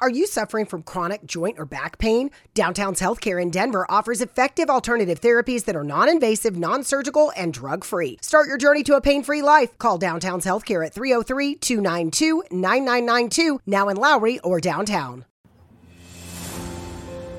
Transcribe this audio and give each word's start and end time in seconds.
Are 0.00 0.10
you 0.10 0.26
suffering 0.26 0.66
from 0.66 0.82
chronic 0.82 1.24
joint 1.24 1.56
or 1.58 1.64
back 1.64 1.98
pain? 1.98 2.30
Downtown's 2.52 3.00
Healthcare 3.00 3.40
in 3.40 3.50
Denver 3.50 3.86
offers 3.88 4.20
effective 4.20 4.68
alternative 4.68 5.20
therapies 5.20 5.64
that 5.66 5.76
are 5.76 5.84
non 5.84 6.08
invasive, 6.08 6.56
non 6.56 6.82
surgical, 6.82 7.32
and 7.36 7.54
drug 7.54 7.84
free. 7.84 8.18
Start 8.20 8.48
your 8.48 8.58
journey 8.58 8.82
to 8.82 8.96
a 8.96 9.00
pain 9.00 9.22
free 9.22 9.40
life. 9.40 9.78
Call 9.78 9.96
Downtown's 9.96 10.44
Healthcare 10.44 10.84
at 10.84 10.92
303 10.92 11.54
292 11.54 12.42
9992, 12.50 13.60
now 13.66 13.88
in 13.88 13.96
Lowry 13.96 14.40
or 14.40 14.58
downtown. 14.58 15.24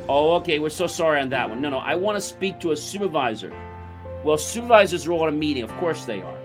Oh, 0.07 0.35
okay. 0.35 0.59
We're 0.59 0.69
so 0.69 0.87
sorry 0.87 1.19
on 1.19 1.29
that 1.29 1.49
one. 1.49 1.59
No, 1.59 1.69
no. 1.69 1.79
I 1.79 1.95
want 1.95 2.15
to 2.15 2.21
speak 2.21 2.61
to 2.61 2.71
a 2.71 2.77
supervisor. 2.77 3.53
Well, 4.23 4.37
supervisors 4.37 5.05
are 5.05 5.11
all 5.11 5.27
in 5.27 5.33
a 5.33 5.37
meeting. 5.37 5.63
Of 5.63 5.71
course 5.73 6.05
they 6.05 6.21
are. 6.21 6.37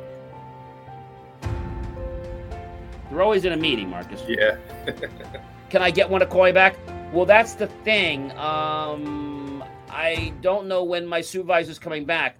They're 3.10 3.22
always 3.22 3.44
in 3.44 3.52
a 3.52 3.56
meeting, 3.56 3.88
Marcus. 3.88 4.22
Yeah. 4.26 4.56
Can 5.70 5.82
I 5.82 5.90
get 5.90 6.08
one 6.10 6.20
to 6.20 6.26
call 6.26 6.46
you 6.48 6.52
back? 6.54 6.76
Well, 7.12 7.24
that's 7.26 7.54
the 7.54 7.66
thing. 7.84 8.30
Um, 8.32 9.64
I 9.88 10.32
don't 10.40 10.66
know 10.66 10.84
when 10.84 11.06
my 11.06 11.20
supervisor's 11.20 11.78
coming 11.78 12.04
back. 12.04 12.36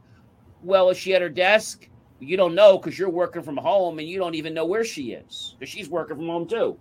Well, 0.62 0.90
is 0.90 0.96
she 0.98 1.14
at 1.14 1.22
her 1.22 1.28
desk? 1.28 1.88
You 2.18 2.36
don't 2.36 2.54
know 2.54 2.76
because 2.76 2.98
you're 2.98 3.08
working 3.08 3.42
from 3.42 3.56
home 3.56 3.98
and 3.98 4.06
you 4.08 4.18
don't 4.18 4.34
even 4.34 4.52
know 4.52 4.66
where 4.66 4.84
she 4.84 5.12
is 5.12 5.54
because 5.58 5.70
she's 5.72 5.88
working 5.88 6.16
from 6.16 6.26
home 6.26 6.46
too. 6.46 6.78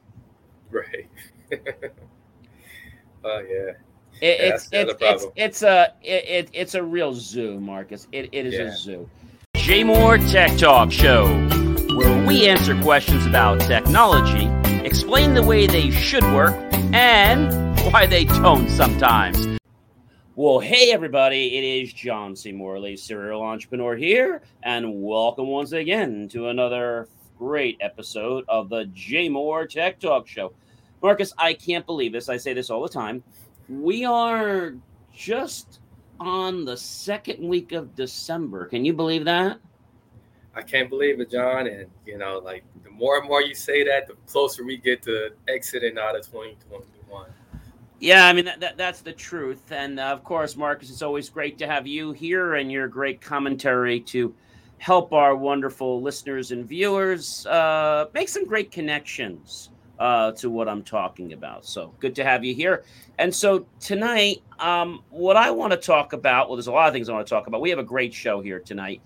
Right. 0.71 1.07
Oh 3.21 3.39
yeah. 3.39 3.73
It, 4.21 4.39
Yeah, 4.39 4.55
it's, 4.55 4.69
that's 4.69 4.69
the 4.69 4.79
it's, 4.79 4.91
it's 4.91 4.99
problem. 5.01 5.31
it's 5.35 5.61
a 5.63 5.93
it, 6.01 6.25
it, 6.25 6.49
it's 6.53 6.75
a 6.75 6.81
real 6.81 7.13
zoo, 7.13 7.59
Marcus. 7.59 8.07
It, 8.13 8.29
it 8.31 8.45
is 8.45 8.53
Yeah. 8.53 8.61
a 8.61 8.71
zoo. 8.71 9.09
JMOR 9.55 10.31
Tech 10.31 10.57
Talk 10.57 10.89
Show, 10.89 11.25
where 11.99 12.25
we 12.25 12.47
answer 12.47 12.81
questions 12.81 13.25
about 13.25 13.59
technology, 13.59 14.45
explain 14.85 15.33
the 15.33 15.43
way 15.43 15.67
they 15.67 15.91
should 15.91 16.23
work, 16.23 16.55
and 16.93 17.51
why 17.91 18.05
they 18.05 18.23
don't 18.23 18.69
sometimes. 18.69 19.59
Well, 20.37 20.59
hey 20.59 20.93
everybody, 20.93 21.57
it 21.57 21.63
is 21.65 21.91
John 21.91 22.37
C. 22.37 22.53
Morley, 22.53 22.95
serial 22.95 23.41
entrepreneur 23.41 23.97
here, 23.97 24.43
and 24.63 25.03
welcome 25.03 25.47
once 25.47 25.73
again 25.73 26.29
to 26.29 26.47
another 26.47 27.09
great 27.37 27.77
episode 27.81 28.45
of 28.47 28.69
the 28.69 28.85
JMOR 28.85 29.69
Tech 29.69 29.99
Talk 29.99 30.25
Show. 30.25 30.53
Marcus, 31.03 31.33
I 31.37 31.53
can't 31.53 31.85
believe 31.85 32.13
this. 32.13 32.29
I 32.29 32.37
say 32.37 32.53
this 32.53 32.69
all 32.69 32.81
the 32.81 32.87
time. 32.87 33.21
We 33.67 34.05
are 34.05 34.73
just 35.13 35.81
on 36.17 36.63
the 36.63 36.77
second 36.77 37.45
week 37.45 37.73
of 37.73 37.93
December. 37.93 38.67
Can 38.67 38.85
you 38.85 38.93
believe 38.93 39.25
that? 39.25 39.59
I 40.59 40.63
can't 40.63 40.89
believe 40.89 41.19
it, 41.19 41.31
John. 41.31 41.67
And 41.67 41.87
you 42.05 42.17
know, 42.17 42.39
like 42.39 42.63
the 42.83 42.89
more 42.89 43.17
and 43.17 43.27
more 43.27 43.41
you 43.41 43.55
say 43.55 43.83
that, 43.85 44.07
the 44.07 44.15
closer 44.27 44.65
we 44.65 44.77
get 44.77 45.01
to 45.03 45.29
exiting 45.47 45.97
out 45.97 46.15
of 46.17 46.25
2021. 46.25 47.25
Yeah, 48.01 48.27
I 48.27 48.33
mean 48.33 48.45
that, 48.45 48.59
that 48.59 48.77
that's 48.77 49.01
the 49.01 49.13
truth, 49.13 49.71
and 49.71 49.99
uh, 49.99 50.03
of 50.03 50.23
course, 50.23 50.55
Marcus, 50.55 50.89
it's 50.89 51.01
always 51.01 51.29
great 51.29 51.57
to 51.59 51.67
have 51.67 51.87
you 51.87 52.11
here 52.11 52.55
and 52.55 52.71
your 52.71 52.87
great 52.87 53.19
commentary 53.21 53.99
to 54.01 54.33
help 54.77 55.11
our 55.13 55.35
wonderful 55.35 56.01
listeners 56.01 56.51
and 56.51 56.65
viewers 56.65 57.45
uh, 57.45 58.05
make 58.13 58.29
some 58.29 58.45
great 58.45 58.71
connections 58.71 59.69
uh, 59.99 60.31
to 60.31 60.49
what 60.49 60.69
I'm 60.69 60.83
talking 60.83 61.33
about. 61.33 61.65
So 61.65 61.93
good 61.99 62.15
to 62.15 62.23
have 62.23 62.45
you 62.45 62.55
here. 62.55 62.83
And 63.17 63.33
so 63.33 63.65
tonight, 63.81 64.41
um, 64.59 65.03
what 65.09 65.35
I 65.35 65.51
want 65.51 65.71
to 65.71 65.77
talk 65.77 66.13
about, 66.13 66.47
well, 66.47 66.55
there's 66.55 66.67
a 66.67 66.71
lot 66.71 66.87
of 66.87 66.93
things 66.93 67.09
I 67.09 67.13
want 67.13 67.27
to 67.27 67.29
talk 67.29 67.47
about. 67.47 67.59
We 67.59 67.69
have 67.69 67.79
a 67.79 67.83
great 67.83 68.13
show 68.13 68.39
here 68.39 68.59
tonight. 68.59 69.01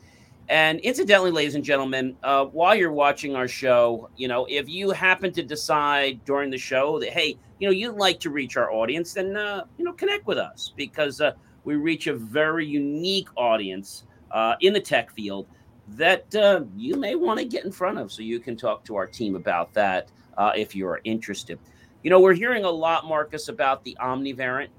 And 0.49 0.79
incidentally, 0.81 1.31
ladies 1.31 1.55
and 1.55 1.63
gentlemen, 1.63 2.17
uh, 2.23 2.45
while 2.45 2.75
you're 2.75 2.91
watching 2.91 3.35
our 3.35 3.47
show, 3.47 4.09
you 4.17 4.27
know, 4.27 4.45
if 4.49 4.67
you 4.67 4.91
happen 4.91 5.31
to 5.33 5.41
decide 5.43 6.23
during 6.25 6.49
the 6.49 6.57
show 6.57 6.99
that, 6.99 7.09
hey, 7.09 7.37
you 7.59 7.67
know, 7.67 7.71
you'd 7.71 7.95
like 7.95 8.19
to 8.21 8.29
reach 8.29 8.57
our 8.57 8.71
audience, 8.71 9.13
then, 9.13 9.37
uh, 9.37 9.63
you 9.77 9.85
know, 9.85 9.93
connect 9.93 10.27
with 10.27 10.37
us 10.37 10.73
because 10.75 11.21
uh, 11.21 11.31
we 11.63 11.75
reach 11.75 12.07
a 12.07 12.13
very 12.13 12.65
unique 12.65 13.29
audience 13.37 14.03
uh, 14.31 14.55
in 14.59 14.73
the 14.73 14.81
tech 14.81 15.11
field 15.11 15.47
that 15.89 16.33
uh, 16.35 16.63
you 16.75 16.97
may 16.97 17.15
want 17.15 17.39
to 17.39 17.45
get 17.45 17.63
in 17.63 17.71
front 17.71 17.97
of 17.97 18.11
so 18.11 18.21
you 18.21 18.39
can 18.39 18.57
talk 18.57 18.83
to 18.83 18.95
our 18.95 19.07
team 19.07 19.35
about 19.35 19.73
that 19.73 20.09
uh, 20.37 20.51
if 20.55 20.75
you're 20.75 20.99
interested. 21.05 21.57
You 22.03 22.09
know, 22.09 22.19
we're 22.19 22.33
hearing 22.33 22.65
a 22.65 22.69
lot, 22.69 23.05
Marcus, 23.05 23.47
about 23.47 23.83
the 23.85 23.95
Omni 23.97 24.33
variant 24.33 24.73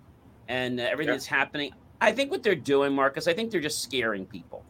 and 0.48 0.78
everything 0.78 1.08
Yeah. 1.12 1.14
that's 1.14 1.26
happening. 1.26 1.72
I 2.03 2.12
think 2.12 2.30
what 2.30 2.42
they're 2.42 2.54
doing, 2.54 2.92
Marcus, 2.92 3.26
I 3.26 3.32
think 3.32 3.50
they're 3.50 3.62
just 3.62 3.82
scaring 3.82 4.26
people. 4.26 4.62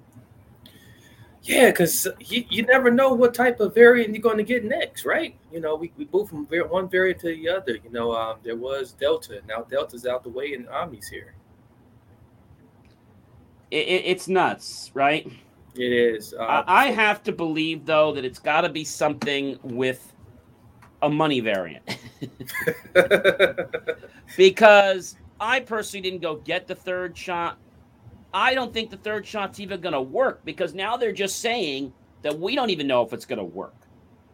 Yeah, 1.44 1.70
because 1.70 2.08
you, 2.20 2.44
you 2.48 2.62
never 2.62 2.90
know 2.90 3.12
what 3.12 3.34
type 3.34 3.60
of 3.60 3.74
variant 3.74 4.14
you're 4.14 4.22
going 4.22 4.38
to 4.38 4.42
get 4.44 4.64
next, 4.64 5.04
right? 5.04 5.36
You 5.52 5.60
know, 5.60 5.76
we, 5.76 5.92
we 5.98 6.08
move 6.10 6.30
from 6.30 6.46
one 6.46 6.88
variant 6.88 7.20
to 7.20 7.26
the 7.26 7.48
other. 7.50 7.76
You 7.84 7.90
know, 7.90 8.14
um, 8.16 8.38
there 8.42 8.56
was 8.56 8.92
Delta. 8.92 9.42
Now 9.46 9.60
Delta's 9.60 10.06
out 10.06 10.22
the 10.22 10.30
way 10.30 10.54
and 10.54 10.66
Omni's 10.68 11.06
here. 11.06 11.34
It, 13.70 13.86
it, 13.88 14.02
it's 14.06 14.26
nuts, 14.26 14.90
right? 14.94 15.30
It 15.76 15.92
is. 15.92 16.32
Uh, 16.32 16.44
I, 16.44 16.86
I 16.86 16.90
have 16.92 17.22
to 17.24 17.32
believe, 17.32 17.84
though, 17.84 18.12
that 18.12 18.24
it's 18.24 18.38
got 18.38 18.62
to 18.62 18.70
be 18.70 18.84
something 18.84 19.58
with 19.62 20.14
a 21.02 21.10
money 21.10 21.40
variant 21.40 21.98
because 24.38 25.16
I 25.40 25.60
personally 25.60 26.00
didn't 26.08 26.22
go 26.22 26.36
get 26.36 26.66
the 26.66 26.74
third 26.74 27.18
shot. 27.18 27.58
I 28.34 28.54
don't 28.54 28.72
think 28.74 28.90
the 28.90 28.96
third 28.98 29.26
shot's 29.26 29.60
even 29.60 29.80
going 29.80 29.94
to 29.94 30.02
work 30.02 30.44
because 30.44 30.74
now 30.74 30.96
they're 30.96 31.12
just 31.12 31.40
saying 31.40 31.92
that 32.22 32.38
we 32.38 32.54
don't 32.54 32.70
even 32.70 32.86
know 32.86 33.02
if 33.02 33.12
it's 33.12 33.24
going 33.24 33.38
to 33.38 33.44
work. 33.44 33.74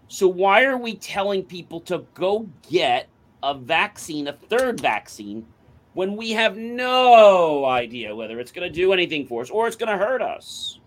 So 0.09 0.27
why 0.27 0.65
are 0.65 0.79
we 0.79 0.97
telling 0.97 1.45
people 1.45 1.81
to 1.83 2.05
go 2.15 2.49
get 2.69 3.09
a 3.43 3.55
vaccine, 3.55 4.27
a 4.27 4.33
third 4.33 4.81
vaccine, 4.81 5.47
when 5.95 6.17
we 6.17 6.31
have 6.33 6.57
no 6.57 7.65
idea 7.65 8.15
whether 8.17 8.41
it's 8.41 8.51
going 8.51 8.67
to 8.67 8.75
do 8.75 8.93
anything 8.93 9.27
for 9.27 9.43
us 9.43 9.51
or 9.51 9.69
it's 9.69 9.77
going 9.77 9.97
to 9.97 10.05
hurt 10.05 10.23
us? 10.23 10.81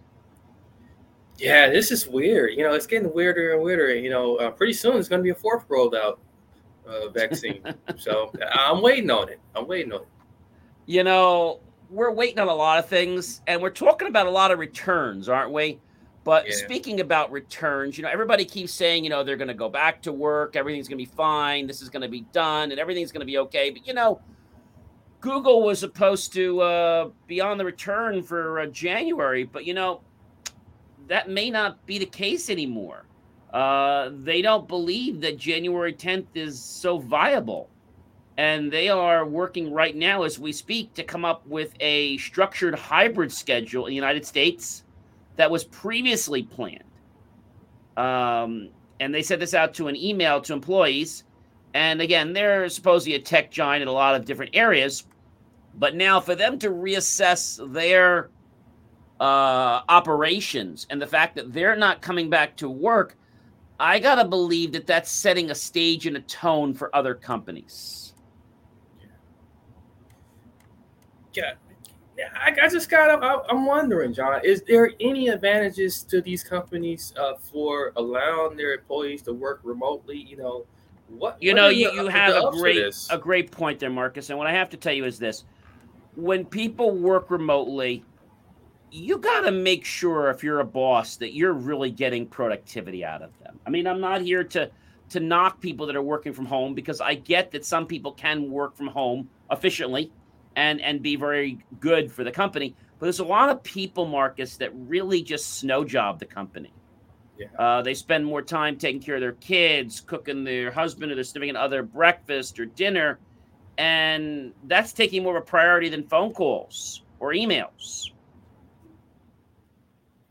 yeah, 1.37 1.69
this 1.69 1.91
is 1.91 2.07
weird. 2.07 2.53
You 2.55 2.63
know, 2.63 2.73
it's 2.73 2.87
getting 2.87 3.11
weirder 3.13 3.53
and 3.53 3.63
weirder. 3.63 3.95
You 3.95 4.09
know, 4.09 4.37
uh, 4.37 4.51
pretty 4.51 4.73
soon 4.73 4.97
it's 4.97 5.09
going 5.09 5.19
to 5.19 5.23
be 5.23 5.31
a 5.31 5.35
fourth 5.35 5.65
rolled 5.67 5.95
out 5.95 6.19
uh, 6.87 7.09
vaccine. 7.09 7.61
so 7.97 8.31
I'm 8.53 8.81
waiting 8.81 9.09
on 9.09 9.29
it. 9.29 9.39
I'm 9.55 9.67
waiting 9.67 9.91
on 9.93 10.01
it. 10.01 10.07
you 10.85 11.03
know, 11.03 11.59
we're 11.93 12.11
waiting 12.11 12.39
on 12.39 12.47
a 12.47 12.53
lot 12.53 12.79
of 12.79 12.87
things 12.87 13.41
and 13.45 13.61
we're 13.61 13.69
talking 13.69 14.07
about 14.07 14.25
a 14.25 14.31
lot 14.31 14.51
of 14.51 14.59
returns, 14.59 15.29
aren't 15.29 15.51
we? 15.51 15.79
But 16.25 16.47
Yeah. 16.47 16.53
speaking 16.55 17.01
about 17.01 17.31
returns, 17.31 17.97
you 17.97 18.03
know, 18.03 18.09
everybody 18.09 18.45
keeps 18.45 18.73
saying, 18.73 19.03
you 19.03 19.09
know, 19.09 19.23
they're 19.23 19.37
going 19.37 19.49
to 19.49 19.53
go 19.53 19.69
back 19.69 20.01
to 20.03 20.13
work, 20.13 20.55
everything's 20.55 20.87
going 20.87 20.97
to 20.97 21.05
be 21.05 21.11
fine, 21.15 21.67
this 21.67 21.81
is 21.81 21.89
going 21.89 22.01
to 22.01 22.07
be 22.07 22.21
done, 22.33 22.71
and 22.71 22.79
everything's 22.79 23.11
going 23.11 23.19
to 23.21 23.25
be 23.25 23.37
okay. 23.39 23.69
But, 23.69 23.85
you 23.85 23.93
know, 23.93 24.21
Google 25.21 25.61
was 25.61 25.79
supposed 25.79 26.33
to 26.33 26.61
uh, 26.61 27.09
be 27.27 27.41
on 27.41 27.57
the 27.57 27.65
return 27.65 28.23
for 28.23 28.59
uh, 28.61 28.65
January, 28.67 29.43
but, 29.43 29.65
you 29.65 29.73
know, 29.73 30.03
that 31.07 31.29
may 31.29 31.49
not 31.49 31.85
be 31.85 31.99
the 31.99 32.05
case 32.05 32.49
anymore. 32.49 33.07
Uh, 33.51 34.09
they 34.13 34.41
don't 34.41 34.67
believe 34.67 35.21
that 35.21 35.37
January 35.37 35.93
10th 35.93 36.29
is 36.33 36.63
so 36.65 36.97
viable 36.97 37.72
and 38.37 38.71
they 38.71 38.89
are 38.89 39.25
working 39.25 39.71
right 39.71 39.95
now 39.95 40.23
as 40.23 40.39
we 40.39 40.51
speak 40.51 40.93
to 40.95 41.03
come 41.03 41.23
up 41.23 41.45
with 41.45 41.73
a 41.79 42.17
structured 42.17 42.75
hybrid 42.75 43.31
schedule 43.31 43.85
in 43.85 43.91
the 43.91 43.95
United 43.95 44.25
States 44.25 44.83
that 45.35 45.49
was 45.49 45.63
previously 45.65 46.43
planned. 46.43 46.83
Um, 47.95 48.69
and 48.99 49.13
they 49.13 49.21
sent 49.21 49.39
this 49.39 49.53
out 49.53 49.73
to 49.75 49.87
an 49.87 49.95
email 49.95 50.41
to 50.41 50.53
employees. 50.53 51.25
And 51.73 52.01
again, 52.01 52.33
they're 52.33 52.69
supposedly 52.69 53.15
a 53.15 53.19
tech 53.19 53.51
giant 53.51 53.81
in 53.81 53.87
a 53.87 53.91
lot 53.91 54.15
of 54.15 54.25
different 54.25 54.55
areas. 54.55 55.05
But 55.75 55.95
now, 55.95 56.19
for 56.19 56.35
them 56.35 56.59
to 56.59 56.69
reassess 56.69 57.59
their 57.73 58.29
uh, 59.19 59.81
operations 59.89 60.85
and 60.89 61.01
the 61.01 61.07
fact 61.07 61.35
that 61.35 61.51
they're 61.51 61.75
not 61.75 62.01
coming 62.01 62.29
back 62.29 62.55
to 62.57 62.69
work, 62.69 63.17
I 63.79 63.99
got 63.99 64.15
to 64.15 64.25
believe 64.25 64.71
that 64.73 64.85
that's 64.85 65.11
setting 65.11 65.49
a 65.49 65.55
stage 65.55 66.05
and 66.05 66.15
a 66.15 66.21
tone 66.21 66.73
for 66.73 66.95
other 66.95 67.15
companies. 67.15 68.02
Yeah, 71.35 71.53
I, 72.35 72.55
I 72.61 72.69
just 72.69 72.89
got. 72.89 73.23
I, 73.23 73.37
I'm 73.49 73.65
wondering, 73.65 74.13
John, 74.13 74.39
is 74.43 74.61
there 74.67 74.91
any 74.99 75.29
advantages 75.29 76.03
to 76.03 76.21
these 76.21 76.43
companies 76.43 77.13
uh, 77.17 77.33
for 77.37 77.91
allowing 77.95 78.55
their 78.55 78.73
employees 78.73 79.23
to 79.23 79.33
work 79.33 79.61
remotely? 79.63 80.17
You 80.17 80.37
know, 80.37 80.65
what 81.07 81.41
You 81.41 81.51
what 81.53 81.55
know, 81.57 81.69
you, 81.69 81.89
the- 81.89 81.95
you 81.95 82.07
have 82.07 82.35
a 82.35 82.51
great 82.51 82.95
a 83.09 83.17
great 83.17 83.51
point 83.51 83.79
there, 83.79 83.89
Marcus. 83.89 84.29
And 84.29 84.37
what 84.37 84.47
I 84.47 84.51
have 84.51 84.69
to 84.71 84.77
tell 84.77 84.93
you 84.93 85.05
is 85.05 85.17
this: 85.17 85.43
when 86.15 86.45
people 86.45 86.91
work 86.91 87.31
remotely, 87.31 88.05
you 88.91 89.17
got 89.17 89.41
to 89.41 89.51
make 89.51 89.83
sure 89.83 90.29
if 90.29 90.43
you're 90.43 90.59
a 90.59 90.65
boss 90.65 91.15
that 91.17 91.33
you're 91.33 91.53
really 91.53 91.89
getting 91.89 92.27
productivity 92.27 93.03
out 93.03 93.23
of 93.23 93.31
them. 93.39 93.59
I 93.65 93.71
mean, 93.71 93.87
I'm 93.87 93.99
not 93.99 94.21
here 94.21 94.43
to 94.43 94.69
to 95.09 95.19
knock 95.19 95.61
people 95.61 95.87
that 95.87 95.95
are 95.95 96.03
working 96.03 96.31
from 96.33 96.45
home 96.45 96.75
because 96.75 97.01
I 97.01 97.15
get 97.15 97.51
that 97.51 97.65
some 97.65 97.87
people 97.87 98.11
can 98.11 98.51
work 98.51 98.75
from 98.75 98.87
home 98.87 99.29
efficiently 99.51 100.11
and 100.55 100.81
and 100.81 101.01
be 101.01 101.15
very 101.15 101.59
good 101.79 102.11
for 102.11 102.23
the 102.23 102.31
company. 102.31 102.75
But 102.99 103.07
there's 103.07 103.19
a 103.19 103.25
lot 103.25 103.49
of 103.49 103.63
people, 103.63 104.05
Marcus, 104.05 104.57
that 104.57 104.71
really 104.73 105.21
just 105.21 105.57
snow 105.57 105.83
job 105.83 106.19
the 106.19 106.25
company. 106.25 106.73
Yeah. 107.37 107.47
Uh, 107.57 107.81
they 107.81 107.93
spend 107.93 108.25
more 108.25 108.41
time 108.41 108.77
taking 108.77 109.01
care 109.01 109.15
of 109.15 109.21
their 109.21 109.33
kids, 109.33 109.99
cooking 109.99 110.43
their 110.43 110.71
husband 110.71 111.11
or 111.11 111.15
their 111.15 111.23
significant 111.23 111.57
other 111.57 111.83
breakfast 111.83 112.59
or 112.59 112.65
dinner, 112.65 113.19
and 113.77 114.53
that's 114.65 114.93
taking 114.93 115.23
more 115.23 115.37
of 115.37 115.43
a 115.43 115.45
priority 115.45 115.89
than 115.89 116.03
phone 116.03 116.31
calls 116.31 117.03
or 117.19 117.33
emails. 117.33 118.11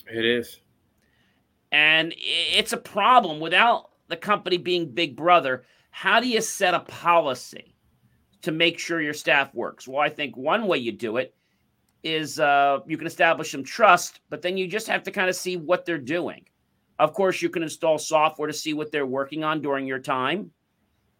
It 0.07 0.25
is. 0.25 0.61
And 1.73 2.15
it's 2.19 2.73
a 2.73 2.77
problem 2.77 3.41
without 3.41 3.91
the 4.09 4.17
company 4.17 4.59
being 4.59 4.91
big 4.91 5.17
brother. 5.17 5.65
How 5.91 6.21
do 6.21 6.29
you 6.29 6.41
set 6.41 6.75
a 6.75 6.81
policy 6.81 7.72
to 8.43 8.53
make 8.53 8.79
sure 8.79 9.01
your 9.01 9.15
staff 9.15 9.55
works? 9.55 9.89
Well, 9.89 10.01
I 10.01 10.09
think 10.09 10.37
one 10.37 10.67
way 10.67 10.79
you 10.79 10.93
do 10.93 11.17
it 11.17 11.35
is 12.03 12.41
uh, 12.41 12.81
you 12.87 12.99
can 12.99 13.07
establish 13.07 13.53
some 13.53 13.65
trust, 13.65 14.21
but 14.29 14.43
then 14.43 14.57
you 14.57 14.67
just 14.67 14.89
have 14.89 15.03
to 15.05 15.11
kind 15.11 15.29
of 15.29 15.37
see 15.37 15.57
what 15.57 15.85
they're 15.85 15.99
doing. 15.99 16.45
Of 16.99 17.15
course, 17.15 17.43
you 17.43 17.49
can 17.49 17.63
install 17.63 17.99
software 17.99 18.49
to 18.49 18.53
see 18.53 18.75
what 18.75 18.93
they're 18.93 19.07
working 19.07 19.45
on 19.45 19.63
during 19.63 19.87
your 19.87 19.99
time. 19.99 20.51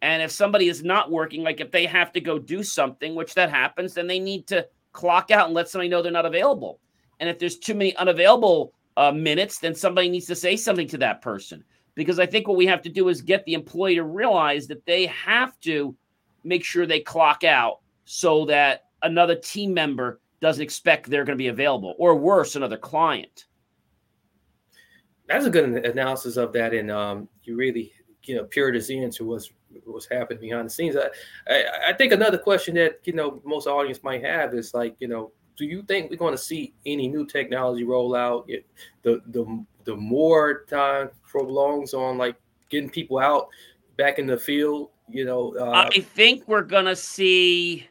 And 0.01 0.21
if 0.21 0.31
somebody 0.31 0.67
is 0.67 0.83
not 0.83 1.11
working, 1.11 1.43
like 1.43 1.61
if 1.61 1.71
they 1.71 1.85
have 1.85 2.11
to 2.13 2.21
go 2.21 2.37
do 2.37 2.61
something, 2.61 3.15
which 3.15 3.33
that 3.35 3.49
happens, 3.49 3.93
then 3.93 4.07
they 4.07 4.19
need 4.19 4.47
to 4.47 4.67
clock 4.91 5.31
out 5.31 5.45
and 5.45 5.55
let 5.55 5.69
somebody 5.69 5.89
know 5.89 6.01
they're 6.01 6.11
not 6.11 6.25
available. 6.25 6.79
And 7.19 7.29
if 7.29 7.39
there's 7.39 7.57
too 7.57 7.73
many 7.73 7.95
unavailable 7.95 8.73
uh, 8.97 9.13
minutes, 9.13 9.59
then 9.59 9.73
somebody 9.73 10.09
needs 10.09 10.25
to 10.27 10.35
say 10.35 10.57
something 10.57 10.87
to 10.89 10.97
that 10.97 11.21
person. 11.21 11.63
Because 11.95 12.19
I 12.19 12.25
think 12.25 12.47
what 12.47 12.57
we 12.57 12.65
have 12.65 12.81
to 12.81 12.89
do 12.89 13.07
is 13.07 13.21
get 13.21 13.45
the 13.45 13.53
employee 13.53 13.95
to 13.95 14.03
realize 14.03 14.67
that 14.67 14.85
they 14.85 15.05
have 15.05 15.57
to 15.61 15.95
make 16.43 16.63
sure 16.63 16.85
they 16.85 16.99
clock 16.99 17.43
out 17.43 17.79
so 18.05 18.45
that 18.45 18.85
another 19.01 19.35
team 19.35 19.73
member 19.73 20.19
doesn't 20.41 20.61
expect 20.61 21.09
they're 21.09 21.23
going 21.23 21.37
to 21.37 21.41
be 21.41 21.47
available, 21.47 21.95
or 21.97 22.15
worse, 22.15 22.55
another 22.55 22.77
client. 22.77 23.45
That's 25.27 25.45
a 25.45 25.49
good 25.49 25.85
analysis 25.85 26.35
of 26.35 26.51
that, 26.53 26.73
and 26.73 26.91
um, 26.91 27.29
you 27.43 27.55
really, 27.55 27.93
you 28.23 28.35
know, 28.35 28.75
us 28.75 28.89
into 28.89 29.25
what's 29.25 29.51
what's 29.85 30.05
happening 30.05 30.41
behind 30.41 30.65
the 30.65 30.69
scenes. 30.69 30.95
I, 30.95 31.09
I, 31.47 31.65
I 31.89 31.93
think 31.93 32.11
another 32.11 32.37
question 32.37 32.75
that 32.75 32.99
you 33.05 33.13
know 33.13 33.41
most 33.45 33.67
audience 33.67 34.03
might 34.03 34.23
have 34.23 34.53
is 34.53 34.73
like, 34.73 34.95
you 34.99 35.07
know, 35.07 35.31
do 35.55 35.65
you 35.65 35.81
think 35.83 36.09
we're 36.09 36.17
going 36.17 36.33
to 36.33 36.37
see 36.37 36.73
any 36.85 37.07
new 37.07 37.25
technology 37.25 37.83
roll 37.83 38.15
out? 38.15 38.49
The 39.03 39.21
the 39.27 39.65
the 39.85 39.95
more 39.95 40.65
time 40.65 41.09
prolongs 41.25 41.93
on 41.93 42.17
like 42.17 42.35
getting 42.69 42.89
people 42.89 43.19
out 43.19 43.47
back 43.97 44.19
in 44.19 44.27
the 44.27 44.37
field, 44.37 44.89
you 45.09 45.25
know. 45.25 45.55
Uh, 45.55 45.87
I 45.91 45.99
think 45.99 46.47
we're 46.47 46.61
going 46.61 46.85
to 46.85 46.95
see 46.95 47.87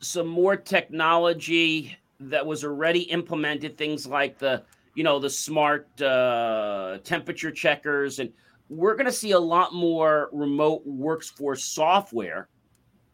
some 0.00 0.26
more 0.26 0.56
technology 0.56 1.96
that 2.20 2.44
was 2.44 2.64
already 2.64 3.02
implemented. 3.02 3.76
Things 3.76 4.06
like 4.06 4.38
the 4.38 4.62
you 4.94 5.04
know 5.04 5.18
the 5.18 5.30
smart 5.30 6.00
uh, 6.00 6.98
temperature 7.04 7.50
checkers, 7.50 8.18
and 8.18 8.32
we're 8.68 8.94
going 8.94 9.06
to 9.06 9.12
see 9.12 9.32
a 9.32 9.38
lot 9.38 9.74
more 9.74 10.28
remote 10.32 10.82
workforce 10.86 11.64
software 11.64 12.48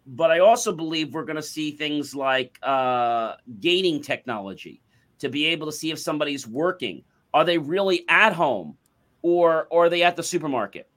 but 0.07 0.31
I 0.31 0.41
also 0.41 0.73
believe 0.73 1.15
we're 1.15 1.25
going 1.25 1.37
to 1.37 1.43
see 1.43 1.73
things 1.73 2.15
like 2.15 2.59
uh, 2.63 3.35
gating 3.61 4.03
technology 4.03 4.83
to 5.19 5.29
be 5.29 5.47
able 5.47 5.67
to 5.67 5.73
see 5.73 5.91
if 5.91 5.99
somebody's 5.99 6.47
working. 6.47 7.05
Are 7.33 7.45
they 7.45 7.59
really 7.59 8.05
at 8.09 8.33
home, 8.33 8.77
or, 9.23 9.69
or 9.71 9.87
are 9.87 9.89
they 9.89 10.03
at 10.03 10.17
the 10.17 10.23
supermarket? 10.23 10.89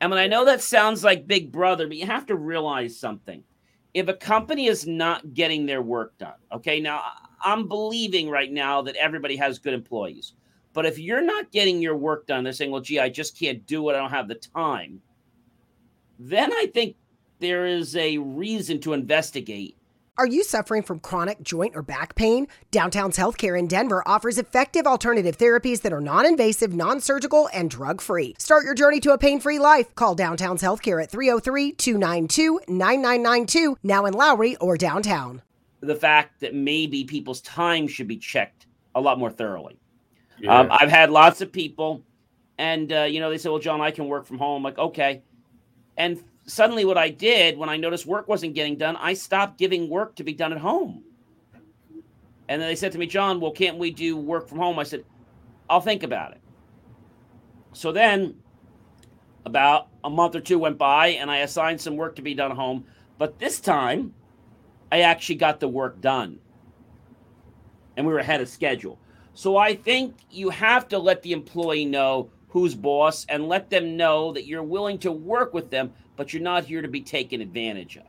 And 0.00 0.10
when 0.10 0.18
I 0.18 0.26
know 0.26 0.44
that 0.44 0.62
sounds 0.62 1.04
like 1.04 1.26
Big 1.26 1.52
Brother, 1.52 1.86
but 1.86 1.96
you 1.96 2.06
have 2.06 2.26
to 2.26 2.36
realize 2.36 2.98
something. 2.98 3.44
If 3.92 4.08
a 4.08 4.14
company 4.14 4.66
is 4.66 4.86
not 4.86 5.34
getting 5.34 5.66
their 5.66 5.82
work 5.82 6.16
done, 6.16 6.34
okay, 6.52 6.80
now 6.80 7.02
I'm 7.42 7.68
believing 7.68 8.30
right 8.30 8.50
now 8.50 8.82
that 8.82 8.96
everybody 8.96 9.36
has 9.36 9.58
good 9.58 9.74
employees. 9.74 10.34
But 10.72 10.86
if 10.86 10.98
you're 10.98 11.20
not 11.20 11.50
getting 11.50 11.82
your 11.82 11.96
work 11.96 12.26
done, 12.26 12.44
they're 12.44 12.52
saying, 12.52 12.70
well, 12.70 12.80
gee, 12.80 13.00
I 13.00 13.08
just 13.08 13.38
can't 13.38 13.66
do 13.66 13.90
it. 13.90 13.94
I 13.94 13.98
don't 13.98 14.10
have 14.10 14.28
the 14.28 14.36
time. 14.36 15.02
Then 16.18 16.52
I 16.52 16.70
think 16.72 16.96
there 17.40 17.66
is 17.66 17.96
a 17.96 18.18
reason 18.18 18.78
to 18.80 18.92
investigate. 18.92 19.76
Are 20.20 20.26
you 20.26 20.44
suffering 20.44 20.82
from 20.82 21.00
chronic 21.00 21.40
joint 21.40 21.74
or 21.74 21.80
back 21.80 22.14
pain? 22.14 22.46
Downtown's 22.70 23.16
Healthcare 23.16 23.58
in 23.58 23.66
Denver 23.66 24.02
offers 24.04 24.36
effective 24.36 24.86
alternative 24.86 25.38
therapies 25.38 25.80
that 25.80 25.94
are 25.94 26.00
non 26.02 26.26
invasive, 26.26 26.74
non 26.74 27.00
surgical, 27.00 27.48
and 27.54 27.70
drug 27.70 28.02
free. 28.02 28.34
Start 28.38 28.66
your 28.66 28.74
journey 28.74 29.00
to 29.00 29.12
a 29.12 29.18
pain 29.18 29.40
free 29.40 29.58
life. 29.58 29.94
Call 29.94 30.14
Downtown's 30.14 30.62
Healthcare 30.62 31.02
at 31.02 31.10
303 31.10 31.72
292 31.72 32.60
9992, 32.68 33.78
now 33.82 34.04
in 34.04 34.12
Lowry 34.12 34.56
or 34.56 34.76
downtown. 34.76 35.40
The 35.80 35.96
fact 35.96 36.40
that 36.40 36.54
maybe 36.54 37.04
people's 37.04 37.40
time 37.40 37.88
should 37.88 38.06
be 38.06 38.18
checked 38.18 38.66
a 38.94 39.00
lot 39.00 39.18
more 39.18 39.30
thoroughly. 39.30 39.80
Yeah. 40.38 40.54
Um, 40.54 40.68
I've 40.70 40.90
had 40.90 41.08
lots 41.08 41.40
of 41.40 41.50
people, 41.50 42.02
and 42.58 42.92
uh, 42.92 43.04
you 43.04 43.20
know, 43.20 43.30
they 43.30 43.38
say, 43.38 43.48
"Well, 43.48 43.58
John, 43.58 43.80
I 43.80 43.90
can 43.90 44.06
work 44.06 44.26
from 44.26 44.36
home." 44.36 44.58
I'm 44.58 44.62
like, 44.64 44.78
okay, 44.78 45.22
and 45.96 46.22
suddenly 46.50 46.84
what 46.84 46.98
I 46.98 47.10
did 47.10 47.56
when 47.56 47.68
I 47.68 47.76
noticed 47.76 48.06
work 48.06 48.28
wasn't 48.28 48.54
getting 48.54 48.76
done, 48.76 48.96
I 48.96 49.14
stopped 49.14 49.58
giving 49.58 49.88
work 49.88 50.16
to 50.16 50.24
be 50.24 50.32
done 50.32 50.52
at 50.52 50.58
home. 50.58 51.04
And 52.48 52.60
then 52.60 52.68
they 52.68 52.74
said 52.74 52.92
to 52.92 52.98
me, 52.98 53.06
John, 53.06 53.40
well, 53.40 53.52
can't 53.52 53.78
we 53.78 53.90
do 53.90 54.16
work 54.16 54.48
from 54.48 54.58
home? 54.58 54.78
I 54.78 54.82
said, 54.82 55.04
I'll 55.68 55.80
think 55.80 56.02
about 56.02 56.32
it. 56.32 56.40
So 57.72 57.92
then 57.92 58.34
about 59.44 59.88
a 60.02 60.10
month 60.10 60.34
or 60.34 60.40
two 60.40 60.58
went 60.58 60.76
by 60.76 61.08
and 61.08 61.30
I 61.30 61.38
assigned 61.38 61.80
some 61.80 61.96
work 61.96 62.16
to 62.16 62.22
be 62.22 62.34
done 62.34 62.50
at 62.50 62.56
home. 62.56 62.84
But 63.18 63.38
this 63.38 63.60
time 63.60 64.14
I 64.90 65.02
actually 65.02 65.36
got 65.36 65.60
the 65.60 65.68
work 65.68 66.00
done. 66.00 66.40
And 67.96 68.06
we 68.06 68.12
were 68.12 68.18
ahead 68.18 68.40
of 68.40 68.48
schedule. 68.48 68.98
So 69.34 69.56
I 69.56 69.76
think 69.76 70.16
you 70.30 70.50
have 70.50 70.88
to 70.88 70.98
let 70.98 71.22
the 71.22 71.32
employee 71.32 71.84
know 71.84 72.30
who's 72.48 72.74
boss 72.74 73.24
and 73.28 73.48
let 73.48 73.70
them 73.70 73.96
know 73.96 74.32
that 74.32 74.46
you're 74.46 74.62
willing 74.62 74.98
to 74.98 75.12
work 75.12 75.54
with 75.54 75.70
them, 75.70 75.92
but 76.20 76.34
you're 76.34 76.42
not 76.42 76.66
here 76.66 76.82
to 76.82 76.88
be 76.88 77.00
taken 77.00 77.40
advantage 77.40 77.96
of. 77.96 78.04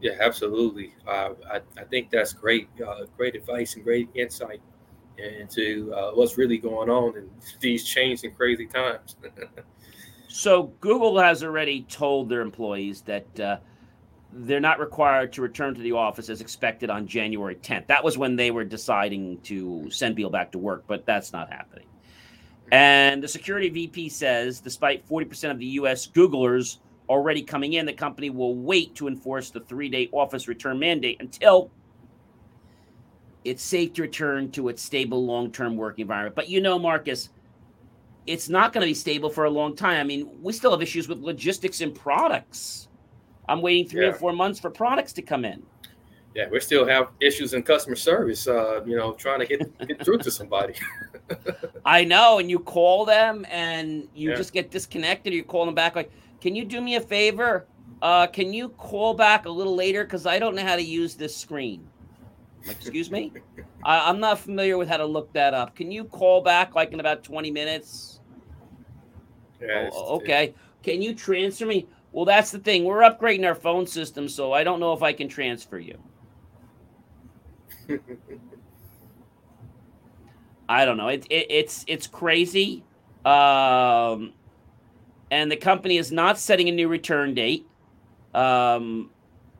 Yeah, 0.00 0.12
absolutely. 0.20 0.94
Uh, 1.06 1.34
I, 1.52 1.60
I 1.78 1.84
think 1.84 2.08
that's 2.08 2.32
great, 2.32 2.70
uh, 2.80 3.04
great 3.18 3.34
advice 3.34 3.74
and 3.74 3.84
great 3.84 4.08
insight 4.14 4.62
into 5.18 5.92
uh, 5.92 6.12
what's 6.12 6.38
really 6.38 6.56
going 6.56 6.88
on 6.88 7.18
in 7.18 7.28
these 7.60 7.84
changing 7.84 8.32
crazy 8.32 8.66
times. 8.66 9.16
so 10.28 10.72
Google 10.80 11.18
has 11.18 11.44
already 11.44 11.82
told 11.82 12.30
their 12.30 12.40
employees 12.40 13.02
that 13.02 13.38
uh, 13.38 13.58
they're 14.32 14.60
not 14.60 14.80
required 14.80 15.30
to 15.34 15.42
return 15.42 15.74
to 15.74 15.82
the 15.82 15.92
office 15.92 16.30
as 16.30 16.40
expected 16.40 16.88
on 16.88 17.06
January 17.06 17.56
10th. 17.56 17.86
That 17.88 18.02
was 18.02 18.16
when 18.16 18.34
they 18.34 18.50
were 18.50 18.64
deciding 18.64 19.42
to 19.42 19.90
send 19.90 20.16
people 20.16 20.30
back 20.30 20.52
to 20.52 20.58
work, 20.58 20.84
but 20.86 21.04
that's 21.04 21.34
not 21.34 21.52
happening. 21.52 21.86
And 22.72 23.22
the 23.22 23.28
security 23.28 23.68
VP 23.68 24.08
says, 24.08 24.60
despite 24.60 25.06
40% 25.08 25.50
of 25.50 25.58
the 25.58 25.66
US 25.66 26.06
Googlers 26.06 26.78
already 27.08 27.42
coming 27.42 27.74
in, 27.74 27.86
the 27.86 27.92
company 27.92 28.30
will 28.30 28.56
wait 28.56 28.94
to 28.96 29.08
enforce 29.08 29.50
the 29.50 29.60
three 29.60 29.88
day 29.88 30.08
office 30.12 30.48
return 30.48 30.78
mandate 30.78 31.18
until 31.20 31.70
it's 33.44 33.62
safe 33.62 33.92
to 33.94 34.02
return 34.02 34.50
to 34.50 34.68
its 34.68 34.82
stable 34.82 35.24
long 35.24 35.52
term 35.52 35.76
work 35.76 35.98
environment. 35.98 36.34
But 36.34 36.48
you 36.48 36.60
know, 36.60 36.78
Marcus, 36.78 37.28
it's 38.26 38.48
not 38.48 38.72
going 38.72 38.82
to 38.82 38.90
be 38.90 38.94
stable 38.94 39.30
for 39.30 39.44
a 39.44 39.50
long 39.50 39.76
time. 39.76 40.00
I 40.00 40.04
mean, 40.04 40.28
we 40.42 40.52
still 40.52 40.72
have 40.72 40.82
issues 40.82 41.06
with 41.08 41.20
logistics 41.20 41.80
and 41.80 41.94
products. 41.94 42.88
I'm 43.48 43.62
waiting 43.62 43.88
three 43.88 44.02
yeah. 44.02 44.10
or 44.10 44.14
four 44.14 44.32
months 44.32 44.58
for 44.58 44.70
products 44.70 45.12
to 45.14 45.22
come 45.22 45.44
in 45.44 45.62
yeah, 46.36 46.50
we 46.50 46.60
still 46.60 46.86
have 46.86 47.08
issues 47.18 47.54
in 47.54 47.62
customer 47.62 47.96
service. 47.96 48.46
Uh, 48.46 48.84
you 48.84 48.94
know, 48.94 49.14
trying 49.14 49.40
to 49.40 49.46
get 49.46 49.88
get 49.88 50.04
through 50.04 50.18
to 50.18 50.30
somebody. 50.30 50.74
I 51.86 52.04
know, 52.04 52.38
and 52.38 52.50
you 52.50 52.58
call 52.58 53.06
them, 53.06 53.46
and 53.50 54.06
you 54.14 54.30
yeah. 54.30 54.36
just 54.36 54.52
get 54.52 54.70
disconnected. 54.70 55.32
Or 55.32 55.36
you 55.36 55.44
call 55.44 55.64
them 55.64 55.74
back, 55.74 55.96
like, 55.96 56.12
"Can 56.42 56.54
you 56.54 56.66
do 56.66 56.82
me 56.82 56.96
a 56.96 57.00
favor? 57.00 57.66
Uh, 58.02 58.26
can 58.26 58.52
you 58.52 58.68
call 58.68 59.14
back 59.14 59.46
a 59.46 59.50
little 59.50 59.74
later? 59.74 60.04
Because 60.04 60.26
I 60.26 60.38
don't 60.38 60.54
know 60.54 60.62
how 60.62 60.76
to 60.76 60.82
use 60.82 61.14
this 61.14 61.34
screen." 61.34 61.88
Like, 62.66 62.76
excuse 62.76 63.10
me, 63.10 63.32
I, 63.82 64.10
I'm 64.10 64.20
not 64.20 64.38
familiar 64.38 64.76
with 64.76 64.88
how 64.88 64.98
to 64.98 65.06
look 65.06 65.32
that 65.32 65.54
up. 65.54 65.74
Can 65.74 65.90
you 65.90 66.04
call 66.04 66.42
back 66.42 66.74
like 66.74 66.92
in 66.92 67.00
about 67.00 67.24
twenty 67.24 67.50
minutes? 67.50 68.20
Yeah, 69.58 69.88
oh, 69.90 70.16
okay. 70.16 70.54
Can 70.82 71.00
you 71.00 71.14
transfer 71.14 71.64
me? 71.64 71.88
Well, 72.12 72.26
that's 72.26 72.50
the 72.50 72.58
thing. 72.58 72.84
We're 72.84 73.00
upgrading 73.00 73.46
our 73.46 73.54
phone 73.54 73.86
system, 73.86 74.28
so 74.28 74.52
I 74.52 74.64
don't 74.64 74.80
know 74.80 74.92
if 74.92 75.02
I 75.02 75.14
can 75.14 75.28
transfer 75.28 75.78
you. 75.78 75.98
I 80.68 80.84
don't 80.84 80.96
know. 80.96 81.08
It, 81.08 81.26
it, 81.30 81.46
it's 81.50 81.84
it's 81.86 82.06
crazy. 82.06 82.84
Um, 83.24 84.32
and 85.30 85.50
the 85.50 85.56
company 85.56 85.96
is 85.96 86.12
not 86.12 86.38
setting 86.38 86.68
a 86.68 86.72
new 86.72 86.88
return 86.88 87.34
date. 87.34 87.66
Um, 88.34 89.10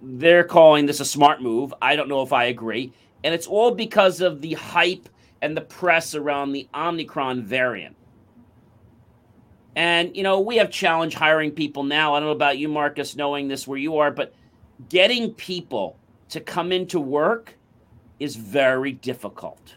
they're 0.03 0.45
calling 0.45 0.87
this 0.87 1.01
a 1.01 1.05
smart 1.05 1.43
move. 1.43 1.75
I 1.83 1.97
don't 1.97 2.09
know 2.09 2.23
if 2.23 2.33
I 2.33 2.45
agree. 2.45 2.93
And 3.25 3.35
it's 3.35 3.47
all 3.47 3.75
because 3.75 4.21
of 4.21 4.41
the 4.41 4.55
hype 4.55 5.09
and 5.43 5.57
the 5.57 5.63
press 5.63 6.15
around 6.15 6.53
the 6.53 6.69
Omicron 6.75 7.43
variant. 7.43 7.97
And, 9.75 10.17
you 10.17 10.23
know, 10.23 10.41
we 10.41 10.57
have 10.57 10.71
challenge 10.71 11.15
hiring 11.15 11.51
people 11.51 11.83
now. 11.83 12.15
I 12.15 12.21
don't 12.21 12.29
know 12.29 12.33
about 12.33 12.59
you, 12.59 12.69
Marcus, 12.69 13.17
knowing 13.17 13.49
this 13.49 13.67
where 13.67 13.79
you 13.79 13.99
are, 13.99 14.11
but 14.11 14.33
getting 14.89 15.35
people 15.35 15.99
to 16.31 16.41
come 16.41 16.73
into 16.73 17.01
work 17.01 17.56
is 18.19 18.37
very 18.37 18.93
difficult. 18.93 19.75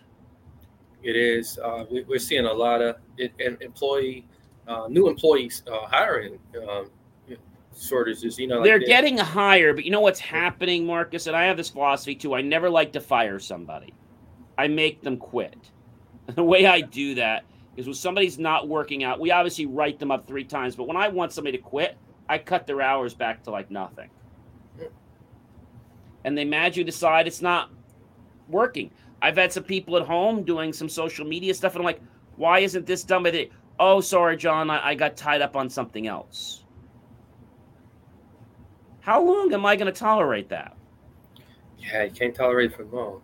It 1.03 1.15
is. 1.15 1.57
Uh, 1.57 1.85
we, 1.89 2.03
are 2.13 2.19
seeing 2.19 2.45
a 2.45 2.53
lot 2.53 2.81
of 2.81 2.97
it, 3.17 3.33
employee, 3.61 4.27
uh, 4.67 4.87
new 4.89 5.07
employees 5.07 5.63
uh, 5.71 5.85
hiring 5.87 6.39
um, 6.69 6.89
shortages. 7.77 8.37
You 8.37 8.47
know, 8.47 8.55
like 8.57 8.65
they're 8.65 8.79
getting 8.79 9.17
higher, 9.17 9.73
but 9.73 9.85
you 9.85 9.91
know 9.91 10.01
what's 10.01 10.19
happening, 10.19 10.85
Marcus? 10.85 11.27
And 11.27 11.35
I 11.35 11.43
have 11.45 11.57
this 11.57 11.69
philosophy 11.69 12.15
too. 12.15 12.35
I 12.35 12.41
never 12.41 12.69
like 12.69 12.93
to 12.93 12.99
fire 12.99 13.39
somebody. 13.39 13.93
I 14.57 14.67
make 14.67 15.01
them 15.01 15.17
quit. 15.17 15.71
The 16.35 16.43
way 16.43 16.67
I 16.67 16.81
do 16.81 17.15
that 17.15 17.43
is 17.75 17.87
when 17.87 17.95
somebody's 17.95 18.37
not 18.37 18.67
working 18.67 19.03
out, 19.03 19.19
we 19.19 19.31
obviously 19.31 19.65
write 19.65 19.97
them 19.97 20.11
up 20.11 20.27
three 20.27 20.43
times, 20.43 20.75
but 20.75 20.87
when 20.87 20.95
I 20.95 21.07
want 21.07 21.33
somebody 21.33 21.57
to 21.57 21.63
quit, 21.63 21.97
I 22.29 22.37
cut 22.37 22.67
their 22.67 22.83
hours 22.83 23.15
back 23.15 23.41
to 23.45 23.49
like 23.49 23.71
nothing. 23.71 24.11
And 26.23 26.37
they 26.37 26.45
magically 26.45 26.83
decide 26.83 27.25
it's 27.25 27.41
not 27.41 27.71
working. 28.49 28.91
I've 29.21 29.37
had 29.37 29.51
some 29.51 29.63
people 29.63 29.97
at 29.97 30.05
home 30.05 30.43
doing 30.43 30.73
some 30.73 30.89
social 30.89 31.25
media 31.25 31.53
stuff, 31.53 31.73
and 31.73 31.81
I'm 31.81 31.85
like, 31.85 32.01
why 32.35 32.59
isn't 32.59 32.85
this 32.85 33.03
done 33.03 33.23
by 33.23 33.31
the? 33.31 33.49
Oh, 33.79 34.01
sorry, 34.01 34.37
John, 34.37 34.69
I, 34.69 34.89
I 34.89 34.95
got 34.95 35.15
tied 35.15 35.41
up 35.41 35.55
on 35.55 35.69
something 35.69 36.07
else. 36.07 36.63
How 39.01 39.21
long 39.21 39.53
am 39.53 39.65
I 39.65 39.75
going 39.75 39.91
to 39.91 39.97
tolerate 39.97 40.49
that? 40.49 40.75
Yeah, 41.77 42.03
you 42.03 42.11
can't 42.11 42.35
tolerate 42.35 42.71
it 42.71 42.77
for 42.77 42.85
long. 42.85 43.21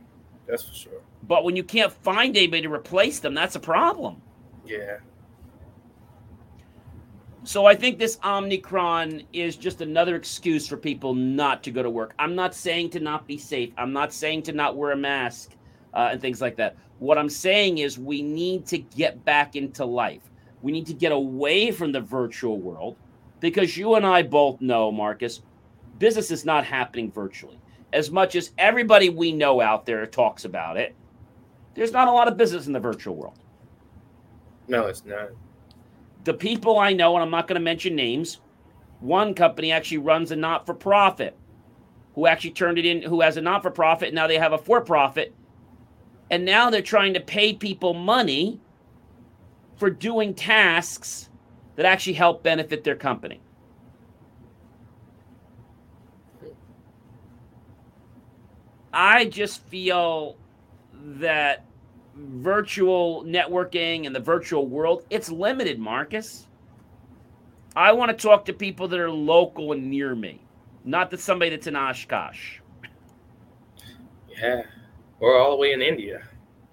That's 0.48 0.63
for 0.63 0.74
sure. 0.74 1.01
But 1.24 1.44
when 1.44 1.55
you 1.55 1.63
can't 1.63 1.91
find 1.91 2.36
anybody 2.36 2.63
to 2.63 2.74
replace 2.74 3.20
them, 3.20 3.34
that's 3.34 3.55
a 3.55 3.60
problem. 3.60 4.22
Yeah. 4.65 4.98
So 7.46 7.68
I 7.68 7.75
think 7.75 8.00
this 8.00 8.18
Omicron 8.25 9.22
is 9.32 9.56
just 9.56 9.82
another 9.82 10.16
excuse 10.16 10.68
for 10.68 10.78
people 10.78 11.14
not 11.14 11.62
to 11.64 11.72
go 11.72 11.84
to 11.84 11.92
work. 11.92 12.16
I'm 12.18 12.34
not 12.34 12.56
saying 12.56 12.90
to 12.92 13.00
not 13.00 13.28
be 13.28 13.38
safe. 13.38 13.72
I'm 13.78 13.94
not 13.94 14.12
saying 14.12 14.42
to 14.44 14.52
not 14.52 14.75
wear 14.75 14.94
a 14.94 14.98
mask 14.98 15.52
uh, 15.94 16.10
and 16.12 16.20
things 16.20 16.42
like 16.42 16.56
that. 16.56 16.75
What 16.98 17.20
I'm 17.20 17.30
saying 17.30 17.78
is 17.78 18.00
we 18.00 18.24
need 18.24 18.66
to 18.68 18.80
get 18.80 19.24
back 19.25 19.56
into 19.56 19.86
life. 19.86 20.24
We 20.64 20.72
need 20.72 20.88
to 20.88 20.96
get 20.96 21.12
away 21.12 21.70
from 21.70 21.92
the 21.92 22.02
virtual 22.02 22.60
world 22.60 22.98
because 23.42 23.78
you 23.78 23.94
and 23.94 24.08
I 24.08 24.24
both 24.24 24.60
know, 24.60 24.92
Marcus, 24.92 25.44
business 26.00 26.32
is 26.32 26.46
not 26.46 26.66
happening 26.66 27.12
virtually. 27.12 27.60
As 27.94 28.10
much 28.10 28.36
as 28.36 28.54
everybody 28.58 29.10
we 29.10 29.32
know 29.32 29.62
out 29.62 29.86
there 29.86 30.08
talks 30.08 30.46
about 30.46 30.78
it, 30.78 30.96
there's 31.75 31.92
not 31.92 32.08
a 32.08 32.12
lot 32.12 32.28
of 32.28 32.38
business 32.38 32.66
in 32.66 32.74
the 32.74 32.80
virtual 32.80 33.16
world. 33.16 33.38
No, 34.68 34.88
it's 34.88 35.06
not. 35.06 35.30
The 36.25 36.34
people 36.34 36.79
I 36.79 36.91
know, 36.91 37.15
and 37.15 37.24
I'm 37.24 37.29
not 37.29 37.48
going 37.48 37.60
to 37.60 37.63
mention 37.63 37.96
names, 37.96 38.41
one 39.00 39.36
company 39.36 39.72
actually 39.72 40.00
runs 40.00 40.32
a 40.32 40.36
not 40.36 40.65
for 40.65 40.74
profit 40.74 41.38
who 42.15 42.25
actually 42.25 42.51
turned 42.51 42.79
it 42.79 42.86
in, 42.86 43.03
who 43.03 43.22
has 43.22 43.38
a 43.38 43.41
not 43.41 43.62
for 43.62 43.70
profit. 43.70 44.08
And 44.08 44.15
now 44.15 44.25
they 44.25 44.39
have 44.39 44.51
a 44.51 44.58
for 44.58 44.82
profit. 44.82 45.34
And 46.32 46.44
now 46.44 46.70
they're 46.72 46.82
trying 46.82 47.13
to 47.13 47.20
pay 47.20 47.53
people 47.53 47.94
money 47.94 48.60
for 49.77 49.89
doing 49.91 50.34
tasks 50.34 51.29
that 51.75 51.86
actually 51.86 52.13
help 52.13 52.41
benefit 52.41 52.84
their 52.84 52.96
company. 52.96 53.39
I 58.91 59.25
just 59.25 59.62
feel 59.65 60.38
that 60.94 61.65
virtual 62.16 63.24
networking 63.26 64.06
and 64.06 64.16
the 64.16 64.20
virtual 64.20 64.68
world, 64.68 65.06
it's 65.10 65.30
limited, 65.30 65.80
Marcus. 65.80 66.48
I 67.76 67.92
want 67.92 68.18
to 68.18 68.18
talk 68.18 68.46
to 68.46 68.54
people 68.54 68.88
that 68.88 69.00
are 69.00 69.12
local 69.12 69.74
and 69.74 69.90
near 69.90 70.16
me, 70.16 70.42
not 70.86 71.12
to 71.12 71.18
somebody 71.18 71.52
that's 71.52 71.68
in 71.68 71.76
Oshkosh. 71.76 72.60
Yeah, 74.30 74.64
or 75.20 75.38
all 75.38 75.52
the 75.52 75.58
way 75.58 75.74
in 75.74 75.82
India. 75.82 76.22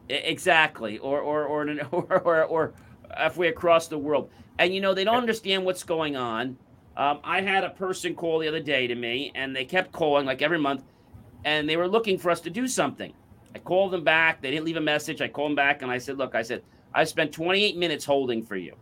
Exactly, 0.08 0.98
or 0.98 1.20
or 1.20 1.44
or 1.44 1.68
or 1.92 2.20
or, 2.20 2.44
or 2.44 2.74
halfway 3.16 3.48
across 3.48 3.88
the 3.88 3.98
world. 3.98 4.30
And 4.58 4.72
you 4.72 4.80
know 4.80 4.94
they 4.94 5.04
don't 5.04 5.16
understand 5.16 5.64
what's 5.64 5.82
going 5.82 6.16
on. 6.16 6.56
Um, 6.96 7.20
I 7.24 7.40
had 7.40 7.64
a 7.64 7.70
person 7.70 8.14
call 8.14 8.38
the 8.38 8.48
other 8.48 8.60
day 8.60 8.86
to 8.86 8.94
me, 8.94 9.32
and 9.34 9.56
they 9.56 9.64
kept 9.64 9.92
calling 9.92 10.26
like 10.26 10.42
every 10.42 10.58
month, 10.58 10.84
and 11.44 11.68
they 11.68 11.76
were 11.76 11.88
looking 11.88 12.18
for 12.18 12.30
us 12.30 12.40
to 12.42 12.50
do 12.50 12.68
something. 12.68 13.12
I 13.54 13.58
called 13.58 13.92
them 13.92 14.04
back. 14.04 14.40
They 14.40 14.50
didn't 14.50 14.64
leave 14.64 14.76
a 14.76 14.80
message. 14.80 15.20
I 15.20 15.28
called 15.28 15.50
them 15.50 15.56
back 15.56 15.82
and 15.82 15.90
I 15.90 15.98
said, 15.98 16.18
Look, 16.18 16.34
I 16.34 16.42
said, 16.42 16.62
I 16.94 17.04
spent 17.04 17.32
28 17.32 17.76
minutes 17.76 18.04
holding 18.04 18.42
for 18.42 18.56
you. 18.56 18.76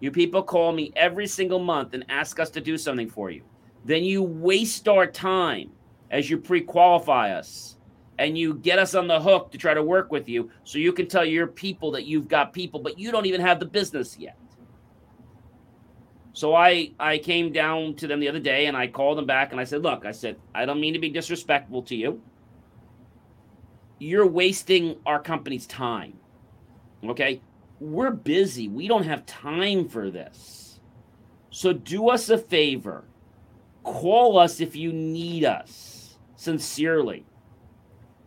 You 0.00 0.10
people 0.10 0.42
call 0.42 0.72
me 0.72 0.92
every 0.96 1.26
single 1.26 1.58
month 1.58 1.94
and 1.94 2.04
ask 2.08 2.38
us 2.38 2.50
to 2.50 2.60
do 2.60 2.76
something 2.76 3.08
for 3.08 3.30
you. 3.30 3.42
Then 3.84 4.04
you 4.04 4.22
waste 4.22 4.88
our 4.88 5.06
time 5.06 5.70
as 6.10 6.28
you 6.28 6.38
pre 6.38 6.60
qualify 6.60 7.32
us 7.32 7.76
and 8.18 8.36
you 8.36 8.54
get 8.54 8.78
us 8.78 8.94
on 8.94 9.06
the 9.06 9.20
hook 9.20 9.50
to 9.52 9.58
try 9.58 9.74
to 9.74 9.82
work 9.82 10.10
with 10.10 10.28
you 10.28 10.50
so 10.64 10.78
you 10.78 10.92
can 10.92 11.06
tell 11.06 11.24
your 11.24 11.46
people 11.46 11.90
that 11.92 12.04
you've 12.06 12.28
got 12.28 12.52
people, 12.52 12.80
but 12.80 12.98
you 12.98 13.12
don't 13.12 13.26
even 13.26 13.40
have 13.40 13.60
the 13.60 13.66
business 13.66 14.18
yet. 14.18 14.36
So 16.32 16.54
I 16.54 16.92
I 16.98 17.16
came 17.18 17.52
down 17.52 17.94
to 17.96 18.06
them 18.06 18.20
the 18.20 18.28
other 18.28 18.40
day 18.40 18.66
and 18.66 18.76
I 18.76 18.86
called 18.86 19.16
them 19.16 19.26
back 19.26 19.52
and 19.52 19.60
I 19.60 19.64
said, 19.64 19.82
"Look, 19.82 20.04
I 20.04 20.12
said 20.12 20.36
I 20.54 20.66
don't 20.66 20.80
mean 20.80 20.92
to 20.92 20.98
be 20.98 21.08
disrespectful 21.08 21.82
to 21.84 21.96
you 21.96 22.20
you're 23.98 24.26
wasting 24.26 24.96
our 25.06 25.20
company's 25.20 25.66
time. 25.66 26.18
Okay? 27.04 27.40
We're 27.80 28.10
busy. 28.10 28.68
We 28.68 28.88
don't 28.88 29.04
have 29.04 29.26
time 29.26 29.88
for 29.88 30.10
this. 30.10 30.80
So 31.50 31.72
do 31.72 32.08
us 32.10 32.28
a 32.28 32.38
favor. 32.38 33.04
Call 33.82 34.38
us 34.38 34.60
if 34.60 34.74
you 34.74 34.92
need 34.92 35.44
us, 35.44 36.18
sincerely. 36.36 37.24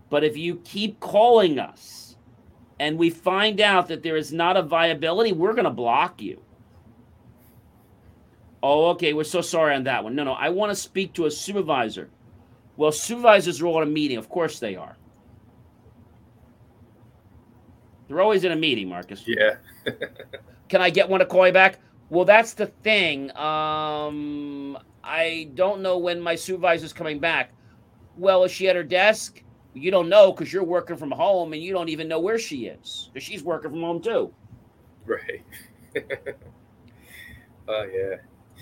But 0.09 0.23
if 0.23 0.37
you 0.37 0.61
keep 0.63 0.99
calling 0.99 1.59
us 1.59 2.15
and 2.79 2.97
we 2.97 3.09
find 3.09 3.59
out 3.61 3.87
that 3.89 4.01
there 4.01 4.17
is 4.17 4.31
not 4.31 4.57
a 4.57 4.63
viability, 4.63 5.33
we're 5.33 5.53
going 5.53 5.65
to 5.65 5.69
block 5.69 6.21
you. 6.21 6.41
Oh, 8.63 8.87
okay. 8.91 9.13
We're 9.13 9.23
so 9.23 9.41
sorry 9.41 9.75
on 9.75 9.83
that 9.83 10.03
one. 10.03 10.15
No, 10.15 10.23
no. 10.23 10.33
I 10.33 10.49
want 10.49 10.71
to 10.71 10.75
speak 10.75 11.13
to 11.13 11.25
a 11.25 11.31
supervisor. 11.31 12.09
Well, 12.77 12.91
supervisors 12.91 13.61
are 13.61 13.67
all 13.67 13.81
in 13.81 13.87
a 13.87 13.91
meeting. 13.91 14.17
Of 14.17 14.29
course 14.29 14.59
they 14.59 14.75
are. 14.75 14.97
They're 18.09 18.21
always 18.21 18.43
in 18.43 18.51
a 18.51 18.55
meeting, 18.55 18.89
Marcus. 18.89 19.23
Yeah. 19.25 19.57
Can 20.69 20.81
I 20.81 20.89
get 20.89 21.07
one 21.07 21.21
of 21.21 21.29
call 21.29 21.45
you 21.45 21.53
back? 21.53 21.77
Well, 22.09 22.25
that's 22.25 22.53
the 22.53 22.65
thing. 22.65 23.29
Um, 23.37 24.77
I 25.03 25.51
don't 25.53 25.81
know 25.81 25.99
when 25.99 26.19
my 26.19 26.35
supervisor's 26.35 26.91
coming 26.91 27.19
back. 27.19 27.51
Well, 28.17 28.43
is 28.43 28.51
she 28.51 28.67
at 28.67 28.75
her 28.75 28.83
desk? 28.83 29.43
You 29.75 29.91
don't 29.91 30.09
know 30.09 30.31
because 30.31 30.51
you're 30.51 30.63
working 30.63 30.97
from 30.97 31.11
home 31.11 31.53
and 31.53 31.61
you 31.61 31.71
don't 31.71 31.89
even 31.89 32.07
know 32.07 32.19
where 32.19 32.39
she 32.39 32.65
is 32.65 33.11
because 33.13 33.23
she's 33.23 33.43
working 33.43 33.69
from 33.69 33.81
home 33.81 34.01
too. 34.01 34.33
Right. 35.05 35.43
oh 37.67 37.83
yeah. 37.83 38.15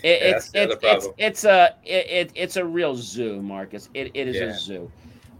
It, 0.04 0.22
it's, 0.22 0.52
it's, 0.54 0.76
it's, 0.84 1.08
it's 1.18 1.44
a 1.46 1.76
it, 1.84 2.32
it's 2.36 2.58
a 2.58 2.66
real 2.66 2.96
zoo, 2.96 3.42
Marcus. 3.42 3.90
It, 3.94 4.12
it 4.14 4.28
is 4.28 4.36
yeah. 4.36 4.44
a 4.44 4.54
zoo, 4.54 4.92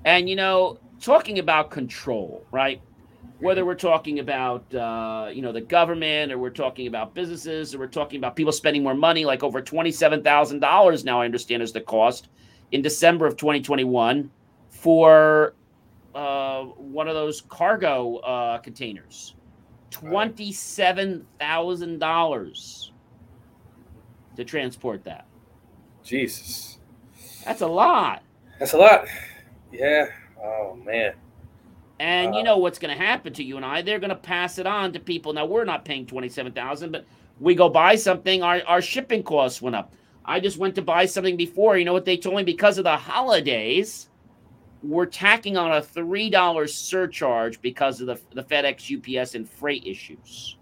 and 0.06 0.28
you 0.28 0.36
know, 0.36 0.80
talking 1.00 1.38
about 1.38 1.70
control, 1.70 2.44
right? 2.52 2.82
Whether 3.40 3.66
we're 3.66 3.76
talking 3.76 4.20
about 4.20 4.74
uh, 4.74 5.30
you 5.32 5.42
know 5.42 5.52
the 5.52 5.62
government 5.62 6.32
or 6.32 6.38
we're 6.38 6.50
talking 6.50 6.88
about 6.88 7.14
businesses 7.14 7.76
or 7.76 7.80
we're 7.80 7.88
talking 7.88 8.18
about 8.18 8.36
people 8.36 8.52
spending 8.52 8.84
more 8.84 8.96
money 8.96 9.26
like 9.26 9.44
over 9.44 9.62
$27000 9.62 11.04
now 11.04 11.22
i 11.22 11.26
understand 11.26 11.62
is 11.62 11.72
the 11.72 11.82
cost 11.82 12.30
in 12.72 12.82
december 12.82 13.26
of 13.26 13.38
2021 13.38 14.30
for 14.70 15.54
uh, 16.18 16.64
one 16.64 17.08
of 17.08 17.16
those 17.16 17.42
cargo 17.42 18.18
uh, 18.18 18.58
containers. 18.58 19.36
$27000 19.92 22.92
to 24.36 24.44
transport 24.44 25.04
that. 25.04 25.28
Jesus. 26.04 26.80
That's 27.46 27.62
a 27.62 27.68
lot. 27.68 28.24
That's 28.60 28.74
a 28.74 28.78
lot. 28.78 29.06
Yeah. 29.72 30.08
Oh 30.44 30.76
man 30.84 31.14
and 32.00 32.34
uh, 32.34 32.38
you 32.38 32.44
know 32.44 32.58
what's 32.58 32.80
going 32.80 32.96
to 32.96 33.04
happen 33.04 33.34
to 33.34 33.44
you 33.44 33.58
and 33.58 33.66
I? 33.66 33.82
They're 33.82 34.00
going 34.00 34.10
to 34.10 34.16
pass 34.16 34.60
it 34.60 34.68
on 34.68 34.94
to 34.94 35.00
people. 35.00 35.34
Now 35.34 35.46
we're 35.46 35.66
not 35.66 35.86
paying 35.86 36.06
twenty 36.06 36.30
seven 36.30 36.52
thousand, 36.52 36.92
but 36.92 37.06
we 37.40 37.56
go 37.56 37.70
buy 37.70 37.96
something. 37.96 38.44
Our 38.44 38.62
our 38.68 38.82
shipping 38.82 39.24
costs 39.24 39.62
went 39.62 39.76
up. 39.76 39.94
I 40.26 40.40
just 40.40 40.58
went 40.58 40.76
to 40.76 40.82
buy 40.82 41.06
something 41.06 41.38
before. 41.38 41.78
You 41.78 41.86
know 41.86 41.94
what 41.94 42.06
they 42.06 42.18
told 42.18 42.36
me? 42.36 42.44
Because 42.44 42.78
of 42.78 42.84
the 42.84 42.98
holidays, 42.98 44.10
we're 44.84 45.06
tacking 45.06 45.58
on 45.58 45.72
a 45.72 45.82
three 45.82 46.30
dollars 46.30 46.76
surcharge 46.76 47.62
because 47.62 48.02
of 48.02 48.08
the 48.08 48.20
the 48.34 48.44
FedEx, 48.44 49.20
UPS, 49.20 49.36
and 49.36 49.50
freight 49.50 49.86
issues. 49.86 50.58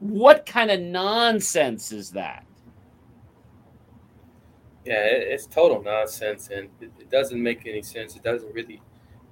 What 0.00 0.46
kind 0.46 0.70
of 0.70 0.80
nonsense 0.80 1.92
is 1.92 2.10
that? 2.12 2.44
Yeah, 4.84 5.04
it's 5.04 5.46
total 5.46 5.82
nonsense, 5.82 6.48
and 6.48 6.68
it 6.80 7.10
doesn't 7.10 7.40
make 7.40 7.66
any 7.66 7.82
sense. 7.82 8.16
It 8.16 8.22
doesn't 8.22 8.52
really, 8.52 8.80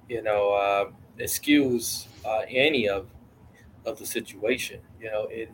you 0.07 0.21
know. 0.21 0.51
Uh, 0.51 0.91
excuse 1.19 2.07
uh, 2.25 2.41
any 2.49 2.87
of 2.87 3.07
of 3.85 3.97
the 3.97 4.05
situation. 4.05 4.79
You 5.01 5.11
know, 5.11 5.27
it 5.29 5.49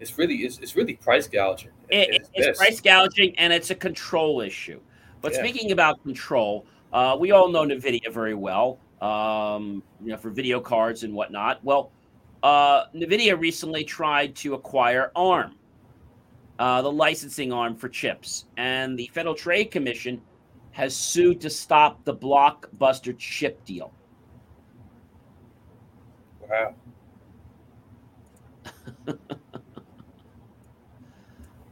it's 0.00 0.18
really 0.18 0.36
it's, 0.36 0.58
it's 0.58 0.76
really 0.76 0.94
price 0.94 1.28
gouging. 1.28 1.70
It, 1.88 2.28
it's 2.34 2.58
price 2.58 2.80
gouging, 2.80 3.38
and 3.38 3.52
it's 3.52 3.70
a 3.70 3.74
control 3.74 4.40
issue. 4.40 4.80
But 5.20 5.32
yeah. 5.32 5.38
speaking 5.40 5.72
about 5.72 6.02
control, 6.02 6.66
uh, 6.92 7.16
we 7.18 7.30
all 7.30 7.48
know 7.48 7.62
NVIDIA 7.62 8.12
very 8.12 8.34
well. 8.34 8.78
Um, 9.00 9.82
you 10.00 10.10
know, 10.10 10.16
for 10.16 10.30
video 10.30 10.60
cards 10.60 11.02
and 11.02 11.12
whatnot. 11.12 11.64
Well, 11.64 11.90
uh, 12.42 12.86
NVIDIA 12.94 13.38
recently 13.38 13.82
tried 13.82 14.36
to 14.36 14.54
acquire 14.54 15.10
ARM, 15.16 15.56
uh, 16.58 16.82
the 16.82 16.92
licensing 16.92 17.52
arm 17.52 17.74
for 17.74 17.88
chips, 17.88 18.46
and 18.56 18.96
the 18.96 19.08
Federal 19.12 19.34
Trade 19.34 19.72
Commission 19.72 20.20
has 20.70 20.96
sued 20.96 21.40
to 21.40 21.50
stop 21.50 22.04
the 22.04 22.14
blockbuster 22.14 23.16
chip 23.18 23.64
deal. 23.64 23.92
Wow. 26.52 26.74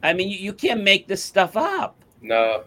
I 0.03 0.13
mean, 0.13 0.29
you, 0.29 0.37
you 0.37 0.53
can't 0.53 0.81
make 0.83 1.07
this 1.07 1.23
stuff 1.23 1.55
up. 1.55 2.03
No. 2.21 2.63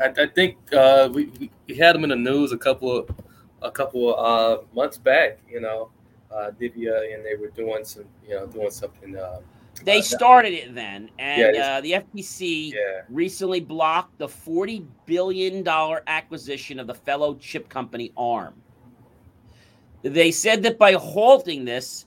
I, 0.00 0.06
I 0.16 0.26
think 0.32 0.56
uh, 0.72 1.08
we, 1.12 1.50
we 1.66 1.74
had 1.74 1.96
them 1.96 2.04
in 2.04 2.10
the 2.10 2.16
news 2.16 2.52
a 2.52 2.58
couple 2.58 2.96
of 2.96 3.10
a 3.60 3.70
couple 3.72 4.14
of 4.14 4.60
uh, 4.60 4.62
months 4.72 4.96
back. 4.96 5.40
You 5.50 5.60
know, 5.60 5.90
uh, 6.30 6.52
Nvidia 6.60 7.12
and 7.12 7.24
they 7.24 7.34
were 7.34 7.48
doing 7.48 7.84
some, 7.84 8.04
you 8.26 8.36
know, 8.36 8.46
doing 8.46 8.70
something. 8.70 9.16
Uh, 9.16 9.40
they 9.84 9.98
uh, 9.98 10.02
started 10.02 10.52
it 10.52 10.72
then, 10.74 11.10
and 11.18 11.56
Yeah, 11.56 11.78
uh, 11.78 11.80
the 11.80 11.92
FTC 11.92 12.72
yeah, 12.72 13.02
recently 13.08 13.58
blocked 13.58 14.18
the 14.18 14.28
forty 14.28 14.86
billion 15.06 15.64
dollar 15.64 16.04
acquisition 16.06 16.78
of 16.78 16.86
the 16.86 16.94
fellow 16.94 17.34
chip 17.34 17.68
company 17.68 18.12
ARM. 18.16 18.54
They 20.02 20.30
said 20.30 20.62
that 20.62 20.78
by 20.78 20.92
halting 20.92 21.64
this, 21.64 22.06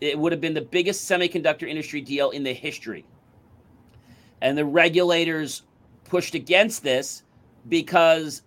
it 0.00 0.18
would 0.18 0.32
have 0.32 0.40
been 0.40 0.54
the 0.54 0.62
biggest 0.62 1.08
semiconductor 1.10 1.68
industry 1.68 2.00
deal 2.00 2.30
in 2.30 2.42
the 2.42 2.52
history. 2.52 3.04
And 4.40 4.56
the 4.56 4.64
regulators 4.64 5.62
pushed 6.04 6.34
against 6.34 6.82
this 6.82 7.24
because 7.68 8.42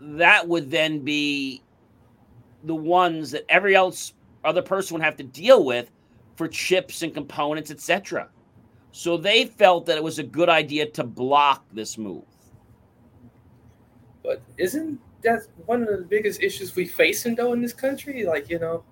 that 0.00 0.46
would 0.48 0.70
then 0.70 1.00
be 1.00 1.62
the 2.64 2.74
ones 2.74 3.30
that 3.30 3.44
every 3.48 3.74
else 3.76 4.14
other 4.44 4.62
person 4.62 4.94
would 4.94 5.04
have 5.04 5.16
to 5.16 5.24
deal 5.24 5.64
with 5.64 5.90
for 6.36 6.48
chips 6.48 7.02
and 7.02 7.14
components, 7.14 7.70
etc. 7.70 8.28
So 8.92 9.16
they 9.16 9.44
felt 9.44 9.86
that 9.86 9.96
it 9.96 10.02
was 10.02 10.18
a 10.18 10.22
good 10.22 10.48
idea 10.48 10.86
to 10.86 11.04
block 11.04 11.64
this 11.72 11.98
move. 11.98 12.24
but 14.26 14.42
isn't 14.58 15.00
that 15.26 15.42
one 15.66 15.82
of 15.82 15.88
the 15.88 16.06
biggest 16.08 16.42
issues 16.42 16.74
we 16.74 16.86
facing 16.86 17.34
though 17.34 17.52
in 17.52 17.60
this 17.60 17.72
country? 17.72 18.24
Like 18.24 18.48
you 18.48 18.58
know, 18.58 18.84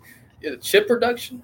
chip 0.60 0.86
production. 0.86 1.42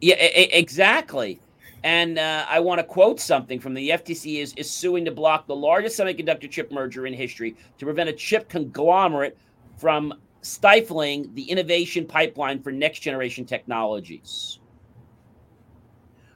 Yeah, 0.00 0.16
e- 0.16 0.50
exactly. 0.52 1.40
And 1.82 2.18
uh, 2.18 2.44
I 2.48 2.60
want 2.60 2.78
to 2.78 2.84
quote 2.84 3.20
something 3.20 3.58
from 3.58 3.72
the 3.72 3.90
FTC 3.90 4.42
is, 4.42 4.52
is 4.54 4.70
suing 4.70 5.04
to 5.06 5.10
block 5.10 5.46
the 5.46 5.56
largest 5.56 5.98
semiconductor 5.98 6.50
chip 6.50 6.70
merger 6.70 7.06
in 7.06 7.14
history 7.14 7.56
to 7.78 7.84
prevent 7.86 8.08
a 8.08 8.12
chip 8.12 8.48
conglomerate 8.48 9.38
from 9.78 10.12
stifling 10.42 11.30
the 11.34 11.42
innovation 11.44 12.06
pipeline 12.06 12.62
for 12.62 12.70
next 12.70 13.00
generation 13.00 13.46
technologies. 13.46 14.60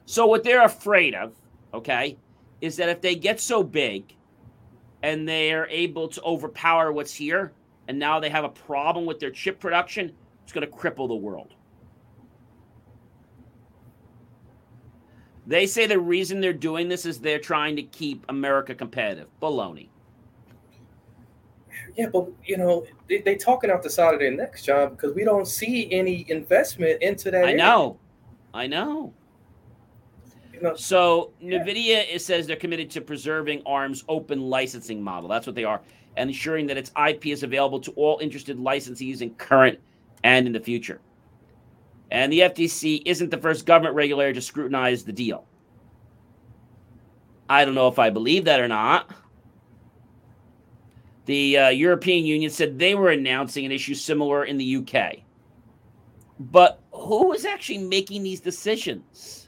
So 0.05 0.25
what 0.25 0.43
they're 0.43 0.65
afraid 0.65 1.13
of, 1.13 1.33
okay, 1.73 2.17
is 2.61 2.75
that 2.77 2.89
if 2.89 3.01
they 3.01 3.15
get 3.15 3.39
so 3.39 3.63
big 3.63 4.15
and 5.05 5.29
they 5.29 5.53
are 5.53 5.67
able 5.67 6.07
to 6.07 6.19
overpower 6.23 6.91
what's 6.91 7.13
here, 7.13 7.53
and 7.87 7.99
now 7.99 8.19
they 8.19 8.29
have 8.29 8.43
a 8.43 8.49
problem 8.49 9.05
with 9.05 9.19
their 9.19 9.29
chip 9.29 9.59
production, 9.59 10.11
it's 10.43 10.51
going 10.51 10.67
to 10.67 10.75
cripple 10.75 11.07
the 11.07 11.13
world. 11.13 11.53
They 15.45 15.67
say 15.67 15.85
the 15.85 15.99
reason 15.99 16.41
they're 16.41 16.53
doing 16.53 16.89
this 16.89 17.05
is 17.05 17.19
they're 17.19 17.37
trying 17.37 17.75
to 17.75 17.83
keep 17.83 18.25
America 18.29 18.73
competitive. 18.73 19.27
Baloney. 19.39 19.89
Yeah, 21.95 22.07
but 22.11 22.29
you 22.43 22.57
know, 22.57 22.87
they, 23.07 23.19
they 23.19 23.35
talking 23.35 23.69
out 23.69 23.83
the 23.83 23.91
side 23.91 24.15
of 24.15 24.19
their 24.19 24.31
necks, 24.31 24.63
John, 24.63 24.89
because 24.89 25.13
we 25.13 25.23
don't 25.23 25.47
see 25.47 25.87
any 25.91 26.25
investment 26.29 26.99
into 27.03 27.29
that. 27.29 27.43
I 27.43 27.51
area. 27.51 27.57
know. 27.57 27.99
I 28.55 28.65
know. 28.65 29.13
So. 30.75 31.31
NVIDIA 31.41 32.05
it 32.13 32.21
says 32.21 32.47
they're 32.47 32.55
committed 32.55 32.89
to 32.91 33.01
preserving 33.01 33.61
ARM's 33.65 34.03
open 34.07 34.41
licensing 34.41 35.01
model. 35.01 35.29
That's 35.29 35.47
what 35.47 35.55
they 35.55 35.63
are, 35.63 35.81
and 36.17 36.29
ensuring 36.29 36.67
that 36.67 36.77
its 36.77 36.91
IP 37.07 37.27
is 37.27 37.43
available 37.43 37.79
to 37.81 37.91
all 37.91 38.19
interested 38.19 38.57
licensees 38.57 39.21
in 39.21 39.31
current 39.35 39.79
and 40.23 40.47
in 40.47 40.53
the 40.53 40.59
future. 40.59 41.01
And 42.11 42.31
the 42.31 42.41
FTC 42.41 43.01
isn't 43.05 43.31
the 43.31 43.37
first 43.37 43.65
government 43.65 43.95
regulator 43.95 44.33
to 44.33 44.41
scrutinize 44.41 45.03
the 45.03 45.13
deal. 45.13 45.45
I 47.49 47.65
don't 47.65 47.75
know 47.75 47.87
if 47.87 47.99
I 47.99 48.09
believe 48.09 48.45
that 48.45 48.59
or 48.59 48.67
not. 48.67 49.11
The 51.25 51.57
uh, 51.57 51.69
European 51.69 52.25
Union 52.25 52.51
said 52.51 52.77
they 52.77 52.95
were 52.95 53.09
announcing 53.09 53.65
an 53.65 53.71
issue 53.71 53.95
similar 53.95 54.45
in 54.45 54.57
the 54.57 54.77
UK. 54.77 55.17
But 56.39 56.79
who 56.91 57.33
is 57.33 57.45
actually 57.45 57.79
making 57.79 58.23
these 58.23 58.39
decisions? 58.39 59.44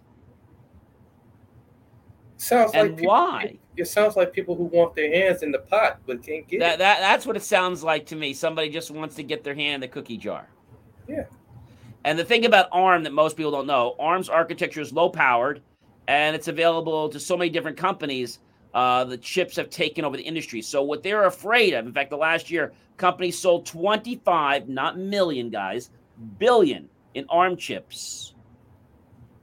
Sounds 2.48 2.72
And 2.74 2.90
like 2.90 2.98
people, 2.98 3.16
why? 3.16 3.58
It 3.76 3.86
sounds 3.88 4.16
like 4.16 4.34
people 4.34 4.56
who 4.56 4.66
want 4.66 4.96
their 4.96 5.12
hands 5.14 5.44
in 5.44 5.52
the 5.52 5.60
pot 5.60 6.00
but 6.08 6.24
can't 6.24 6.48
get 6.48 6.60
That, 6.60 6.76
it. 6.76 6.80
that 6.80 7.00
that's 7.00 7.26
what 7.26 7.36
it 7.36 7.44
sounds 7.44 7.84
like 7.84 8.06
to 8.08 8.16
me. 8.16 8.34
Somebody 8.34 8.70
just 8.70 8.92
wants 8.92 9.16
to 9.16 9.24
get 9.24 9.44
their 9.44 9.56
hand 9.56 9.76
in 9.76 9.82
the 9.82 9.88
cookie 9.88 10.18
jar. 10.18 10.48
Yeah. 11.08 11.26
And 12.06 12.18
the 12.18 12.24
thing 12.26 12.46
about 12.46 12.68
ARM 12.72 13.04
that 13.04 13.14
most 13.14 13.36
people 13.38 13.52
don't 13.52 13.68
know, 13.68 13.96
ARM's 14.00 14.30
architecture 14.30 14.82
is 14.82 14.94
low 14.94 15.10
powered, 15.10 15.62
and 16.08 16.36
it's 16.36 16.48
available 16.48 17.10
to 17.10 17.20
so 17.20 17.36
many 17.36 17.50
different 17.50 17.78
companies. 17.78 18.40
Uh, 18.74 19.04
the 19.04 19.18
chips 19.18 19.56
have 19.56 19.70
taken 19.70 20.06
over 20.06 20.16
the 20.16 20.24
industry. 20.24 20.62
So 20.62 20.84
what 20.84 21.04
they're 21.04 21.26
afraid 21.26 21.74
of, 21.74 21.86
in 21.86 21.94
fact, 21.94 22.10
the 22.10 22.18
last 22.18 22.50
year, 22.52 22.74
companies 22.98 23.38
sold 23.38 23.66
25, 23.66 24.70
not 24.70 24.98
million 24.98 25.50
guys, 25.50 25.90
billion 26.38 26.88
in 27.16 27.26
ARM 27.30 27.58
chips, 27.58 28.36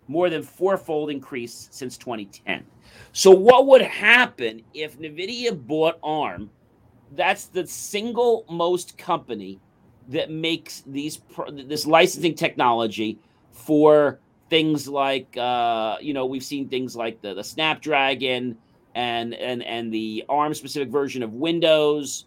more 0.07 0.31
than 0.31 0.43
fourfold 0.43 1.11
increase 1.11 1.69
since 1.71 1.97
2010. 1.99 2.64
So 3.12 3.30
what 3.30 3.66
would 3.66 3.83
happen 3.83 4.62
if 4.74 4.98
Nvidia 4.98 5.54
bought 5.66 5.98
ARM? 6.02 6.50
That's 7.12 7.46
the 7.46 7.66
single 7.66 8.44
most 8.50 8.98
company 8.98 9.61
that 10.09 10.30
makes 10.30 10.83
these 10.87 11.20
this 11.52 11.87
licensing 11.87 12.35
technology 12.35 13.18
for 13.52 14.18
things 14.50 14.88
like 14.88 15.37
uh, 15.37 15.96
you 16.00 16.12
know 16.12 16.26
we've 16.26 16.44
seen 16.44 16.68
things 16.68 16.96
like 16.96 17.20
the, 17.22 17.35
the 17.35 17.44
Snapdragon 17.44 18.57
and 18.94 19.35
and 19.35 19.62
and 19.62 19.92
the 19.92 20.24
ARM 20.28 20.54
specific 20.54 20.88
version 20.88 21.22
of 21.22 21.33
Windows. 21.33 22.26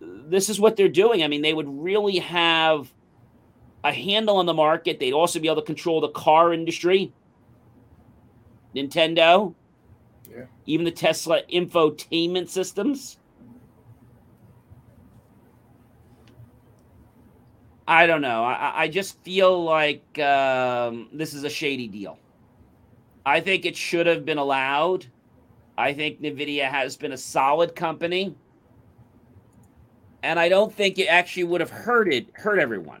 This 0.00 0.48
is 0.48 0.60
what 0.60 0.76
they're 0.76 0.88
doing. 0.88 1.22
I 1.22 1.28
mean, 1.28 1.42
they 1.42 1.54
would 1.54 1.68
really 1.68 2.18
have 2.18 2.92
a 3.84 3.92
handle 3.92 4.36
on 4.36 4.46
the 4.46 4.54
market. 4.54 5.00
They'd 5.00 5.12
also 5.12 5.40
be 5.40 5.48
able 5.48 5.62
to 5.62 5.66
control 5.66 6.00
the 6.00 6.08
car 6.08 6.52
industry. 6.52 7.12
Nintendo, 8.74 9.54
Yeah. 10.30 10.44
even 10.66 10.84
the 10.84 10.90
Tesla 10.90 11.42
infotainment 11.50 12.48
systems. 12.48 13.18
I 17.86 18.06
don't 18.06 18.20
know. 18.20 18.44
I, 18.44 18.82
I 18.82 18.88
just 18.88 19.18
feel 19.22 19.64
like 19.64 20.18
um, 20.18 21.08
this 21.12 21.32
is 21.32 21.44
a 21.44 21.50
shady 21.50 21.88
deal. 21.88 22.18
I 23.24 23.40
think 23.40 23.64
it 23.64 23.76
should 23.76 24.06
have 24.06 24.26
been 24.26 24.36
allowed. 24.38 25.06
I 25.78 25.94
think 25.94 26.20
NVIDIA 26.20 26.68
has 26.68 26.96
been 26.96 27.12
a 27.12 27.16
solid 27.16 27.74
company. 27.74 28.34
And 30.22 30.38
I 30.38 30.48
don't 30.48 30.72
think 30.72 30.98
it 30.98 31.06
actually 31.06 31.44
would 31.44 31.60
have 31.60 31.70
hurted 31.70 32.26
hurt 32.34 32.58
everyone. 32.58 33.00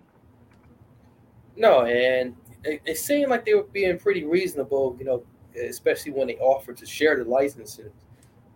No, 1.56 1.84
and 1.84 2.36
it, 2.64 2.80
it 2.86 2.96
seemed 2.98 3.30
like 3.30 3.44
they 3.44 3.54
were 3.54 3.64
being 3.64 3.98
pretty 3.98 4.24
reasonable, 4.24 4.96
you 4.98 5.04
know, 5.04 5.22
especially 5.66 6.12
when 6.12 6.26
they 6.26 6.36
offer 6.36 6.72
to 6.72 6.86
share 6.86 7.16
the 7.16 7.24
licenses. 7.24 7.92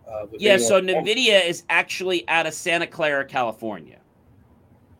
Uh, 0.07 0.25
with 0.29 0.41
Yeah, 0.41 0.57
so 0.57 0.81
NVIDIA 0.81 1.45
is 1.45 1.63
actually 1.69 2.27
out 2.27 2.45
of 2.45 2.53
Santa 2.53 2.87
Clara, 2.87 3.25
California. 3.25 3.99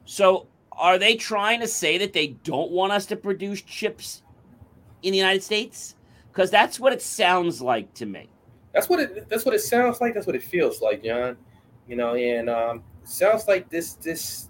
So 0.06 0.48
are 0.72 0.98
they 0.98 1.16
trying 1.16 1.60
to 1.60 1.68
say 1.68 1.98
that 1.98 2.14
they 2.14 2.28
don't 2.44 2.72
want 2.72 2.92
us 2.92 3.06
to 3.08 3.16
produce 3.16 3.62
chips 3.62 4.24
in 5.02 5.12
the 5.12 5.18
United 5.18 5.44
States? 5.44 5.96
Because 6.32 6.50
that's 6.50 6.80
what 6.80 6.94
it 6.94 7.02
sounds 7.02 7.62
like 7.62 7.94
to 7.96 8.06
me. 8.06 8.30
That's 8.74 8.90
what 8.90 9.00
it. 9.00 9.30
That's 9.30 9.46
what 9.46 9.54
it 9.54 9.62
sounds 9.62 10.02
like. 10.02 10.14
That's 10.14 10.26
what 10.26 10.36
it 10.36 10.44
feels 10.44 10.82
like, 10.82 11.04
John. 11.04 11.38
You 11.88 11.96
know, 11.96 12.16
and 12.16 12.50
um, 12.50 12.84
sounds 13.04 13.48
like 13.48 13.70
this 13.70 13.94
this 13.96 14.50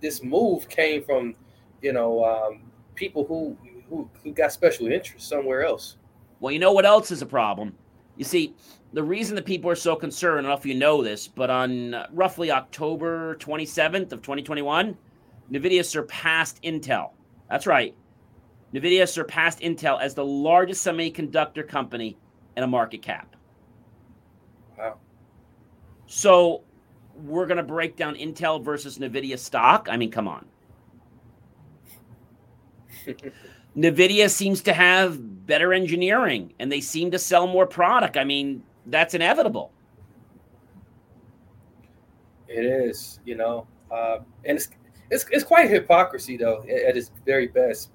this 0.00 0.22
move 0.22 0.68
came 0.68 1.02
from, 1.02 1.34
you 1.80 1.92
know, 1.92 2.22
um, 2.24 2.60
people 2.94 3.24
who 3.24 3.56
who 3.88 4.10
who 4.22 4.32
got 4.32 4.52
special 4.52 4.88
interest 4.88 5.26
somewhere 5.26 5.64
else. 5.64 5.96
Well, 6.40 6.52
you 6.52 6.58
know 6.58 6.72
what 6.72 6.84
else 6.84 7.10
is 7.10 7.22
a 7.22 7.26
problem? 7.26 7.74
You 8.16 8.24
see, 8.24 8.54
the 8.92 9.02
reason 9.02 9.36
that 9.36 9.44
people 9.44 9.70
are 9.70 9.76
so 9.76 9.96
concerned, 9.96 10.46
I 10.46 10.50
don't 10.50 10.50
know 10.50 10.58
if 10.58 10.66
you 10.66 10.74
know 10.74 11.02
this, 11.02 11.28
but 11.28 11.50
on 11.50 11.94
uh, 11.94 12.06
roughly 12.12 12.50
October 12.50 13.36
27th 13.36 14.12
of 14.12 14.22
2021, 14.22 14.96
NVIDIA 15.52 15.84
surpassed 15.84 16.62
Intel. 16.62 17.10
That's 17.50 17.66
right. 17.66 17.94
NVIDIA 18.74 19.08
surpassed 19.08 19.60
Intel 19.60 20.00
as 20.00 20.14
the 20.14 20.24
largest 20.24 20.86
semiconductor 20.86 21.66
company 21.66 22.16
in 22.56 22.62
a 22.62 22.66
market 22.66 23.02
cap. 23.02 23.36
Wow. 24.78 24.98
So 26.06 26.62
we're 27.14 27.46
going 27.46 27.58
to 27.58 27.62
break 27.62 27.96
down 27.96 28.14
Intel 28.16 28.62
versus 28.62 28.98
NVIDIA 28.98 29.38
stock. 29.38 29.88
I 29.90 29.96
mean, 29.96 30.10
come 30.10 30.28
on. 30.28 30.46
Nvidia 33.76 34.30
seems 34.30 34.62
to 34.62 34.72
have 34.72 35.46
better 35.46 35.72
engineering 35.72 36.52
and 36.58 36.72
they 36.72 36.80
seem 36.80 37.10
to 37.10 37.18
sell 37.18 37.46
more 37.46 37.66
product. 37.66 38.16
I 38.16 38.24
mean, 38.24 38.62
that's 38.86 39.14
inevitable. 39.14 39.72
It 42.48 42.64
is, 42.64 43.20
you 43.24 43.36
know, 43.36 43.66
uh, 43.90 44.18
and 44.44 44.56
it's, 44.56 44.68
it's 45.10 45.26
it's 45.30 45.44
quite 45.44 45.68
hypocrisy 45.68 46.36
though 46.36 46.62
at 46.62 46.96
its 46.96 47.10
very 47.24 47.48
best, 47.48 47.90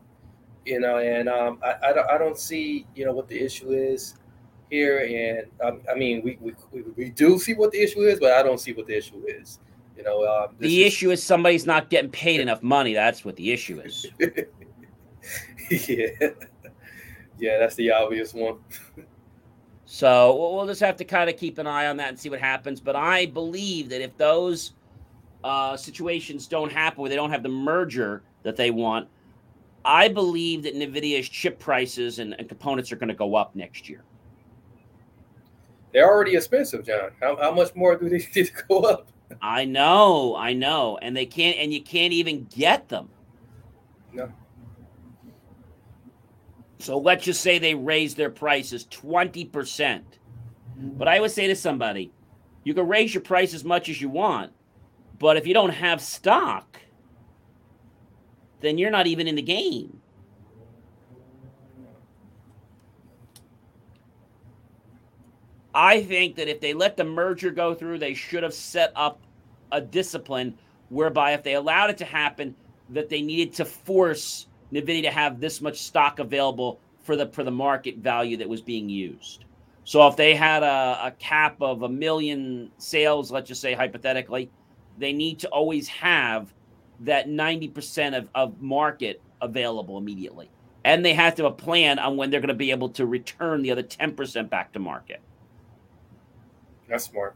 you 0.66 0.80
know. 0.80 0.98
And 0.98 1.28
um, 1.28 1.60
I 1.64 1.90
I 1.90 1.94
don't, 1.94 2.10
I 2.10 2.18
don't 2.18 2.38
see 2.38 2.86
you 2.96 3.06
know 3.06 3.14
what 3.14 3.28
the 3.28 3.40
issue 3.40 3.72
is 3.72 4.16
here, 4.70 5.00
and 5.00 5.48
um, 5.66 5.82
I 5.90 5.96
mean 5.98 6.22
we, 6.24 6.38
we 6.42 6.54
we 6.96 7.10
do 7.10 7.40
see 7.40 7.54
what 7.54 7.72
the 7.72 7.82
issue 7.82 8.02
is, 8.02 8.20
but 8.20 8.34
I 8.34 8.44
don't 8.44 8.60
see 8.60 8.74
what 8.74 8.88
the 8.88 8.98
issue 8.98 9.24
is. 9.28 9.60
You 9.98 10.04
know, 10.04 10.26
um, 10.26 10.56
the 10.60 10.84
is, 10.84 10.94
issue 10.94 11.12
is 11.12 11.24
somebody's 11.24 11.66
not 11.66 11.90
getting 11.90 12.12
paid 12.12 12.40
enough 12.40 12.62
money. 12.62 12.94
That's 12.94 13.26
what 13.26 13.36
the 13.38 13.52
issue 13.52 13.80
is. 13.82 14.06
yeah, 15.72 16.08
yeah, 17.40 17.58
that's 17.60 17.76
the 17.76 17.92
obvious 17.92 18.34
one. 18.34 18.58
so 19.86 20.54
we'll 20.56 20.68
just 20.68 20.82
have 20.82 20.98
to 20.98 21.06
kind 21.06 21.30
of 21.30 21.38
keep 21.38 21.58
an 21.58 21.68
eye 21.68 21.88
on 21.88 21.98
that 21.98 22.10
and 22.10 22.20
see 22.20 22.30
what 22.30 22.40
happens. 22.40 22.80
But 22.80 22.96
I 22.96 23.26
believe 23.28 23.90
that 23.90 24.02
if 24.02 24.16
those 24.18 24.74
uh, 25.44 25.78
situations 25.78 26.48
don't 26.48 26.72
happen 26.72 27.02
where 27.02 27.10
they 27.10 27.16
don't 27.16 27.32
have 27.32 27.44
the 27.44 27.50
merger 27.50 28.24
that 28.44 28.56
they 28.56 28.72
want, 28.72 29.08
I 29.84 30.08
believe 30.08 30.64
that 30.64 30.76
NVIDIA's 30.76 31.28
chip 31.28 31.58
prices 31.60 32.20
and, 32.20 32.36
and 32.38 32.48
components 32.48 32.92
are 32.92 32.96
going 32.96 33.10
to 33.10 33.16
go 33.16 33.36
up 33.36 33.56
next 33.56 33.90
year. 33.90 34.04
They're 35.94 36.08
already 36.08 36.36
expensive, 36.36 36.86
John. 36.86 37.12
How, 37.20 37.36
how 37.36 37.52
much 37.52 37.76
more 37.76 37.98
do 37.98 38.08
they 38.08 38.18
need 38.36 38.48
to 38.48 38.64
go 38.68 38.82
up? 38.82 39.08
I 39.42 39.66
know, 39.66 40.36
I 40.36 40.54
know. 40.54 40.98
And 41.02 41.16
they 41.16 41.26
can't, 41.26 41.58
and 41.58 41.74
you 41.74 41.82
can't 41.82 42.14
even 42.14 42.46
get 42.46 42.90
them. 42.90 43.10
No. 44.14 44.32
So 46.82 46.98
let's 46.98 47.24
just 47.24 47.42
say 47.42 47.60
they 47.60 47.76
raise 47.76 48.16
their 48.16 48.32
prices 48.32 48.86
20%. 48.86 50.02
But 50.78 51.08
I 51.08 51.20
would 51.20 51.30
say 51.30 51.46
to 51.46 51.56
somebody, 51.56 52.12
you 52.64 52.74
can 52.74 52.88
raise 52.88 53.14
your 53.14 53.22
price 53.22 53.54
as 53.54 53.64
much 53.64 53.88
as 53.88 54.02
you 54.02 54.10
want, 54.10 54.52
but 55.20 55.38
if 55.38 55.46
you 55.46 55.54
don't 55.54 55.70
have 55.70 56.02
stock, 56.02 56.80
then 58.62 58.80
you're 58.80 58.90
not 58.90 59.06
even 59.06 59.28
in 59.28 59.36
the 59.36 59.44
game. 59.44 60.02
I 65.76 66.02
think 66.02 66.36
that 66.38 66.48
if 66.48 66.60
they 66.60 66.74
let 66.74 66.98
the 66.98 67.04
merger 67.04 67.52
go 67.52 67.76
through, 67.76 68.00
they 68.00 68.16
should 68.16 68.42
have 68.42 68.56
set 68.56 68.92
up 68.96 69.22
a 69.72 69.80
discipline 69.80 70.58
whereby 70.90 71.34
if 71.34 71.44
they 71.44 71.54
allowed 71.54 71.92
it 71.92 71.98
to 72.00 72.06
happen, 72.06 72.56
that 72.90 73.08
they 73.08 73.22
needed 73.22 73.54
to 73.54 73.66
force 73.66 74.48
Nvidia 74.74 75.04
to 75.04 75.12
have 75.12 75.40
this 75.40 75.62
much 75.62 75.82
stock 75.82 76.20
available 76.20 76.80
for 77.04 77.16
the 77.16 77.28
for 77.28 77.44
the 77.44 77.52
market 77.52 77.98
value 77.98 78.38
that 78.38 78.48
was 78.48 78.62
being 78.62 78.90
used. 78.90 79.46
So 79.84 80.08
if 80.08 80.16
they 80.16 80.36
had 80.36 80.64
a, 80.64 81.08
a 81.08 81.12
cap 81.20 81.62
of 81.62 81.82
a 81.82 81.90
million 81.90 82.72
sales, 82.78 83.32
let's 83.32 83.48
just 83.48 83.62
say 83.62 83.74
hypothetically, 83.74 84.50
they 84.98 85.12
need 85.12 85.40
to 85.40 85.50
always 85.50 85.88
have 85.88 86.54
that 87.02 87.28
90% 87.28 88.18
of, 88.18 88.30
of 88.36 88.62
market 88.62 89.22
available 89.42 89.98
immediately. 89.98 90.50
And 90.84 91.04
they 91.04 91.14
have 91.14 91.36
to 91.36 91.44
have 91.44 91.54
a 91.54 91.56
plan 91.56 92.00
on 92.00 92.16
when 92.16 92.30
they're 92.30 92.42
going 92.42 92.50
to 92.50 92.54
be 92.54 92.72
able 92.72 92.90
to 92.90 93.06
return 93.06 93.64
the 93.64 93.72
other 93.72 93.84
10% 93.84 94.50
back 94.50 94.72
to 94.74 94.80
market. 94.80 95.20
That's 96.88 97.06
smart. 97.06 97.36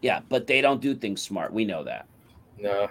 Yeah, 0.00 0.20
but 0.28 0.46
they 0.46 0.60
don't 0.60 0.80
do 0.80 0.94
things 0.94 1.22
smart. 1.22 1.52
We 1.52 1.64
know 1.64 1.84
that. 1.84 2.06
No. 2.58 2.88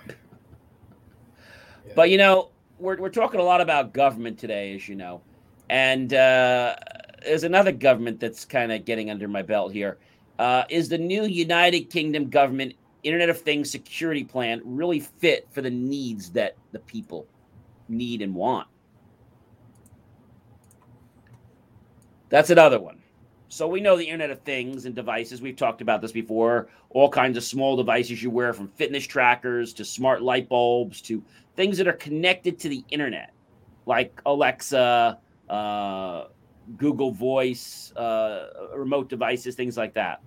Yeah. 1.85 1.93
But 1.95 2.09
you 2.09 2.17
know, 2.17 2.50
we're 2.81 2.97
we're 2.97 3.09
talking 3.09 3.39
a 3.39 3.43
lot 3.43 3.61
about 3.61 3.93
government 3.93 4.39
today, 4.39 4.73
as 4.75 4.89
you 4.89 4.95
know, 4.95 5.21
and 5.69 6.13
uh, 6.13 6.75
there's 7.23 7.43
another 7.43 7.71
government 7.71 8.19
that's 8.19 8.43
kind 8.43 8.71
of 8.71 8.83
getting 8.83 9.09
under 9.09 9.27
my 9.27 9.41
belt 9.41 9.71
here. 9.71 9.97
Uh, 10.39 10.63
is 10.69 10.89
the 10.89 10.97
new 10.97 11.25
United 11.25 11.89
Kingdom 11.89 12.29
government 12.29 12.73
Internet 13.03 13.29
of 13.29 13.39
Things 13.39 13.69
security 13.69 14.23
plan 14.23 14.61
really 14.65 14.99
fit 14.99 15.47
for 15.51 15.61
the 15.61 15.69
needs 15.69 16.31
that 16.31 16.57
the 16.71 16.79
people 16.79 17.27
need 17.87 18.21
and 18.21 18.33
want? 18.33 18.67
That's 22.29 22.49
another 22.49 22.79
one. 22.79 23.01
So 23.51 23.67
we 23.67 23.81
know 23.81 23.97
the 23.97 24.05
Internet 24.05 24.29
of 24.29 24.39
Things 24.43 24.85
and 24.85 24.95
devices. 24.95 25.41
We've 25.41 25.57
talked 25.57 25.81
about 25.81 26.01
this 26.01 26.13
before. 26.13 26.69
All 26.89 27.09
kinds 27.09 27.35
of 27.35 27.43
small 27.43 27.75
devices 27.75 28.23
you 28.23 28.29
wear, 28.29 28.53
from 28.53 28.69
fitness 28.69 29.05
trackers 29.05 29.73
to 29.73 29.83
smart 29.83 30.21
light 30.21 30.47
bulbs 30.47 31.01
to 31.01 31.21
things 31.57 31.77
that 31.77 31.85
are 31.85 31.93
connected 31.93 32.57
to 32.59 32.69
the 32.69 32.81
internet, 32.91 33.33
like 33.85 34.21
Alexa, 34.25 35.19
uh, 35.49 36.23
Google 36.77 37.11
Voice, 37.11 37.91
uh, 37.97 38.69
remote 38.73 39.09
devices, 39.09 39.55
things 39.55 39.75
like 39.75 39.95
that. 39.95 40.21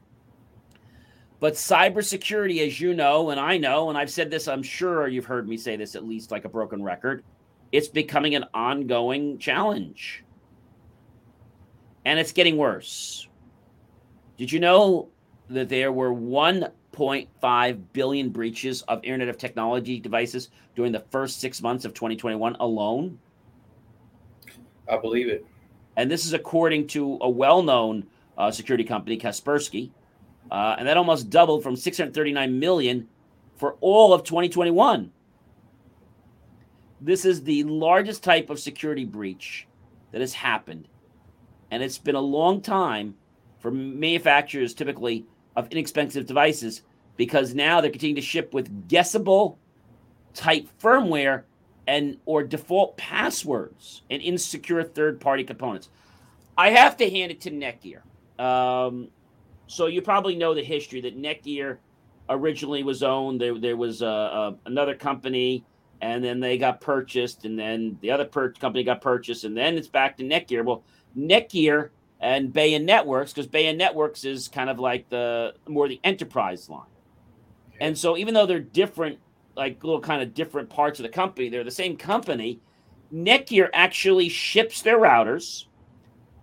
But 1.40 1.54
cybersecurity, 1.54 2.66
as 2.66 2.78
you 2.78 2.92
know, 2.92 3.30
and 3.30 3.40
I 3.40 3.56
know, 3.56 3.88
and 3.88 3.96
I've 3.96 4.10
said 4.10 4.30
this, 4.30 4.48
I'm 4.48 4.62
sure 4.62 5.08
you've 5.08 5.24
heard 5.24 5.48
me 5.48 5.56
say 5.56 5.76
this 5.76 5.94
at 5.94 6.04
least 6.04 6.30
like 6.30 6.44
a 6.44 6.50
broken 6.50 6.82
record, 6.82 7.24
it's 7.72 7.88
becoming 7.88 8.34
an 8.34 8.44
ongoing 8.52 9.38
challenge. 9.38 10.23
And 12.04 12.18
it's 12.18 12.32
getting 12.32 12.56
worse. 12.56 13.28
Did 14.36 14.52
you 14.52 14.60
know 14.60 15.08
that 15.48 15.68
there 15.68 15.92
were 15.92 16.10
1.5 16.10 17.82
billion 17.92 18.30
breaches 18.30 18.82
of 18.82 19.02
Internet 19.04 19.28
of 19.28 19.38
Technology 19.38 20.00
devices 20.00 20.50
during 20.74 20.92
the 20.92 21.04
first 21.10 21.40
six 21.40 21.62
months 21.62 21.84
of 21.84 21.94
2021 21.94 22.56
alone? 22.60 23.18
I 24.88 24.96
believe 24.96 25.28
it. 25.28 25.46
And 25.96 26.10
this 26.10 26.26
is 26.26 26.32
according 26.32 26.88
to 26.88 27.18
a 27.20 27.30
well 27.30 27.62
known 27.62 28.06
uh, 28.36 28.50
security 28.50 28.84
company, 28.84 29.18
Kaspersky. 29.18 29.90
Uh, 30.50 30.76
and 30.78 30.86
that 30.86 30.96
almost 30.96 31.30
doubled 31.30 31.62
from 31.62 31.76
639 31.76 32.58
million 32.58 33.08
for 33.56 33.76
all 33.80 34.12
of 34.12 34.24
2021. 34.24 35.10
This 37.00 37.24
is 37.24 37.42
the 37.42 37.64
largest 37.64 38.22
type 38.22 38.50
of 38.50 38.58
security 38.58 39.04
breach 39.04 39.66
that 40.12 40.20
has 40.20 40.32
happened. 40.34 40.88
And 41.74 41.82
it's 41.82 41.98
been 41.98 42.14
a 42.14 42.20
long 42.20 42.60
time 42.60 43.16
for 43.58 43.72
manufacturers, 43.72 44.74
typically 44.74 45.26
of 45.56 45.66
inexpensive 45.72 46.24
devices, 46.24 46.82
because 47.16 47.52
now 47.52 47.80
they're 47.80 47.90
continuing 47.90 48.14
to 48.14 48.22
ship 48.22 48.54
with 48.54 48.86
guessable 48.86 49.58
type 50.34 50.68
firmware 50.80 51.42
and 51.88 52.16
or 52.26 52.44
default 52.44 52.96
passwords 52.96 54.02
and 54.08 54.22
insecure 54.22 54.84
third-party 54.84 55.42
components. 55.42 55.88
I 56.56 56.70
have 56.70 56.96
to 56.98 57.10
hand 57.10 57.32
it 57.32 57.40
to 57.40 57.50
Netgear. 57.50 58.02
Um, 58.40 59.08
so 59.66 59.86
you 59.86 60.00
probably 60.00 60.36
know 60.36 60.54
the 60.54 60.62
history 60.62 61.00
that 61.00 61.20
Netgear 61.20 61.78
originally 62.28 62.84
was 62.84 63.02
owned. 63.02 63.40
There, 63.40 63.58
there 63.58 63.76
was 63.76 64.00
uh, 64.00 64.06
uh, 64.06 64.52
another 64.66 64.94
company, 64.94 65.64
and 66.00 66.22
then 66.22 66.38
they 66.38 66.56
got 66.56 66.80
purchased, 66.80 67.44
and 67.44 67.58
then 67.58 67.98
the 68.00 68.12
other 68.12 68.26
per- 68.26 68.52
company 68.52 68.84
got 68.84 69.00
purchased, 69.00 69.42
and 69.42 69.56
then 69.56 69.76
it's 69.76 69.88
back 69.88 70.16
to 70.18 70.22
Netgear. 70.22 70.64
Well, 70.64 70.84
Netgear 71.16 71.90
and 72.20 72.52
Bayon 72.52 72.84
Networks, 72.84 73.32
because 73.32 73.46
Bayon 73.46 73.76
Networks 73.76 74.24
is 74.24 74.48
kind 74.48 74.70
of 74.70 74.78
like 74.78 75.08
the 75.08 75.54
more 75.68 75.88
the 75.88 76.00
enterprise 76.04 76.68
line. 76.68 76.82
And 77.80 77.98
so 77.98 78.16
even 78.16 78.34
though 78.34 78.46
they're 78.46 78.60
different 78.60 79.18
like 79.56 79.82
little 79.84 80.00
kind 80.00 80.22
of 80.22 80.34
different 80.34 80.68
parts 80.68 80.98
of 80.98 81.04
the 81.04 81.08
company. 81.08 81.48
They're 81.48 81.64
the 81.64 81.70
same 81.70 81.96
company. 81.96 82.60
Netgear 83.12 83.68
actually 83.72 84.28
ships 84.28 84.82
their 84.82 84.98
routers 84.98 85.66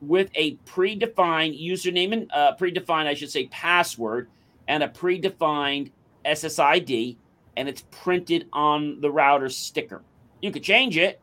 with 0.01 0.29
a 0.35 0.55
predefined 0.65 1.61
username 1.61 2.13
and 2.13 2.31
uh, 2.33 2.55
predefined, 2.59 3.07
I 3.07 3.13
should 3.13 3.29
say, 3.29 3.47
password 3.47 4.29
and 4.67 4.83
a 4.83 4.87
predefined 4.87 5.91
SSID, 6.25 7.17
and 7.57 7.67
it's 7.67 7.83
printed 7.91 8.47
on 8.53 9.01
the 9.01 9.11
router 9.11 9.49
sticker. 9.49 10.01
You 10.41 10.51
could 10.51 10.63
change 10.63 10.97
it, 10.97 11.19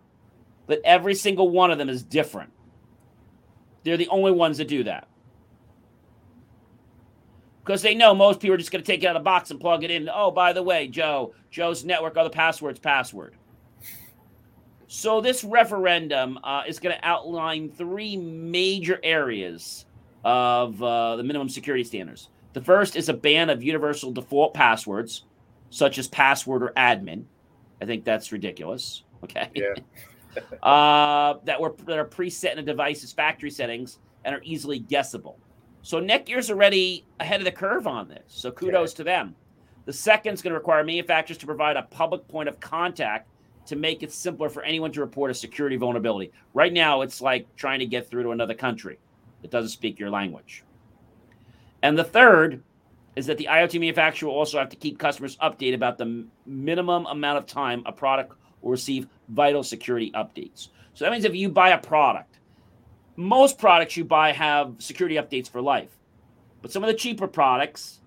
but 0.67 0.81
every 0.85 1.15
single 1.15 1.49
one 1.49 1.71
of 1.71 1.79
them 1.79 1.89
is 1.89 2.03
different. 2.03 2.51
They're 3.85 3.97
the 3.97 4.09
only 4.09 4.33
ones 4.33 4.59
that 4.59 4.69
do 4.69 4.85
that 4.85 5.09
because 7.69 7.83
they 7.83 7.95
know 7.95 8.15
most 8.15 8.41
people 8.41 8.55
are 8.55 8.59
just 8.59 8.71
going 8.73 8.83
to 8.83 8.87
take 8.91 9.03
it 9.03 9.07
out 9.07 9.15
of 9.15 9.21
the 9.21 9.25
box 9.25 9.51
and 9.51 9.61
plug 9.61 9.85
it 9.85 9.91
in. 9.91 10.09
Oh, 10.11 10.31
by 10.31 10.55
the 10.55 10.63
way, 10.63 10.89
Joe, 10.89 11.35
Joe's 11.51 11.85
network, 11.85 12.15
the 12.15 12.31
password's 12.31 12.81
password. 12.81 13.35
So 14.87 15.21
this 15.21 15.45
referendum 15.45 16.39
uh, 16.43 16.63
is 16.67 16.79
going 16.79 16.97
to 16.97 17.07
outline 17.07 17.69
three 17.69 18.17
major 18.17 18.99
areas 19.03 19.85
of 20.25 20.83
uh, 20.83 21.17
the 21.17 21.23
minimum 21.23 21.51
security 21.51 21.85
standards. 21.85 22.31
The 22.55 22.63
first 22.63 22.97
is 22.97 23.11
a 23.11 23.15
ban 23.15 23.51
of 23.51 23.63
universal 23.63 24.13
default 24.13 24.55
passwords, 24.55 25.25
such 25.69 25.99
as 25.99 26.09
password 26.09 26.63
or 26.63 26.73
admin. 26.75 27.25
I 27.83 27.85
think 27.85 28.03
that's 28.03 28.33
ridiculous. 28.33 29.03
Okay. 29.23 29.51
Yeah. 29.55 29.75
uh, 30.63 31.35
that 31.45 31.61
were 31.61 31.75
that 31.85 31.99
are 31.99 32.05
preset 32.05 32.53
in 32.53 32.59
a 32.59 32.63
device's 32.63 33.13
factory 33.13 33.51
settings 33.51 33.99
and 34.25 34.35
are 34.35 34.43
easily 34.45 34.79
guessable. 34.79 35.39
So 35.83 36.01
Netgear's 36.01 36.51
already 36.51 37.07
ahead 37.21 37.41
of 37.41 37.45
the 37.45 37.53
curve 37.53 37.87
on 37.87 38.09
this. 38.09 38.23
So 38.27 38.51
kudos 38.51 38.93
to 38.95 39.05
them. 39.05 39.35
The 39.87 39.93
second 39.93 40.35
is 40.35 40.43
going 40.43 40.53
to 40.53 40.59
require 40.59 40.85
manufacturers 40.85 41.39
to 41.39 41.47
provide 41.47 41.77
a 41.77 41.83
public 41.83 42.29
point 42.29 42.49
of 42.49 42.61
contact 42.61 43.31
to 43.67 43.77
make 43.77 44.03
it 44.03 44.13
simpler 44.13 44.49
for 44.49 44.63
anyone 44.63 44.93
to 44.93 45.01
report 45.01 45.31
a 45.31 45.35
security 45.35 45.77
vulnerability. 45.77 46.33
Right 46.53 46.73
now, 46.73 47.03
it's 47.03 47.21
like 47.21 47.47
trying 47.57 47.79
to 47.79 47.87
get 47.87 48.09
through 48.09 48.25
to 48.25 48.31
another 48.31 48.55
country 48.55 48.99
that 49.43 49.51
doesn't 49.51 49.71
speak 49.71 49.99
your 49.99 50.11
language. 50.11 50.65
And 51.83 51.97
the 51.97 52.05
third 52.05 52.63
is 53.17 53.27
that 53.27 53.39
the 53.39 53.49
IoT 53.51 53.81
manufacturer 53.81 54.29
will 54.29 54.37
also 54.37 54.59
have 54.59 54.69
to 54.71 54.77
keep 54.77 54.99
customers 54.99 55.37
updated 55.39 55.75
about 55.75 55.99
the 55.99 56.27
minimum 56.47 57.07
amount 57.07 57.39
of 57.39 57.47
time 57.47 57.83
a 57.87 57.93
product 57.93 58.35
will 58.63 58.71
receive 58.71 59.07
vital 59.29 59.63
security 59.63 60.11
updates. 60.13 60.69
So 60.95 61.05
that 61.05 61.13
means 61.13 61.25
if 61.25 61.35
you 61.35 61.49
buy 61.49 61.71
a 61.71 61.79
product, 61.79 62.39
most 63.17 63.59
products 63.59 63.97
you 63.97 64.05
buy 64.05 64.33
have 64.33 64.77
security 64.79 65.17
updates 65.17 65.51
for 65.51 65.61
life. 65.61 65.97
But 66.63 66.73
some 66.73 66.83
of 66.83 66.89
the 66.89 66.95
cheaper 66.95 67.29
products 67.29 68.01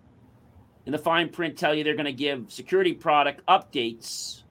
in 0.86 0.92
the 0.92 0.98
fine 0.98 1.30
print 1.30 1.58
tell 1.58 1.74
you 1.74 1.84
they're 1.84 1.96
going 1.96 2.06
to 2.06 2.14
give 2.14 2.52
security 2.52 2.94
product 2.94 3.46
updates 3.46 4.44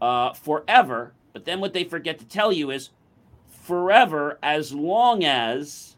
uh, 0.00 0.32
forever. 0.32 1.14
But 1.32 1.44
then 1.44 1.60
what 1.60 1.72
they 1.72 1.84
forget 1.84 2.18
to 2.18 2.24
tell 2.24 2.52
you 2.52 2.70
is 2.70 2.90
forever 3.48 4.38
as 4.42 4.72
long 4.72 5.24
as 5.24 5.96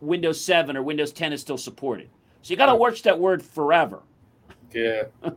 Windows 0.00 0.40
7 0.44 0.76
or 0.76 0.82
Windows 0.82 1.12
10 1.12 1.32
is 1.32 1.40
still 1.40 1.58
supported. 1.58 2.10
So 2.42 2.52
you 2.52 2.56
got 2.56 2.66
to 2.66 2.74
watch 2.74 3.02
that 3.02 3.18
word 3.18 3.42
forever. 3.42 4.00
Yeah. 4.72 5.04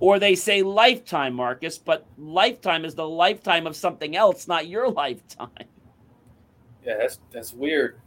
or 0.00 0.18
they 0.18 0.34
say 0.34 0.62
lifetime, 0.62 1.34
Marcus, 1.34 1.78
but 1.78 2.06
lifetime 2.18 2.84
is 2.84 2.94
the 2.94 3.08
lifetime 3.08 3.66
of 3.66 3.76
something 3.76 4.16
else, 4.16 4.46
not 4.46 4.66
your 4.66 4.90
lifetime. 5.02 5.50
Yeah, 6.84 6.98
that's 6.98 7.18
that's 7.30 7.52
weird. 7.52 8.00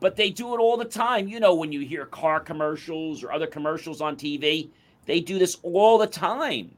But 0.00 0.16
they 0.16 0.30
do 0.30 0.54
it 0.54 0.58
all 0.58 0.76
the 0.76 0.84
time. 0.84 1.28
You 1.28 1.40
know, 1.40 1.54
when 1.54 1.72
you 1.72 1.80
hear 1.80 2.04
car 2.04 2.38
commercials 2.38 3.24
or 3.24 3.32
other 3.32 3.46
commercials 3.46 4.00
on 4.00 4.16
TV, 4.16 4.70
they 5.06 5.20
do 5.20 5.38
this 5.38 5.56
all 5.62 5.98
the 5.98 6.06
time. 6.06 6.74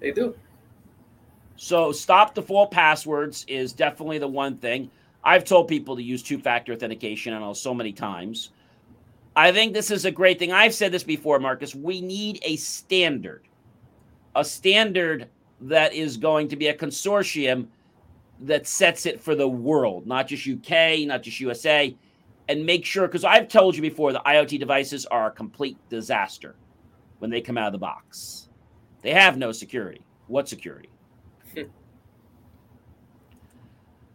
They 0.00 0.10
do. 0.10 0.34
So 1.56 1.92
stop 1.92 2.34
the 2.34 2.40
default 2.40 2.70
passwords 2.70 3.44
is 3.46 3.74
definitely 3.74 4.18
the 4.18 4.28
one 4.28 4.56
thing. 4.56 4.90
I've 5.22 5.44
told 5.44 5.68
people 5.68 5.94
to 5.96 6.02
use 6.02 6.22
two-factor 6.22 6.72
authentication, 6.72 7.34
I 7.34 7.38
know 7.38 7.52
so 7.52 7.74
many 7.74 7.92
times. 7.92 8.50
I 9.36 9.52
think 9.52 9.72
this 9.72 9.90
is 9.90 10.04
a 10.04 10.10
great 10.10 10.38
thing. 10.38 10.52
I've 10.52 10.74
said 10.74 10.92
this 10.92 11.04
before, 11.04 11.38
Marcus. 11.38 11.74
We 11.74 12.00
need 12.00 12.40
a 12.42 12.56
standard, 12.56 13.46
a 14.34 14.44
standard 14.44 15.28
that 15.62 15.94
is 15.94 16.16
going 16.16 16.48
to 16.48 16.56
be 16.56 16.68
a 16.68 16.74
consortium 16.76 17.68
that 18.40 18.66
sets 18.66 19.06
it 19.06 19.20
for 19.20 19.34
the 19.34 19.48
world, 19.48 20.06
not 20.06 20.26
just 20.26 20.48
UK, 20.48 21.06
not 21.06 21.22
just 21.22 21.40
USA, 21.40 21.94
and 22.48 22.66
make 22.66 22.84
sure. 22.84 23.06
Because 23.06 23.24
I've 23.24 23.48
told 23.48 23.76
you 23.76 23.82
before, 23.82 24.12
the 24.12 24.22
IoT 24.26 24.58
devices 24.58 25.06
are 25.06 25.28
a 25.28 25.30
complete 25.30 25.76
disaster 25.88 26.56
when 27.18 27.30
they 27.30 27.40
come 27.40 27.58
out 27.58 27.66
of 27.66 27.72
the 27.72 27.78
box. 27.78 28.48
They 29.02 29.12
have 29.12 29.36
no 29.36 29.52
security. 29.52 30.00
What 30.26 30.48
security? 30.48 30.88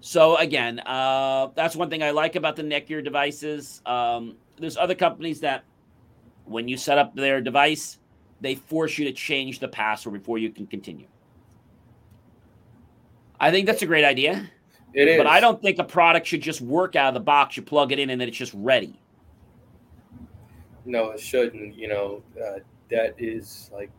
so 0.06 0.38
again, 0.38 0.82
uh, 0.82 1.48
that's 1.56 1.76
one 1.76 1.90
thing 1.90 2.04
I 2.04 2.12
like 2.12 2.36
about 2.36 2.56
the 2.56 2.62
Netgear 2.62 3.04
devices. 3.04 3.82
Um, 3.88 4.36
there's 4.56 4.78
other 4.78 4.94
companies 4.94 5.40
that, 5.40 5.64
when 6.44 6.68
you 6.68 6.78
set 6.78 7.00
up 7.00 7.16
their 7.16 7.42
device, 7.42 7.98
they 8.40 8.54
force 8.54 9.00
you 9.00 9.06
to 9.06 9.12
change 9.12 9.58
the 9.58 9.68
password 9.68 10.14
before 10.14 10.38
you 10.38 10.52
can 10.52 10.68
continue. 10.68 11.08
I 13.40 13.50
think 13.50 13.66
that's 13.66 13.82
a 13.82 13.88
great 13.88 14.06
idea. 14.06 14.48
It 14.94 15.08
is. 15.08 15.18
But 15.18 15.26
I 15.26 15.40
don't 15.40 15.60
think 15.60 15.80
a 15.80 15.84
product 15.84 16.28
should 16.28 16.42
just 16.42 16.62
work 16.62 16.96
out 16.96 17.08
of 17.08 17.16
the 17.16 17.20
box. 17.20 17.58
You 17.58 17.64
plug 17.64 17.92
it 17.92 17.98
in 17.98 18.12
and 18.12 18.22
then 18.22 18.28
it's 18.28 18.38
just 18.38 18.54
ready. 18.54 19.00
No, 20.86 21.10
it 21.10 21.20
shouldn't. 21.20 21.76
You 21.76 21.88
know, 21.88 22.24
uh, 22.40 22.60
that 22.92 23.16
is 23.18 23.72
like 23.74 23.90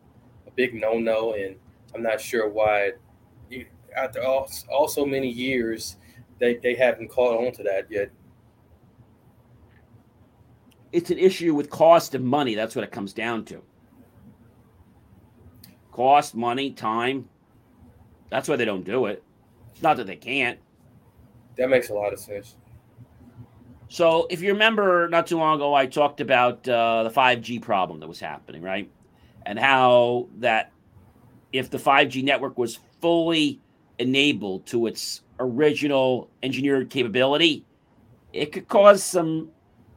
a 0.47 0.53
big 0.53 0.73
no-no, 0.73 1.33
and 1.35 1.57
I'm 1.97 2.03
not 2.05 2.21
sure 2.21 2.49
why. 2.49 2.93
After 3.97 4.23
all, 4.23 4.51
all 4.71 4.89
so 4.89 5.07
many 5.07 5.29
years, 5.29 5.97
they 6.39 6.57
they 6.57 6.75
haven't 6.75 7.09
caught 7.09 7.45
on 7.45 7.53
to 7.53 7.63
that 7.65 7.91
yet. 7.91 8.11
It's 10.93 11.11
an 11.11 11.19
issue 11.19 11.55
with 11.55 11.71
cost 11.71 12.15
and 12.15 12.25
money. 12.25 12.55
That's 12.55 12.77
what 12.77 12.85
it 12.85 12.93
comes 12.93 13.13
down 13.13 13.45
to. 13.47 13.63
Cost, 15.93 16.35
money, 16.35 16.71
time. 16.71 17.29
That's 18.31 18.49
why 18.49 18.57
they 18.57 18.65
don't 18.65 18.85
do 18.85 19.07
it. 19.07 19.23
It's 19.73 19.83
not 19.83 19.97
that 19.97 20.07
they 20.07 20.17
can't. 20.17 20.59
That 21.57 21.71
makes 21.71 21.91
a 21.91 21.95
lot 21.95 22.13
of 22.13 22.19
sense. 22.19 22.57
So, 23.89 24.27
if 24.31 24.43
you 24.43 24.53
remember, 24.53 25.09
not 25.09 25.27
too 25.27 25.39
long 25.39 25.57
ago, 25.57 25.75
I 25.75 25.87
talked 25.87 26.21
about 26.21 26.69
uh, 26.69 27.05
the 27.05 27.11
5G 27.11 27.63
problem 27.63 28.01
that 28.01 28.09
was 28.09 28.21
happening, 28.21 28.63
right? 28.63 28.91
And 29.45 29.59
how 29.59 30.29
that 30.39 30.73
if 31.53 31.71
the 31.71 31.79
5G 31.79 32.25
network 32.25 32.59
was 32.59 32.79
fully 33.01 33.61
enabled 33.99 34.67
to 34.67 34.87
its 34.87 35.23
original 35.39 36.31
engineered 36.43 36.91
capability, 36.91 37.65
it 38.33 38.53
could 38.53 38.69
cause 38.69 39.03
some 39.03 39.51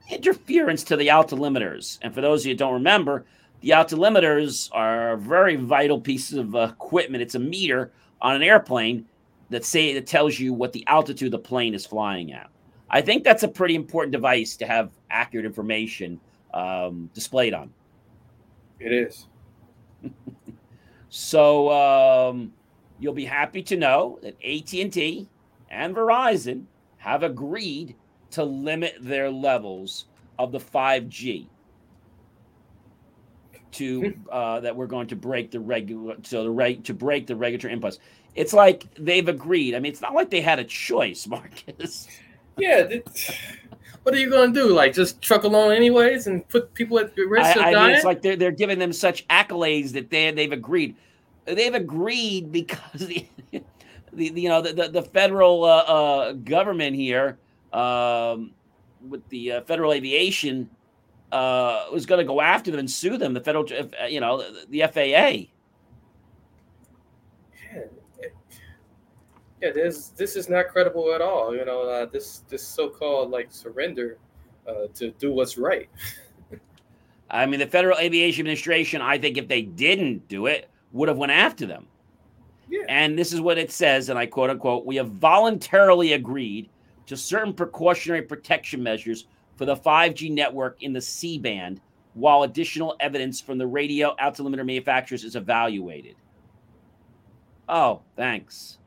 interference 0.10 0.84
to 0.84 0.96
the 0.96 1.08
altilimiters. 1.08 2.00
And 2.02 2.14
for 2.14 2.22
those 2.22 2.42
of 2.42 2.48
you 2.48 2.54
who 2.54 2.58
don't 2.58 2.74
remember, 2.74 3.26
the 3.62 3.70
altilimiters 3.70 4.70
are 4.72 5.18
very 5.18 5.56
vital 5.56 6.00
pieces 6.00 6.38
of 6.38 6.56
equipment. 6.56 7.22
It's 7.22 7.36
a 7.36 7.40
meter 7.40 7.92
on 8.22 8.36
an 8.36 8.44
airplane 8.44 9.06
that 9.50 9.66
say 9.66 9.94
that 9.94 10.08
tells 10.08 10.40
you 10.40 10.54
what 10.54 10.74
the 10.74 10.86
altitude 10.88 11.32
the 11.32 11.40
plane 11.40 11.74
is 11.74 11.86
flying 11.86 12.32
at. 12.32 12.50
I 12.90 13.02
think 13.02 13.24
that's 13.24 13.44
a 13.44 13.48
pretty 13.48 13.76
important 13.76 14.12
device 14.12 14.56
to 14.58 14.66
have 14.66 14.92
accurate 15.12 15.46
information 15.46 16.20
um, 16.54 17.10
displayed 17.14 17.54
on. 17.54 17.72
It 18.80 18.94
is. 18.94 19.28
so 21.10 21.72
um, 21.72 22.54
you'll 23.00 23.14
be 23.14 23.26
happy 23.26 23.62
to 23.64 23.78
know 23.78 24.20
that 24.22 24.36
AT&T 24.44 25.28
and 25.72 25.96
Verizon 25.96 26.66
have 26.98 27.24
agreed 27.24 27.96
to 28.32 28.44
limit 28.44 28.96
their 29.02 29.30
levels 29.30 30.06
of 30.38 30.52
the 30.52 30.60
5G 30.60 31.48
to 33.72 34.14
uh, 34.32 34.60
that 34.62 34.76
we're 34.76 34.88
going 34.88 35.08
to 35.08 35.16
break 35.16 35.52
the 35.52 35.60
regular 35.60 36.16
so 36.24 36.44
the 36.44 36.50
reg 36.50 36.84
to 36.84 36.94
break 36.94 37.28
the 37.28 37.36
regulatory 37.36 37.74
impulse. 37.74 38.00
It's 38.36 38.54
like 38.54 38.86
they've 38.96 39.28
agreed. 39.28 39.76
I 39.76 39.80
mean, 39.80 39.92
it's 39.92 40.02
not 40.02 40.14
like 40.14 40.30
they 40.30 40.42
had 40.42 40.60
a 40.60 40.64
choice, 40.64 41.28
Marcus. 41.28 42.08
Yeah. 42.58 42.88
what 44.04 44.14
are 44.14 44.18
you 44.18 44.30
going 44.30 44.54
to 44.54 44.60
do? 44.60 44.74
Like 44.74 44.94
just 44.94 45.22
truck 45.22 45.44
along 45.44 45.72
anyways 45.72 46.28
and 46.28 46.48
put 46.50 46.74
people 46.74 47.00
at 47.00 47.16
risk 47.16 47.46
I, 47.46 47.52
of 47.52 47.58
I 47.58 47.72
dying? 47.72 47.88
mean, 47.88 47.96
it's 47.96 48.06
like 48.06 48.22
they're 48.22 48.36
they're 48.36 48.52
giving 48.52 48.80
them 48.80 48.92
such 48.92 49.28
accolades 49.28 49.92
that 49.94 50.10
they 50.10 50.32
they've 50.32 50.52
agreed. 50.52 50.96
They've 51.56 51.74
agreed 51.74 52.52
because 52.52 52.80
the, 52.94 53.26
the 54.14 54.26
you 54.26 54.50
know 54.50 54.62
the 54.62 54.74
the, 54.74 54.88
the 54.90 55.02
federal 55.02 55.64
uh, 55.64 55.78
uh, 55.78 56.32
government 56.34 56.96
here 56.96 57.38
um, 57.74 58.52
with 59.08 59.28
the 59.30 59.54
uh, 59.54 59.62
federal 59.62 59.94
aviation 59.94 60.70
uh, 61.32 61.86
was 61.92 62.06
going 62.06 62.20
to 62.20 62.26
go 62.26 62.42
after 62.42 62.72
them 62.72 62.80
and 62.80 62.90
sue 62.90 63.18
them. 63.18 63.34
The 63.34 63.42
federal, 63.42 63.66
uh, 63.72 64.06
you 64.06 64.20
know, 64.20 64.38
the, 64.38 64.66
the 64.70 64.82
FAA. 64.92 65.50
yeah, 67.72 67.84
yeah 69.62 69.72
this 69.72 70.10
this 70.10 70.36
is 70.36 70.50
not 70.50 70.70
credible 70.70 71.14
at 71.14 71.22
all. 71.22 71.56
You 71.56 71.66
know, 71.66 71.82
uh, 71.84 72.06
this 72.06 72.40
this 72.50 72.64
so-called 72.64 73.32
like 73.32 73.48
surrender 73.52 74.18
uh, 74.68 74.88
to 74.96 75.12
do 75.12 75.32
what's 75.32 75.58
right. 75.58 75.90
I 77.32 77.46
mean, 77.46 77.60
the 77.60 77.68
Federal 77.68 77.98
Aviation 78.00 78.42
Administration, 78.42 79.02
I 79.02 79.20
think 79.20 79.38
if 79.38 79.48
they 79.48 79.62
didn't 79.62 80.28
do 80.28 80.48
it, 80.48 80.68
would 80.92 81.10
have 81.10 81.18
went 81.18 81.32
after 81.32 81.66
them. 81.66 81.88
Yeah. 82.70 82.84
And 82.88 83.18
this 83.18 83.34
is 83.34 83.42
what 83.42 83.58
it 83.58 83.72
says, 83.72 84.10
and 84.10 84.20
I 84.20 84.26
quote 84.26 84.50
unquote, 84.50 84.86
we 84.86 84.96
have 84.98 85.10
voluntarily 85.10 86.14
agreed 86.14 86.70
to 87.08 87.18
certain 87.18 87.54
precautionary 87.54 88.22
protection 88.22 88.84
measures 88.84 89.26
for 89.56 89.66
the 89.66 89.76
5G 89.76 90.32
network 90.32 90.82
in 90.84 90.94
the 90.94 91.02
C 91.02 91.40
band, 91.40 91.82
while 92.14 92.44
additional 92.44 92.96
evidence 93.00 93.42
from 93.42 93.58
the 93.58 93.66
radio 93.66 94.16
altimeter 94.20 94.64
manufacturers 94.64 95.24
is 95.24 95.36
evaluated. 95.36 96.16
Oh, 97.68 98.02
thanks. 98.16 98.78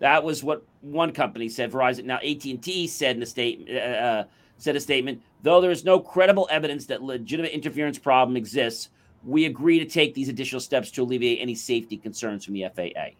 That 0.00 0.24
was 0.24 0.42
what 0.42 0.64
one 0.80 1.12
company 1.12 1.48
said. 1.48 1.70
Verizon. 1.70 2.04
Now 2.04 2.16
AT&T 2.16 2.88
said 2.88 3.16
in 3.16 3.22
a 3.22 3.26
statement. 3.26 3.70
Uh, 3.70 4.24
said 4.58 4.76
a 4.76 4.80
statement. 4.80 5.22
Though 5.42 5.60
there 5.60 5.70
is 5.70 5.84
no 5.84 5.98
credible 5.98 6.48
evidence 6.50 6.86
that 6.86 7.02
legitimate 7.02 7.52
interference 7.52 7.98
problem 7.98 8.36
exists, 8.36 8.90
we 9.24 9.44
agree 9.46 9.78
to 9.78 9.84
take 9.84 10.14
these 10.14 10.28
additional 10.28 10.60
steps 10.60 10.90
to 10.92 11.02
alleviate 11.02 11.40
any 11.40 11.54
safety 11.54 11.96
concerns 11.96 12.44
from 12.44 12.54
the 12.54 12.66
FAA. 12.74 13.10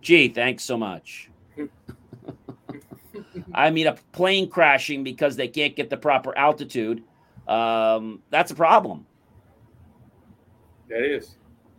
Gee, 0.00 0.28
thanks 0.28 0.64
so 0.64 0.76
much. 0.76 1.30
I 3.54 3.70
mean, 3.70 3.86
a 3.86 3.94
plane 4.12 4.48
crashing 4.48 5.04
because 5.04 5.36
they 5.36 5.48
can't 5.48 5.76
get 5.76 5.90
the 5.90 5.96
proper 5.96 6.36
altitude. 6.36 7.02
Um, 7.46 8.22
that's 8.30 8.50
a 8.50 8.54
problem. 8.54 9.06
That 10.88 11.02
is. 11.04 11.36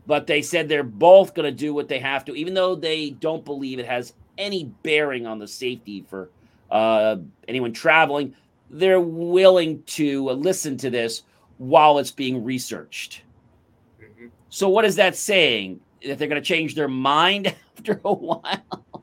But 0.08 0.28
they 0.28 0.42
said 0.42 0.68
they're 0.68 0.84
both 0.84 1.34
going 1.34 1.46
to 1.46 1.56
do 1.56 1.74
what 1.74 1.88
they 1.88 2.00
have 2.00 2.26
to, 2.26 2.36
even 2.36 2.54
though 2.54 2.76
they 2.76 3.12
don't 3.12 3.46
believe 3.46 3.80
it 3.80 3.86
has 3.86 4.14
any 4.38 4.66
bearing 4.84 5.28
on 5.28 5.38
the 5.38 5.48
safety 5.48 6.06
for 6.10 6.30
uh, 6.72 7.18
anyone 7.48 7.74
traveling. 7.74 8.36
they're 8.70 9.02
willing 9.02 9.82
to 9.84 10.30
listen 10.30 10.78
to 10.78 10.90
this 10.90 11.24
while 11.60 12.00
it's 12.00 12.12
being 12.12 12.44
researched. 12.44 13.22
Mm-hmm. 14.02 14.28
So, 14.50 14.68
what 14.68 14.86
is 14.86 14.96
that 14.96 15.16
saying? 15.16 15.80
That 16.06 16.18
they're 16.18 16.30
going 16.30 16.42
to 16.42 16.48
change 16.48 16.74
their 16.74 16.88
mind 16.88 17.48
after 17.78 18.02
a 18.04 18.14
while? 18.14 18.96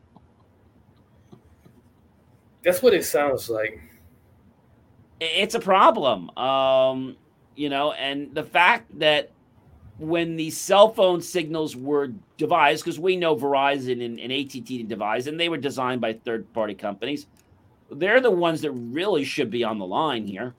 That's 2.65 2.83
what 2.83 2.95
it 2.95 3.05
sounds 3.05 3.49
like. 3.49 3.81
It's 5.21 5.55
a 5.55 5.61
problem. 5.61 6.37
Um, 6.37 7.17
you 7.55 7.69
know, 7.69 7.93
and 7.93 8.35
the 8.35 8.43
fact 8.43 8.99
that 8.99 9.31
when 9.99 10.37
the 10.37 10.51
cell 10.51 10.93
phone 10.93 11.21
signals 11.21 11.77
were 11.77 12.13
devised, 12.37 12.85
because 12.85 12.99
we 12.99 13.17
know 13.17 13.37
Verizon 13.37 14.05
and, 14.05 14.19
and 14.19 14.33
ATT 14.33 14.89
devised, 14.89 15.29
and 15.29 15.39
they 15.39 15.49
were 15.49 15.57
designed 15.57 16.01
by 16.01 16.13
third 16.13 16.53
party 16.53 16.75
companies, 16.75 17.27
they're 17.91 18.21
the 18.21 18.31
ones 18.31 18.61
that 18.63 18.73
really 18.73 19.25
should 19.25 19.51
be 19.51 19.65
on 19.65 19.79
the 19.79 19.87
line 19.87 20.27
here. 20.27 20.55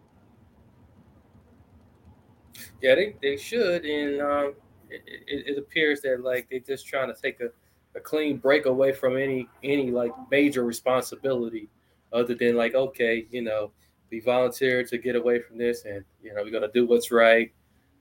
Yeah, 2.81 2.95
they, 2.95 3.15
they 3.21 3.37
should. 3.37 3.85
And 3.85 4.21
um, 4.21 4.53
it, 4.89 5.01
it, 5.27 5.47
it, 5.47 5.57
appears 5.57 6.01
that 6.01 6.21
like 6.21 6.47
they're 6.49 6.59
just 6.59 6.87
trying 6.87 7.13
to 7.13 7.19
take 7.19 7.39
a, 7.41 7.49
a 7.95 7.99
clean 7.99 8.37
break 8.37 8.65
away 8.65 8.91
from 8.91 9.17
any 9.17 9.47
any 9.63 9.91
like 9.91 10.11
major 10.29 10.63
responsibility 10.63 11.69
other 12.13 12.35
than 12.35 12.55
like, 12.55 12.75
okay, 12.75 13.25
you 13.31 13.41
know, 13.41 13.71
we 14.11 14.19
volunteered 14.19 14.87
to 14.87 14.97
get 14.97 15.15
away 15.15 15.41
from 15.41 15.57
this 15.57 15.85
and 15.85 16.03
you 16.21 16.33
know, 16.33 16.43
we're 16.43 16.51
gonna 16.51 16.71
do 16.71 16.85
what's 16.85 17.11
right. 17.11 17.51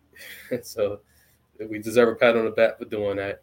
so 0.63 1.01
we 1.71 1.79
deserve 1.79 2.09
a 2.11 2.15
pat 2.15 2.37
on 2.37 2.45
the 2.45 2.51
back 2.51 2.79
for 2.79 2.85
doing 2.85 3.17
that. 3.17 3.43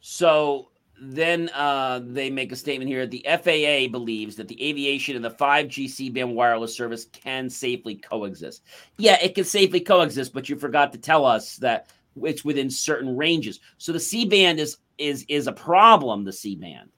So 0.00 0.68
then 1.00 1.50
uh, 1.54 2.00
they 2.04 2.30
make 2.30 2.52
a 2.52 2.56
statement 2.56 2.88
here. 2.88 3.06
The 3.06 3.24
FAA 3.26 3.90
believes 3.90 4.36
that 4.36 4.48
the 4.48 4.62
aviation 4.68 5.16
and 5.16 5.24
the 5.24 5.30
5G 5.30 5.88
C-band 5.88 6.34
wireless 6.34 6.74
service 6.74 7.06
can 7.06 7.50
safely 7.50 7.96
coexist. 7.96 8.62
Yeah, 8.98 9.18
it 9.22 9.34
can 9.34 9.44
safely 9.44 9.80
coexist, 9.80 10.32
but 10.32 10.48
you 10.48 10.56
forgot 10.56 10.92
to 10.92 10.98
tell 10.98 11.24
us 11.24 11.56
that 11.56 11.90
it's 12.22 12.44
within 12.44 12.70
certain 12.70 13.16
ranges. 13.16 13.60
So 13.78 13.92
the 13.92 14.00
C-band 14.00 14.60
is 14.60 14.76
is 14.98 15.24
is 15.28 15.46
a 15.48 15.52
problem. 15.52 16.24
The 16.24 16.32
C-band, 16.32 16.90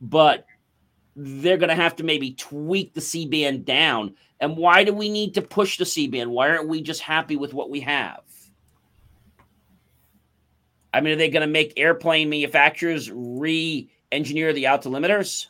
but 0.00 0.46
they're 1.14 1.56
going 1.56 1.70
to 1.70 1.74
have 1.74 1.96
to 1.96 2.04
maybe 2.04 2.32
tweak 2.32 2.94
the 2.94 3.00
C-band 3.00 3.64
down. 3.64 4.14
And 4.40 4.56
why 4.56 4.84
do 4.84 4.92
we 4.92 5.08
need 5.08 5.32
to 5.34 5.42
push 5.42 5.78
the 5.78 5.86
C-band? 5.86 6.30
Why 6.30 6.50
aren't 6.50 6.68
we 6.68 6.82
just 6.82 7.00
happy 7.00 7.36
with 7.36 7.54
what 7.54 7.70
we 7.70 7.80
have? 7.80 8.20
I 10.96 11.02
mean, 11.02 11.12
are 11.12 11.16
they 11.16 11.28
going 11.28 11.46
to 11.46 11.46
make 11.46 11.74
airplane 11.76 12.30
manufacturers 12.30 13.10
re-engineer 13.12 14.54
the 14.54 14.64
altimeters? 14.64 15.48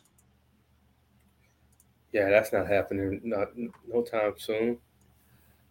Yeah, 2.11 2.29
that's 2.29 2.51
not 2.51 2.67
happening. 2.67 3.21
Not 3.23 3.49
no 3.55 4.01
time 4.01 4.33
soon. 4.35 4.77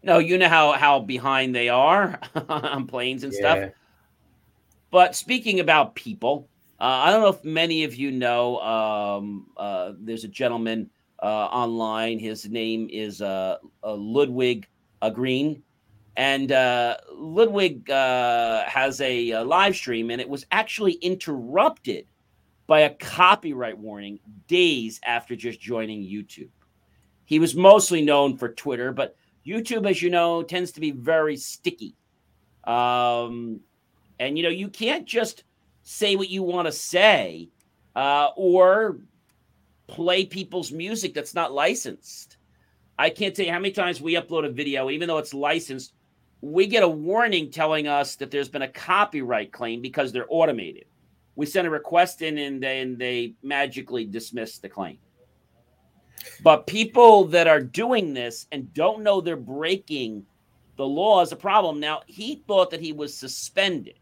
No, 0.02 0.16
you 0.16 0.38
know 0.38 0.48
how 0.48 0.72
how 0.72 1.00
behind 1.00 1.54
they 1.54 1.68
are 1.68 2.18
on 2.48 2.86
planes 2.86 3.22
and 3.22 3.34
yeah. 3.34 3.38
stuff. 3.38 3.70
But 4.90 5.14
speaking 5.14 5.60
about 5.60 5.94
people, 5.94 6.48
uh, 6.80 6.84
I 6.84 7.10
don't 7.10 7.20
know 7.20 7.28
if 7.28 7.44
many 7.44 7.84
of 7.84 7.94
you 7.94 8.10
know. 8.10 8.58
Um, 8.60 9.46
uh, 9.58 9.92
there's 9.98 10.24
a 10.24 10.28
gentleman 10.28 10.88
uh, 11.22 11.26
online. 11.26 12.18
His 12.18 12.48
name 12.48 12.88
is 12.90 13.20
uh, 13.20 13.58
uh, 13.84 13.94
Ludwig 13.94 14.68
uh, 15.02 15.10
Green. 15.10 15.62
And 16.16 16.50
uh, 16.50 16.96
Ludwig 17.12 17.90
uh, 17.90 18.64
has 18.64 19.00
a, 19.02 19.32
a, 19.32 19.44
live 19.44 19.76
stream, 19.76 20.10
and 20.10 20.20
it 20.20 20.28
was 20.28 20.46
actually 20.50 20.92
interrupted 20.92 22.06
by 22.66 22.80
a 22.80 22.94
copyright 22.94 23.78
warning 23.78 24.18
days 24.48 24.98
after 25.04 25.36
just 25.36 25.60
joining 25.60 26.00
YouTube. 26.02 26.48
He 27.26 27.38
was 27.38 27.54
mostly 27.54 28.02
known 28.02 28.38
for 28.38 28.48
Twitter, 28.48 28.92
but 28.92 29.14
YouTube, 29.46 29.88
as 29.88 30.00
you 30.00 30.10
know, 30.10 30.42
tends 30.42 30.72
to 30.72 30.80
be 30.80 30.90
very 30.90 31.36
sticky. 31.36 31.94
Um, 32.64 33.60
and 34.18 34.38
you 34.38 34.42
know, 34.42 34.50
you 34.50 34.68
can't 34.68 35.06
just 35.06 35.44
say 35.82 36.16
what 36.16 36.30
you 36.30 36.42
want 36.42 36.66
to 36.66 36.72
say 36.72 37.50
uh, 37.94 38.30
or 38.36 38.98
play 39.86 40.24
people's 40.24 40.72
music 40.72 41.14
that's 41.14 41.34
not 41.34 41.52
licensed. 41.52 42.38
I 42.98 43.10
can't 43.10 43.36
tell 43.36 43.46
you 43.46 43.52
how 43.52 43.58
many 43.58 43.72
times 43.72 44.00
we 44.00 44.14
upload 44.14 44.46
a 44.46 44.50
video, 44.50 44.90
even 44.90 45.08
though 45.08 45.18
it's 45.18 45.34
licensed, 45.34 45.92
we 46.40 46.66
get 46.66 46.82
a 46.82 46.88
warning 46.88 47.50
telling 47.50 47.88
us 47.88 48.16
that 48.16 48.30
there's 48.30 48.48
been 48.48 48.62
a 48.62 48.68
copyright 48.68 49.52
claim 49.52 49.80
because 49.80 50.12
they're 50.12 50.26
automated. 50.28 50.84
We 51.34 51.46
send 51.46 51.66
a 51.66 51.70
request 51.70 52.22
in 52.22 52.38
and 52.38 52.62
then 52.62 52.96
they 52.96 53.34
magically 53.42 54.04
dismiss 54.04 54.58
the 54.58 54.68
claim. 54.68 54.98
But 56.42 56.66
people 56.66 57.24
that 57.26 57.46
are 57.46 57.60
doing 57.60 58.14
this 58.14 58.46
and 58.52 58.72
don't 58.74 59.02
know 59.02 59.20
they're 59.20 59.36
breaking 59.36 60.26
the 60.76 60.86
law 60.86 61.22
is 61.22 61.32
a 61.32 61.36
problem. 61.36 61.80
Now, 61.80 62.02
he 62.06 62.42
thought 62.46 62.70
that 62.70 62.80
he 62.80 62.92
was 62.92 63.16
suspended. 63.16 63.98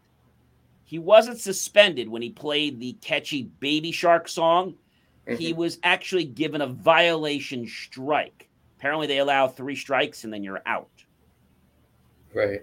He 0.85 0.99
wasn't 0.99 1.39
suspended 1.39 2.09
when 2.09 2.23
he 2.23 2.31
played 2.31 2.79
the 2.79 2.95
catchy 2.95 3.45
Baby 3.61 3.93
Shark 3.93 4.29
song. 4.29 4.75
Mm-hmm. 5.27 5.37
He 5.37 5.53
was 5.53 5.79
actually 5.83 6.25
given 6.25 6.61
a 6.61 6.67
violation 6.67 7.67
strike. 7.67 8.49
Apparently, 8.79 9.07
they 9.07 9.19
allow 9.19 9.49
three 9.49 9.77
strikes 9.77 10.25
and 10.25 10.33
then 10.33 10.43
you're 10.43 10.63
out. 10.67 10.94
Right. 12.35 12.61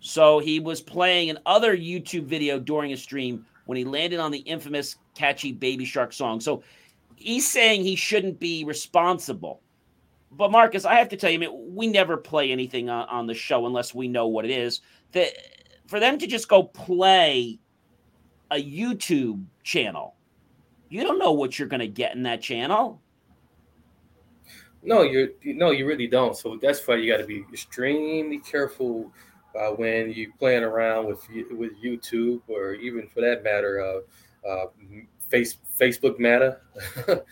So 0.00 0.38
he 0.38 0.60
was 0.60 0.80
playing 0.80 1.30
another 1.30 1.76
YouTube 1.76 2.24
video 2.24 2.58
during 2.58 2.92
a 2.92 2.96
stream 2.96 3.46
when 3.66 3.78
he 3.78 3.84
landed 3.84 4.20
on 4.20 4.30
the 4.30 4.38
infamous 4.38 4.96
catchy 5.14 5.52
Baby 5.52 5.84
Shark 5.84 6.12
song. 6.12 6.40
So 6.40 6.62
he's 7.16 7.48
saying 7.48 7.84
he 7.84 7.96
shouldn't 7.96 8.40
be 8.40 8.64
responsible. 8.64 9.60
But 10.32 10.50
Marcus, 10.50 10.84
I 10.84 10.96
have 10.96 11.08
to 11.10 11.16
tell 11.16 11.30
you, 11.30 11.36
I 11.36 11.40
mean, 11.40 11.74
we 11.74 11.86
never 11.86 12.16
play 12.16 12.50
anything 12.50 12.90
on, 12.90 13.08
on 13.08 13.26
the 13.26 13.34
show 13.34 13.66
unless 13.66 13.94
we 13.94 14.08
know 14.08 14.26
what 14.26 14.44
it 14.44 14.50
is. 14.50 14.80
That 15.12 15.32
for 15.86 16.00
them 16.00 16.18
to 16.18 16.26
just 16.26 16.48
go 16.48 16.64
play 16.64 17.58
a 18.50 18.62
YouTube 18.62 19.44
channel, 19.62 20.16
you 20.88 21.02
don't 21.02 21.18
know 21.18 21.32
what 21.32 21.58
you're 21.58 21.68
going 21.68 21.80
to 21.80 21.88
get 21.88 22.14
in 22.14 22.24
that 22.24 22.42
channel. 22.42 23.00
No, 24.84 25.02
you're 25.02 25.28
no, 25.44 25.70
you 25.70 25.86
really 25.86 26.06
don't. 26.06 26.36
So 26.36 26.58
that's 26.60 26.86
why 26.86 26.96
you 26.96 27.10
got 27.10 27.18
to 27.18 27.26
be 27.26 27.44
extremely 27.52 28.38
careful 28.38 29.10
uh, 29.58 29.70
when 29.70 30.12
you're 30.12 30.32
playing 30.38 30.62
around 30.62 31.06
with 31.06 31.26
with 31.50 31.72
YouTube 31.82 32.42
or 32.48 32.74
even 32.74 33.08
for 33.08 33.20
that 33.22 33.42
matter, 33.42 33.80
uh, 33.80 34.48
uh, 34.48 34.66
face 35.28 35.56
Facebook 35.78 36.18
Meta. 36.18 36.58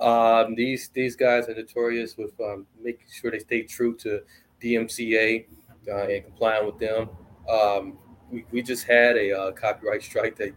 um, 0.00 0.54
these 0.54 0.88
these 0.94 1.16
guys 1.16 1.48
are 1.48 1.54
notorious 1.54 2.16
with 2.16 2.38
um, 2.40 2.66
making 2.80 3.06
sure 3.12 3.30
they 3.30 3.40
stay 3.40 3.62
true 3.62 3.96
to 3.96 4.20
DMCA 4.62 5.46
uh, 5.88 6.06
and 6.06 6.24
complying 6.24 6.66
with 6.66 6.78
them. 6.78 7.08
Um, 7.48 7.98
we, 8.30 8.44
we 8.52 8.62
just 8.62 8.86
had 8.86 9.16
a 9.16 9.36
uh, 9.36 9.52
copyright 9.52 10.02
strike 10.02 10.36
that 10.36 10.54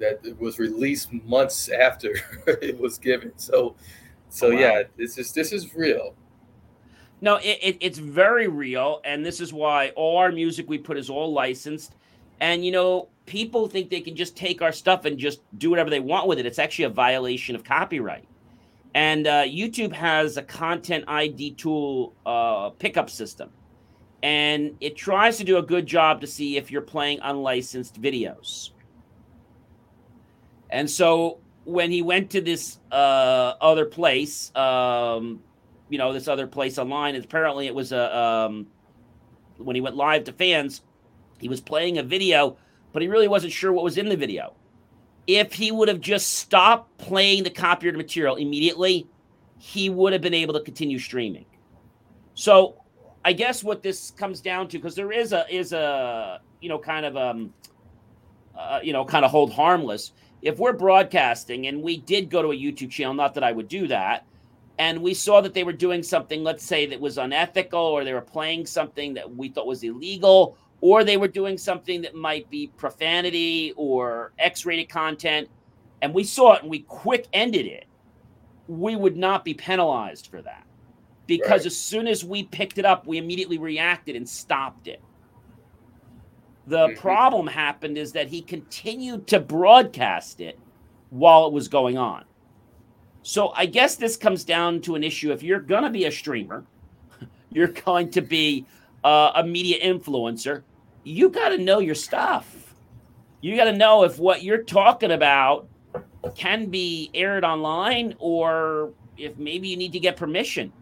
that 0.00 0.40
was 0.40 0.58
released 0.58 1.12
months 1.12 1.68
after 1.68 2.16
it 2.46 2.78
was 2.78 2.98
given. 2.98 3.32
So 3.36 3.76
so 4.34 4.50
wow. 4.50 4.58
yeah, 4.58 4.82
this 4.96 5.16
is 5.16 5.32
this 5.32 5.52
is 5.52 5.76
real. 5.76 6.12
No, 7.20 7.36
it, 7.36 7.56
it, 7.62 7.76
it's 7.80 7.98
very 7.98 8.48
real, 8.48 9.00
and 9.04 9.24
this 9.24 9.40
is 9.40 9.52
why 9.52 9.90
all 9.90 10.16
our 10.16 10.32
music 10.32 10.68
we 10.68 10.76
put 10.76 10.98
is 10.98 11.08
all 11.08 11.32
licensed. 11.32 11.94
And 12.40 12.64
you 12.64 12.72
know, 12.72 13.08
people 13.26 13.68
think 13.68 13.90
they 13.90 14.00
can 14.00 14.16
just 14.16 14.36
take 14.36 14.60
our 14.60 14.72
stuff 14.72 15.04
and 15.04 15.16
just 15.16 15.40
do 15.56 15.70
whatever 15.70 15.88
they 15.88 16.00
want 16.00 16.26
with 16.26 16.40
it. 16.40 16.46
It's 16.46 16.58
actually 16.58 16.86
a 16.86 16.90
violation 16.90 17.54
of 17.54 17.62
copyright. 17.62 18.26
And 18.96 19.28
uh, 19.28 19.44
YouTube 19.44 19.92
has 19.92 20.36
a 20.36 20.42
content 20.42 21.04
ID 21.06 21.52
tool 21.52 22.12
uh, 22.26 22.70
pickup 22.70 23.10
system, 23.10 23.50
and 24.24 24.76
it 24.80 24.96
tries 24.96 25.36
to 25.38 25.44
do 25.44 25.58
a 25.58 25.62
good 25.62 25.86
job 25.86 26.20
to 26.22 26.26
see 26.26 26.56
if 26.56 26.72
you're 26.72 26.82
playing 26.82 27.20
unlicensed 27.22 28.02
videos. 28.02 28.70
And 30.70 30.90
so 30.90 31.38
when 31.64 31.90
he 31.90 32.02
went 32.02 32.30
to 32.30 32.40
this 32.40 32.78
uh, 32.92 33.54
other 33.60 33.86
place, 33.86 34.54
um, 34.54 35.42
you 35.88 35.98
know, 35.98 36.12
this 36.12 36.28
other 36.28 36.46
place 36.46 36.78
online, 36.78 37.16
apparently 37.16 37.66
it 37.66 37.74
was 37.74 37.92
a 37.92 38.16
um, 38.16 38.66
when 39.58 39.74
he 39.74 39.80
went 39.80 39.96
live 39.96 40.24
to 40.24 40.32
fans, 40.32 40.82
he 41.38 41.48
was 41.48 41.60
playing 41.60 41.98
a 41.98 42.02
video, 42.02 42.56
but 42.92 43.02
he 43.02 43.08
really 43.08 43.28
wasn't 43.28 43.52
sure 43.52 43.72
what 43.72 43.84
was 43.84 43.98
in 43.98 44.08
the 44.08 44.16
video. 44.16 44.54
If 45.26 45.52
he 45.54 45.72
would 45.72 45.88
have 45.88 46.00
just 46.00 46.34
stopped 46.34 46.98
playing 46.98 47.44
the 47.44 47.50
copyrighted 47.50 47.96
material 47.96 48.36
immediately, 48.36 49.06
he 49.58 49.88
would 49.88 50.12
have 50.12 50.22
been 50.22 50.34
able 50.34 50.54
to 50.54 50.60
continue 50.60 50.98
streaming. 50.98 51.46
So, 52.34 52.82
I 53.24 53.32
guess 53.32 53.64
what 53.64 53.82
this 53.82 54.10
comes 54.10 54.40
down 54.42 54.68
to, 54.68 54.78
because 54.78 54.94
there 54.94 55.12
is 55.12 55.32
a 55.32 55.46
is 55.54 55.72
a 55.72 56.40
you 56.60 56.68
know 56.68 56.78
kind 56.78 57.06
of 57.06 57.16
um 57.16 57.54
uh, 58.58 58.80
you 58.82 58.92
know 58.92 59.04
kind 59.04 59.24
of 59.24 59.30
hold 59.30 59.52
harmless. 59.52 60.12
If 60.44 60.58
we're 60.58 60.72
broadcasting 60.72 61.66
and 61.66 61.82
we 61.82 61.96
did 61.96 62.30
go 62.30 62.42
to 62.42 62.52
a 62.52 62.56
YouTube 62.56 62.90
channel, 62.90 63.14
not 63.14 63.34
that 63.34 63.42
I 63.42 63.50
would 63.50 63.66
do 63.66 63.88
that, 63.88 64.26
and 64.78 65.02
we 65.02 65.14
saw 65.14 65.40
that 65.40 65.54
they 65.54 65.64
were 65.64 65.72
doing 65.72 66.02
something, 66.02 66.44
let's 66.44 66.64
say 66.64 66.86
that 66.86 67.00
was 67.00 67.18
unethical, 67.18 67.80
or 67.80 68.04
they 68.04 68.12
were 68.12 68.20
playing 68.20 68.66
something 68.66 69.14
that 69.14 69.34
we 69.34 69.48
thought 69.48 69.66
was 69.66 69.82
illegal, 69.82 70.56
or 70.80 71.02
they 71.02 71.16
were 71.16 71.28
doing 71.28 71.58
something 71.58 72.02
that 72.02 72.14
might 72.14 72.48
be 72.50 72.68
profanity 72.76 73.72
or 73.76 74.32
X-rated 74.38 74.88
content, 74.88 75.48
and 76.02 76.12
we 76.12 76.22
saw 76.24 76.54
it 76.54 76.62
and 76.62 76.70
we 76.70 76.80
quick 76.80 77.26
ended 77.32 77.66
it 77.66 77.86
we 78.68 78.96
would 78.96 79.16
not 79.16 79.44
be 79.44 79.54
penalized 79.54 80.28
for 80.28 80.40
that 80.42 80.66
because 81.26 81.60
right. 81.60 81.66
as 81.66 81.76
soon 81.76 82.06
as 82.06 82.24
we 82.24 82.44
picked 82.44 82.78
it 82.78 82.84
up, 82.84 83.06
we 83.06 83.18
immediately 83.18 83.58
reacted 83.58 84.16
and 84.16 84.28
stopped 84.28 84.88
it. 84.88 85.02
The 86.66 86.88
mm-hmm. 86.88 87.00
problem 87.00 87.46
happened 87.46 87.98
is 87.98 88.12
that 88.12 88.28
he 88.28 88.40
continued 88.40 89.26
to 89.28 89.40
broadcast 89.40 90.40
it 90.40 90.58
while 91.10 91.46
it 91.46 91.52
was 91.52 91.68
going 91.68 91.98
on. 91.98 92.24
So 93.22 93.52
I 93.54 93.66
guess 93.66 93.96
this 93.96 94.16
comes 94.16 94.44
down 94.44 94.80
to 94.82 94.94
an 94.94 95.04
issue. 95.04 95.32
If 95.32 95.42
you're 95.42 95.60
going 95.60 95.84
to 95.84 95.90
be 95.90 96.04
a 96.04 96.12
streamer, 96.12 96.64
you're 97.50 97.68
going 97.68 98.10
to 98.10 98.20
be 98.20 98.66
uh, 99.02 99.32
a 99.36 99.44
media 99.44 99.78
influencer, 99.84 100.62
you 101.04 101.28
got 101.28 101.50
to 101.50 101.58
know 101.58 101.78
your 101.78 101.94
stuff. 101.94 102.74
You 103.40 103.56
got 103.56 103.64
to 103.64 103.72
know 103.72 104.04
if 104.04 104.18
what 104.18 104.42
you're 104.42 104.62
talking 104.62 105.12
about 105.12 105.68
can 106.34 106.66
be 106.66 107.10
aired 107.12 107.44
online 107.44 108.14
or 108.18 108.92
if 109.18 109.36
maybe 109.36 109.68
you 109.68 109.76
need 109.76 109.92
to 109.92 110.00
get 110.00 110.16
permission. 110.16 110.72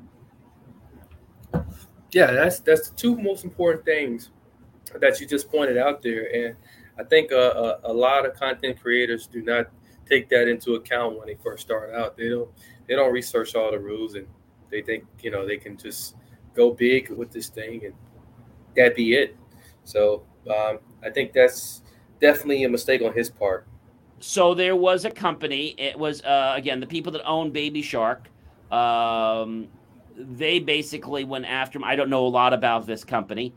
Yeah, 2.12 2.30
that's 2.30 2.60
that's 2.60 2.90
the 2.90 2.96
two 2.96 3.16
most 3.20 3.42
important 3.42 3.84
things 3.84 4.30
that 5.00 5.20
you 5.20 5.26
just 5.26 5.50
pointed 5.50 5.78
out 5.78 6.02
there, 6.02 6.34
and 6.34 6.56
I 6.98 7.04
think 7.04 7.32
uh, 7.32 7.76
a, 7.84 7.90
a, 7.90 7.92
lot 7.92 8.26
of 8.26 8.34
content 8.34 8.80
creators 8.80 9.26
do 9.26 9.42
not 9.42 9.66
take 10.08 10.28
that 10.28 10.48
into 10.48 10.74
account 10.74 11.18
when 11.18 11.26
they 11.26 11.36
first 11.42 11.62
start 11.62 11.94
out. 11.94 12.16
They 12.16 12.28
don't 12.28 12.50
they 12.88 12.94
don't 12.94 13.12
research 13.12 13.54
all 13.54 13.70
the 13.70 13.78
rules, 13.78 14.14
and 14.14 14.26
they 14.70 14.82
think 14.82 15.04
you 15.20 15.30
know 15.30 15.46
they 15.46 15.56
can 15.56 15.76
just 15.76 16.16
go 16.54 16.72
big 16.72 17.10
with 17.10 17.30
this 17.30 17.48
thing, 17.48 17.84
and 17.84 17.94
that 18.76 18.94
be 18.94 19.14
it. 19.14 19.36
So 19.84 20.24
um, 20.48 20.78
I 21.02 21.10
think 21.10 21.32
that's 21.32 21.82
definitely 22.20 22.64
a 22.64 22.68
mistake 22.68 23.02
on 23.02 23.12
his 23.12 23.30
part 23.30 23.66
so 24.22 24.54
there 24.54 24.76
was 24.76 25.04
a 25.04 25.10
company. 25.10 25.74
It 25.76 25.98
was 25.98 26.22
uh, 26.22 26.54
again 26.56 26.80
the 26.80 26.86
people 26.86 27.12
that 27.12 27.24
own 27.24 27.50
Baby 27.50 27.82
Shark. 27.82 28.30
Um, 28.70 29.68
they 30.16 30.60
basically 30.60 31.24
went 31.24 31.44
after 31.44 31.78
him. 31.78 31.84
I 31.84 31.96
don't 31.96 32.08
know 32.08 32.26
a 32.26 32.28
lot 32.28 32.52
about 32.52 32.86
this 32.86 33.02
company, 33.04 33.52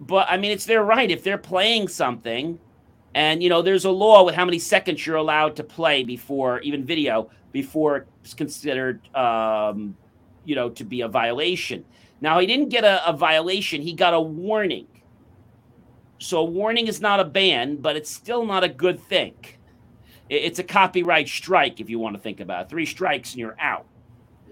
but 0.00 0.26
I 0.30 0.36
mean 0.36 0.50
it's 0.50 0.66
their 0.66 0.84
right 0.84 1.10
if 1.10 1.22
they're 1.22 1.38
playing 1.38 1.88
something, 1.88 2.58
and 3.14 3.42
you 3.42 3.48
know 3.48 3.62
there's 3.62 3.84
a 3.84 3.90
law 3.90 4.24
with 4.24 4.34
how 4.34 4.44
many 4.44 4.58
seconds 4.58 5.06
you're 5.06 5.16
allowed 5.16 5.56
to 5.56 5.64
play 5.64 6.04
before 6.04 6.60
even 6.60 6.84
video 6.84 7.30
before 7.52 8.06
it's 8.22 8.34
considered 8.34 9.00
um, 9.14 9.96
you 10.44 10.54
know 10.54 10.68
to 10.70 10.84
be 10.84 11.00
a 11.00 11.08
violation. 11.08 11.84
Now 12.20 12.38
he 12.38 12.46
didn't 12.46 12.68
get 12.68 12.84
a, 12.84 13.06
a 13.08 13.12
violation; 13.12 13.82
he 13.82 13.92
got 13.92 14.14
a 14.14 14.20
warning. 14.20 14.86
So 16.18 16.38
a 16.38 16.44
warning 16.44 16.86
is 16.86 17.00
not 17.00 17.20
a 17.20 17.24
ban, 17.24 17.76
but 17.76 17.96
it's 17.96 18.10
still 18.10 18.46
not 18.46 18.64
a 18.64 18.68
good 18.68 19.00
thing. 19.00 19.34
It's 20.28 20.58
a 20.58 20.64
copyright 20.64 21.28
strike 21.28 21.78
if 21.78 21.88
you 21.88 21.98
want 21.98 22.16
to 22.16 22.20
think 22.20 22.40
about 22.40 22.64
it. 22.64 22.68
Three 22.70 22.86
strikes 22.86 23.32
and 23.32 23.38
you're 23.38 23.56
out. 23.60 23.86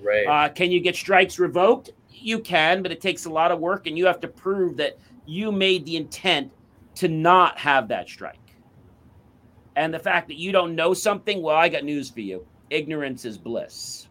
Right. 0.03 0.27
Uh, 0.27 0.49
can 0.51 0.71
you 0.71 0.81
get 0.81 0.95
strikes 0.95 1.39
revoked? 1.39 1.91
You 2.11 2.39
can, 2.39 2.83
but 2.83 2.93
it 2.93 3.01
takes 3.01 3.25
a 3.25 3.31
lot 3.31 3.51
of 3.51 3.59
work, 3.59 3.87
and 3.87 3.99
you 3.99 4.07
have 4.07 4.21
to 4.21 4.29
prove 4.29 4.77
that 4.77 4.99
you 5.27 5.53
made 5.53 5.87
the 5.87 5.97
intent 5.97 6.53
to 6.97 7.09
not 7.09 7.59
have 7.59 7.89
that 7.89 8.09
strike. 8.09 8.39
And 9.77 9.93
the 9.93 9.99
fact 9.99 10.29
that 10.29 10.37
you 10.37 10.53
don't 10.53 10.75
know 10.75 10.95
something, 10.95 11.43
well, 11.43 11.57
I 11.57 11.69
got 11.69 11.85
news 11.85 12.11
for 12.11 12.21
you. 12.21 12.47
Ignorance 12.71 13.25
is 13.25 13.37
bliss. 13.37 14.09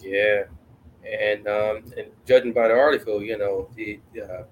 Yeah, 0.00 0.44
and 1.04 1.46
um, 1.46 1.84
and 1.96 2.08
judging 2.26 2.52
by 2.52 2.68
the 2.68 2.74
article, 2.74 3.22
you 3.22 3.38
know, 3.38 3.68
he 3.76 4.00
uh, 4.20 4.44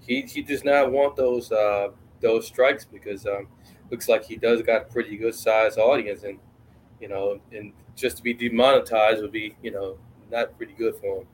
he 0.00 0.22
he 0.22 0.42
does 0.42 0.64
not 0.64 0.90
want 0.90 1.16
those 1.16 1.52
uh, 1.52 1.88
those 2.20 2.46
strikes 2.46 2.84
because 2.84 3.26
um, 3.26 3.48
looks 3.90 4.08
like 4.08 4.24
he 4.24 4.36
does 4.36 4.62
got 4.62 4.82
a 4.82 4.84
pretty 4.86 5.16
good 5.16 5.34
size 5.34 5.76
audience, 5.76 6.24
and 6.24 6.38
you 7.00 7.08
know, 7.08 7.40
and 7.52 7.72
just 7.94 8.16
to 8.16 8.22
be 8.22 8.32
demonetized 8.32 9.20
would 9.22 9.32
be 9.32 9.54
you 9.62 9.70
know 9.70 9.98
not 10.30 10.56
pretty 10.56 10.72
good 10.72 10.96
for 10.96 11.20
him. 11.20 11.26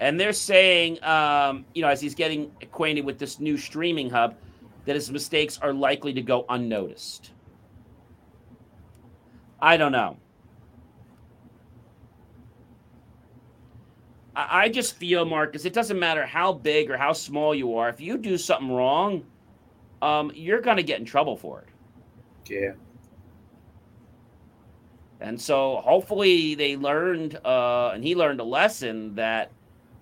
And 0.00 0.18
they're 0.18 0.32
saying, 0.32 1.02
um, 1.02 1.64
you 1.74 1.82
know, 1.82 1.88
as 1.88 2.00
he's 2.00 2.14
getting 2.14 2.52
acquainted 2.62 3.04
with 3.04 3.18
this 3.18 3.40
new 3.40 3.56
streaming 3.56 4.08
hub, 4.08 4.36
that 4.84 4.94
his 4.94 5.10
mistakes 5.10 5.58
are 5.60 5.72
likely 5.72 6.12
to 6.14 6.22
go 6.22 6.44
unnoticed. 6.48 7.32
I 9.60 9.76
don't 9.76 9.92
know. 9.92 10.16
I 14.36 14.68
just 14.68 14.94
feel, 14.94 15.24
Marcus, 15.24 15.64
it 15.64 15.72
doesn't 15.72 15.98
matter 15.98 16.24
how 16.24 16.52
big 16.52 16.90
or 16.90 16.96
how 16.96 17.12
small 17.12 17.52
you 17.52 17.76
are. 17.76 17.88
If 17.88 18.00
you 18.00 18.16
do 18.16 18.38
something 18.38 18.70
wrong, 18.70 19.24
um, 20.00 20.30
you're 20.32 20.60
going 20.60 20.76
to 20.76 20.84
get 20.84 21.00
in 21.00 21.04
trouble 21.04 21.36
for 21.36 21.62
it. 21.62 21.68
Yeah. 22.48 22.72
And 25.20 25.40
so 25.40 25.82
hopefully 25.84 26.54
they 26.54 26.76
learned, 26.76 27.40
uh, 27.44 27.90
and 27.92 28.04
he 28.04 28.14
learned 28.14 28.38
a 28.38 28.44
lesson 28.44 29.16
that, 29.16 29.50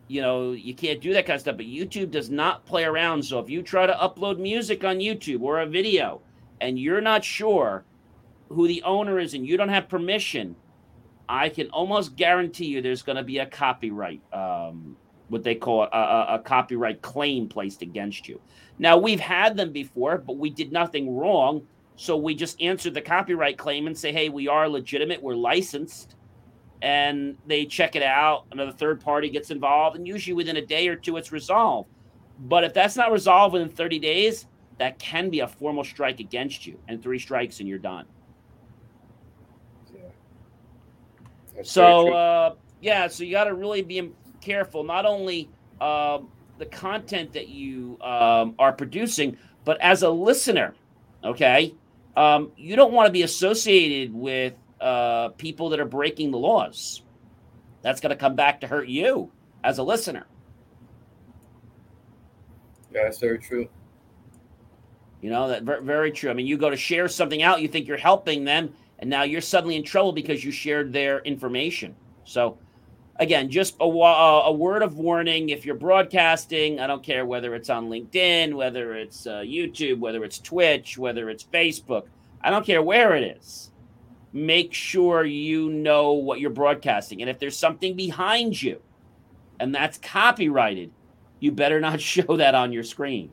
you 0.08 0.20
know, 0.20 0.52
you 0.52 0.74
can't 0.74 1.00
do 1.00 1.12
that 1.12 1.26
kind 1.26 1.34
of 1.34 1.40
stuff. 1.40 1.56
But 1.56 1.66
YouTube 1.66 2.10
does 2.10 2.30
not 2.30 2.64
play 2.66 2.84
around. 2.84 3.22
So 3.24 3.38
if 3.38 3.50
you 3.50 3.62
try 3.62 3.86
to 3.86 3.94
upload 3.94 4.38
music 4.38 4.84
on 4.84 4.98
YouTube 4.98 5.42
or 5.42 5.60
a 5.60 5.66
video 5.66 6.20
and 6.60 6.78
you're 6.78 7.00
not 7.00 7.24
sure 7.24 7.84
who 8.48 8.68
the 8.68 8.82
owner 8.82 9.18
is 9.18 9.34
and 9.34 9.46
you 9.46 9.56
don't 9.56 9.68
have 9.68 9.88
permission, 9.88 10.56
I 11.28 11.48
can 11.48 11.68
almost 11.70 12.16
guarantee 12.16 12.66
you 12.66 12.80
there's 12.80 13.02
going 13.02 13.16
to 13.16 13.24
be 13.24 13.38
a 13.38 13.46
copyright, 13.46 14.20
um, 14.32 14.96
what 15.28 15.42
they 15.42 15.56
call 15.56 15.82
a, 15.82 15.88
a, 15.92 16.34
a 16.34 16.38
copyright 16.38 17.02
claim 17.02 17.48
placed 17.48 17.82
against 17.82 18.28
you. 18.28 18.40
Now, 18.78 18.96
we've 18.96 19.20
had 19.20 19.56
them 19.56 19.72
before, 19.72 20.18
but 20.18 20.36
we 20.36 20.50
did 20.50 20.70
nothing 20.72 21.16
wrong. 21.16 21.66
So 21.96 22.16
we 22.16 22.34
just 22.34 22.60
answered 22.60 22.94
the 22.94 23.00
copyright 23.00 23.56
claim 23.56 23.86
and 23.86 23.96
say, 23.96 24.12
hey, 24.12 24.28
we 24.28 24.48
are 24.48 24.68
legitimate, 24.68 25.22
we're 25.22 25.34
licensed. 25.34 26.15
And 26.86 27.36
they 27.48 27.66
check 27.66 27.96
it 27.96 28.02
out. 28.04 28.44
Another 28.52 28.70
third 28.70 29.00
party 29.00 29.28
gets 29.28 29.50
involved, 29.50 29.96
and 29.96 30.06
usually 30.06 30.34
within 30.34 30.56
a 30.56 30.64
day 30.64 30.86
or 30.86 30.94
two, 30.94 31.16
it's 31.16 31.32
resolved. 31.32 31.88
But 32.38 32.62
if 32.62 32.74
that's 32.74 32.94
not 32.94 33.10
resolved 33.10 33.54
within 33.54 33.68
30 33.68 33.98
days, 33.98 34.46
that 34.78 34.96
can 35.00 35.28
be 35.28 35.40
a 35.40 35.48
formal 35.48 35.82
strike 35.82 36.20
against 36.20 36.64
you, 36.64 36.78
and 36.86 37.02
three 37.02 37.18
strikes, 37.18 37.58
and 37.58 37.68
you're 37.68 37.80
done. 37.80 38.06
Yeah. 39.92 41.62
So, 41.64 42.14
uh, 42.14 42.54
yeah, 42.80 43.08
so 43.08 43.24
you 43.24 43.32
got 43.32 43.44
to 43.44 43.54
really 43.54 43.82
be 43.82 44.12
careful. 44.40 44.84
Not 44.84 45.06
only 45.06 45.50
um, 45.80 46.28
the 46.58 46.66
content 46.66 47.32
that 47.32 47.48
you 47.48 47.98
um, 48.00 48.54
are 48.60 48.72
producing, 48.72 49.36
but 49.64 49.80
as 49.80 50.04
a 50.04 50.10
listener, 50.10 50.74
okay, 51.24 51.74
um, 52.16 52.52
you 52.56 52.76
don't 52.76 52.92
want 52.92 53.06
to 53.06 53.12
be 53.12 53.22
associated 53.22 54.14
with 54.14 54.54
uh, 54.86 55.30
people 55.30 55.68
that 55.70 55.80
are 55.80 55.84
breaking 55.86 56.30
the 56.30 56.38
laws. 56.38 57.02
That's 57.82 58.00
going 58.00 58.10
to 58.10 58.16
come 58.16 58.36
back 58.36 58.60
to 58.60 58.68
hurt 58.68 58.86
you 58.86 59.32
as 59.64 59.78
a 59.78 59.82
listener. 59.82 60.26
Yeah, 62.94 63.02
that's 63.02 63.18
very 63.18 63.40
true. 63.40 63.68
You 65.22 65.30
know 65.30 65.48
that 65.48 65.64
very 65.64 66.12
true. 66.12 66.30
I 66.30 66.34
mean, 66.34 66.46
you 66.46 66.56
go 66.56 66.70
to 66.70 66.76
share 66.76 67.08
something 67.08 67.42
out, 67.42 67.60
you 67.60 67.66
think 67.66 67.88
you're 67.88 67.96
helping 67.96 68.44
them, 68.44 68.72
and 69.00 69.10
now 69.10 69.24
you're 69.24 69.40
suddenly 69.40 69.74
in 69.74 69.82
trouble 69.82 70.12
because 70.12 70.44
you 70.44 70.52
shared 70.52 70.92
their 70.92 71.18
information. 71.20 71.96
So 72.24 72.56
again, 73.16 73.50
just 73.50 73.74
a, 73.80 73.84
a, 73.84 74.52
word 74.52 74.82
of 74.82 74.98
warning 74.98 75.48
if 75.48 75.66
you're 75.66 75.74
broadcasting, 75.74 76.78
I 76.78 76.86
don't 76.86 77.02
care 77.02 77.26
whether 77.26 77.56
it's 77.56 77.70
on 77.70 77.88
LinkedIn, 77.88 78.54
whether 78.54 78.94
it's 78.94 79.26
uh, 79.26 79.38
YouTube, 79.38 79.98
whether 79.98 80.22
it's 80.22 80.38
Twitch, 80.38 80.96
whether 80.96 81.28
it's 81.28 81.42
Facebook, 81.42 82.04
I 82.40 82.50
don't 82.50 82.64
care 82.64 82.82
where 82.82 83.16
it 83.16 83.36
is. 83.36 83.72
Make 84.36 84.74
sure 84.74 85.24
you 85.24 85.70
know 85.70 86.12
what 86.12 86.40
you're 86.40 86.50
broadcasting. 86.50 87.22
And 87.22 87.30
if 87.30 87.38
there's 87.38 87.56
something 87.56 87.96
behind 87.96 88.60
you 88.60 88.82
and 89.58 89.74
that's 89.74 89.96
copyrighted, 89.96 90.90
you 91.40 91.52
better 91.52 91.80
not 91.80 92.00
show 92.12 92.36
that 92.36 92.54
on 92.54 92.70
your 92.70 92.82
screen. 92.82 93.30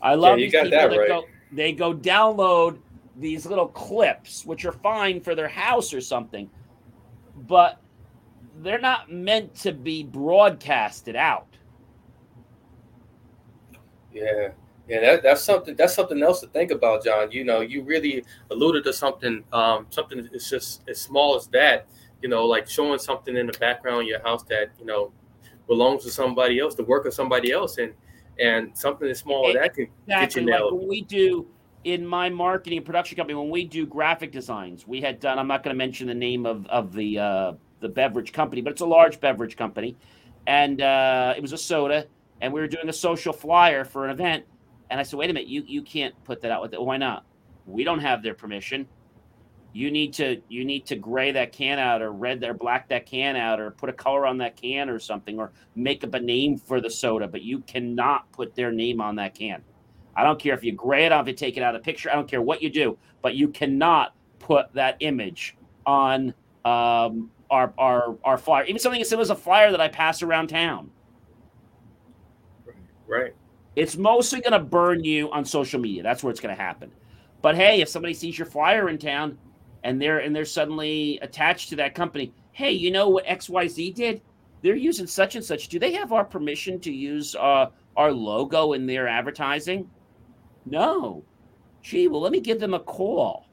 I 0.00 0.14
love 0.14 0.38
yeah, 0.38 0.46
these 0.46 0.52
people 0.52 0.70
that, 0.70 0.90
that 0.90 0.96
right. 0.96 1.08
go 1.08 1.24
they 1.52 1.72
go 1.72 1.92
download 1.92 2.78
these 3.16 3.44
little 3.44 3.68
clips, 3.68 4.46
which 4.46 4.64
are 4.64 4.72
fine 4.72 5.20
for 5.20 5.34
their 5.34 5.48
house 5.48 5.92
or 5.92 6.00
something, 6.00 6.48
but 7.36 7.82
they're 8.60 8.80
not 8.80 9.12
meant 9.12 9.54
to 9.56 9.72
be 9.72 10.04
broadcasted 10.04 11.16
out. 11.16 11.48
Yeah. 14.10 14.52
Yeah, 14.88 15.00
that, 15.00 15.22
that's 15.22 15.42
something. 15.42 15.76
That's 15.76 15.94
something 15.94 16.22
else 16.22 16.40
to 16.40 16.46
think 16.46 16.70
about, 16.70 17.04
John. 17.04 17.30
You 17.30 17.44
know, 17.44 17.60
you 17.60 17.82
really 17.82 18.24
alluded 18.50 18.84
to 18.84 18.92
something. 18.92 19.44
Um, 19.52 19.86
something 19.90 20.28
it's 20.32 20.48
just 20.48 20.82
as 20.88 21.00
small 21.00 21.36
as 21.36 21.46
that. 21.48 21.86
You 22.22 22.28
know, 22.28 22.46
like 22.46 22.68
showing 22.68 22.98
something 22.98 23.36
in 23.36 23.46
the 23.46 23.58
background 23.58 24.02
of 24.02 24.08
your 24.08 24.22
house 24.22 24.44
that 24.44 24.70
you 24.78 24.86
know 24.86 25.12
belongs 25.66 26.04
to 26.04 26.10
somebody 26.10 26.58
else, 26.58 26.74
the 26.74 26.84
work 26.84 27.04
of 27.04 27.12
somebody 27.12 27.52
else, 27.52 27.76
and 27.76 27.92
and 28.40 28.76
something 28.76 29.08
as 29.08 29.18
small 29.18 29.48
as 29.48 29.54
that 29.54 29.74
can 29.74 29.88
exactly. 30.06 30.26
get 30.26 30.36
you 30.36 30.42
nailed. 30.50 30.72
Like 30.72 30.80
when 30.80 30.88
we 30.88 31.02
do 31.02 31.46
in 31.84 32.06
my 32.06 32.30
marketing 32.30 32.78
and 32.78 32.86
production 32.86 33.16
company, 33.16 33.34
when 33.34 33.50
we 33.50 33.64
do 33.64 33.86
graphic 33.86 34.32
designs, 34.32 34.86
we 34.86 35.02
had 35.02 35.20
done. 35.20 35.38
I'm 35.38 35.48
not 35.48 35.62
going 35.62 35.74
to 35.74 35.78
mention 35.78 36.06
the 36.06 36.14
name 36.14 36.46
of 36.46 36.66
of 36.68 36.94
the 36.94 37.18
uh, 37.18 37.52
the 37.80 37.90
beverage 37.90 38.32
company, 38.32 38.62
but 38.62 38.72
it's 38.72 38.80
a 38.80 38.86
large 38.86 39.20
beverage 39.20 39.54
company, 39.56 39.98
and 40.46 40.80
uh, 40.80 41.34
it 41.36 41.42
was 41.42 41.52
a 41.52 41.58
soda, 41.58 42.06
and 42.40 42.54
we 42.54 42.60
were 42.60 42.68
doing 42.68 42.88
a 42.88 42.92
social 42.92 43.34
flyer 43.34 43.84
for 43.84 44.06
an 44.06 44.10
event 44.10 44.44
and 44.90 44.98
I 44.98 45.02
said, 45.02 45.18
wait 45.18 45.30
a 45.30 45.32
minute, 45.32 45.48
you 45.48 45.62
you 45.66 45.82
can't 45.82 46.14
put 46.24 46.40
that 46.42 46.50
out 46.50 46.62
with 46.62 46.72
it. 46.74 46.80
Why 46.80 46.96
not? 46.96 47.24
We 47.66 47.84
don't 47.84 48.00
have 48.00 48.22
their 48.22 48.34
permission. 48.34 48.86
You 49.72 49.90
need 49.90 50.14
to 50.14 50.40
you 50.48 50.64
need 50.64 50.86
to 50.86 50.96
gray 50.96 51.30
that 51.32 51.52
can 51.52 51.78
out 51.78 52.00
or 52.00 52.10
red 52.12 52.42
or 52.42 52.54
black 52.54 52.88
that 52.88 53.06
can 53.06 53.36
out 53.36 53.60
or 53.60 53.70
put 53.70 53.90
a 53.90 53.92
color 53.92 54.26
on 54.26 54.38
that 54.38 54.56
can 54.56 54.88
or 54.88 54.98
something 54.98 55.38
or 55.38 55.52
make 55.74 56.02
up 56.04 56.14
a 56.14 56.20
name 56.20 56.56
for 56.56 56.80
the 56.80 56.90
soda, 56.90 57.28
but 57.28 57.42
you 57.42 57.60
cannot 57.60 58.30
put 58.32 58.54
their 58.54 58.72
name 58.72 59.00
on 59.00 59.16
that 59.16 59.34
can. 59.34 59.62
I 60.16 60.24
don't 60.24 60.40
care 60.40 60.54
if 60.54 60.64
you 60.64 60.72
gray 60.72 61.04
it 61.06 61.12
off, 61.12 61.28
you 61.28 61.34
take 61.34 61.56
it 61.56 61.62
out 61.62 61.74
of 61.74 61.82
the 61.82 61.84
picture. 61.84 62.10
I 62.10 62.14
don't 62.14 62.28
care 62.28 62.42
what 62.42 62.62
you 62.62 62.70
do, 62.70 62.98
but 63.22 63.34
you 63.34 63.48
cannot 63.48 64.14
put 64.38 64.72
that 64.72 64.96
image 65.00 65.56
on 65.86 66.34
um, 66.64 67.30
our 67.50 67.72
our 67.78 68.16
our 68.24 68.38
flyer. 68.38 68.64
Even 68.64 68.80
something 68.80 69.00
as 69.00 69.08
simple 69.08 69.22
as 69.22 69.30
a 69.30 69.36
flyer 69.36 69.70
that 69.70 69.80
I 69.80 69.88
pass 69.88 70.22
around 70.22 70.48
town. 70.48 70.90
Right. 73.06 73.34
It's 73.78 73.96
mostly 73.96 74.40
going 74.40 74.54
to 74.54 74.58
burn 74.58 75.04
you 75.04 75.30
on 75.30 75.44
social 75.44 75.78
media. 75.78 76.02
That's 76.02 76.24
where 76.24 76.32
it's 76.32 76.40
going 76.40 76.54
to 76.54 76.60
happen. 76.60 76.90
But 77.42 77.54
hey, 77.54 77.80
if 77.80 77.88
somebody 77.88 78.12
sees 78.12 78.36
your 78.36 78.46
flyer 78.46 78.88
in 78.88 78.98
town 78.98 79.38
and 79.84 80.02
they're 80.02 80.18
and 80.18 80.34
they're 80.34 80.44
suddenly 80.44 81.20
attached 81.22 81.68
to 81.68 81.76
that 81.76 81.94
company, 81.94 82.32
hey, 82.50 82.72
you 82.72 82.90
know 82.90 83.08
what 83.08 83.24
XYZ 83.26 83.94
did? 83.94 84.20
They're 84.62 84.74
using 84.74 85.06
such 85.06 85.36
and 85.36 85.44
such. 85.44 85.68
Do 85.68 85.78
they 85.78 85.92
have 85.92 86.12
our 86.12 86.24
permission 86.24 86.80
to 86.80 86.92
use 86.92 87.36
uh, 87.36 87.66
our 87.96 88.10
logo 88.10 88.72
in 88.72 88.84
their 88.84 89.06
advertising? 89.06 89.88
No. 90.66 91.22
Gee, 91.80 92.08
well, 92.08 92.20
let 92.20 92.32
me 92.32 92.40
give 92.40 92.58
them 92.58 92.74
a 92.74 92.80
call. 92.80 93.46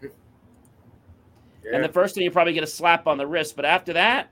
Yeah. 0.00 0.08
And 1.74 1.84
the 1.84 1.88
first 1.88 2.14
thing 2.14 2.24
you 2.24 2.30
probably 2.30 2.54
get 2.54 2.64
a 2.64 2.66
slap 2.66 3.06
on 3.06 3.18
the 3.18 3.26
wrist, 3.26 3.54
but 3.54 3.64
after 3.64 3.92
that, 3.92 4.30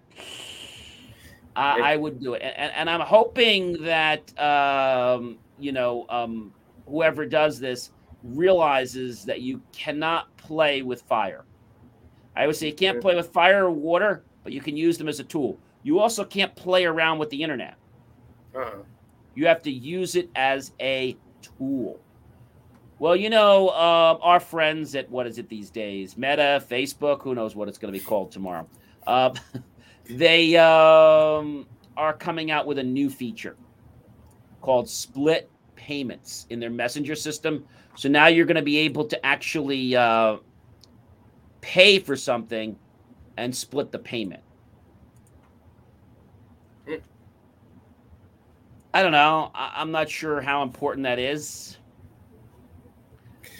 I, 1.56 1.92
I 1.92 1.96
would 1.96 2.20
do 2.20 2.34
it, 2.34 2.42
and, 2.42 2.72
and 2.74 2.90
I'm 2.90 3.00
hoping 3.00 3.82
that 3.82 4.38
um, 4.38 5.38
you 5.58 5.72
know 5.72 6.06
um, 6.08 6.52
whoever 6.88 7.26
does 7.26 7.58
this 7.58 7.90
realizes 8.22 9.24
that 9.24 9.40
you 9.40 9.60
cannot 9.72 10.34
play 10.36 10.82
with 10.82 11.02
fire. 11.02 11.44
I 12.36 12.46
would 12.46 12.56
say 12.56 12.68
you 12.68 12.74
can't 12.74 13.00
play 13.00 13.16
with 13.16 13.32
fire 13.32 13.66
or 13.66 13.70
water, 13.70 14.22
but 14.44 14.52
you 14.52 14.60
can 14.60 14.76
use 14.76 14.98
them 14.98 15.08
as 15.08 15.20
a 15.20 15.24
tool. 15.24 15.58
You 15.82 15.98
also 15.98 16.24
can't 16.24 16.54
play 16.54 16.84
around 16.84 17.18
with 17.18 17.30
the 17.30 17.42
internet. 17.42 17.76
Uh-huh. 18.54 18.78
You 19.34 19.46
have 19.46 19.62
to 19.62 19.70
use 19.70 20.14
it 20.14 20.30
as 20.36 20.72
a 20.80 21.16
tool. 21.42 21.98
Well, 22.98 23.16
you 23.16 23.30
know, 23.30 23.68
uh, 23.68 24.18
our 24.20 24.40
friends 24.40 24.94
at 24.94 25.10
what 25.10 25.26
is 25.26 25.38
it 25.38 25.48
these 25.48 25.70
days? 25.70 26.18
Meta, 26.18 26.62
Facebook, 26.68 27.22
who 27.22 27.34
knows 27.34 27.56
what 27.56 27.68
it's 27.68 27.78
going 27.78 27.92
to 27.92 27.98
be 27.98 28.04
called 28.04 28.30
tomorrow. 28.30 28.68
Uh, 29.06 29.34
They 30.08 30.56
um, 30.56 31.66
are 31.96 32.12
coming 32.12 32.50
out 32.50 32.66
with 32.66 32.78
a 32.78 32.82
new 32.82 33.10
feature 33.10 33.56
called 34.60 34.88
split 34.88 35.50
payments 35.76 36.46
in 36.50 36.60
their 36.60 36.70
messenger 36.70 37.14
system. 37.14 37.64
So 37.96 38.08
now 38.08 38.26
you're 38.26 38.46
going 38.46 38.56
to 38.56 38.62
be 38.62 38.78
able 38.78 39.04
to 39.06 39.26
actually 39.26 39.96
uh, 39.96 40.38
pay 41.60 41.98
for 41.98 42.16
something 42.16 42.76
and 43.36 43.54
split 43.54 43.90
the 43.90 43.98
payment. 43.98 44.42
I 48.92 49.02
don't 49.02 49.12
know. 49.12 49.50
I- 49.54 49.80
am 49.80 49.92
not 49.92 50.10
sure 50.10 50.40
how 50.40 50.62
important 50.62 51.04
that 51.04 51.18
is. 51.18 51.78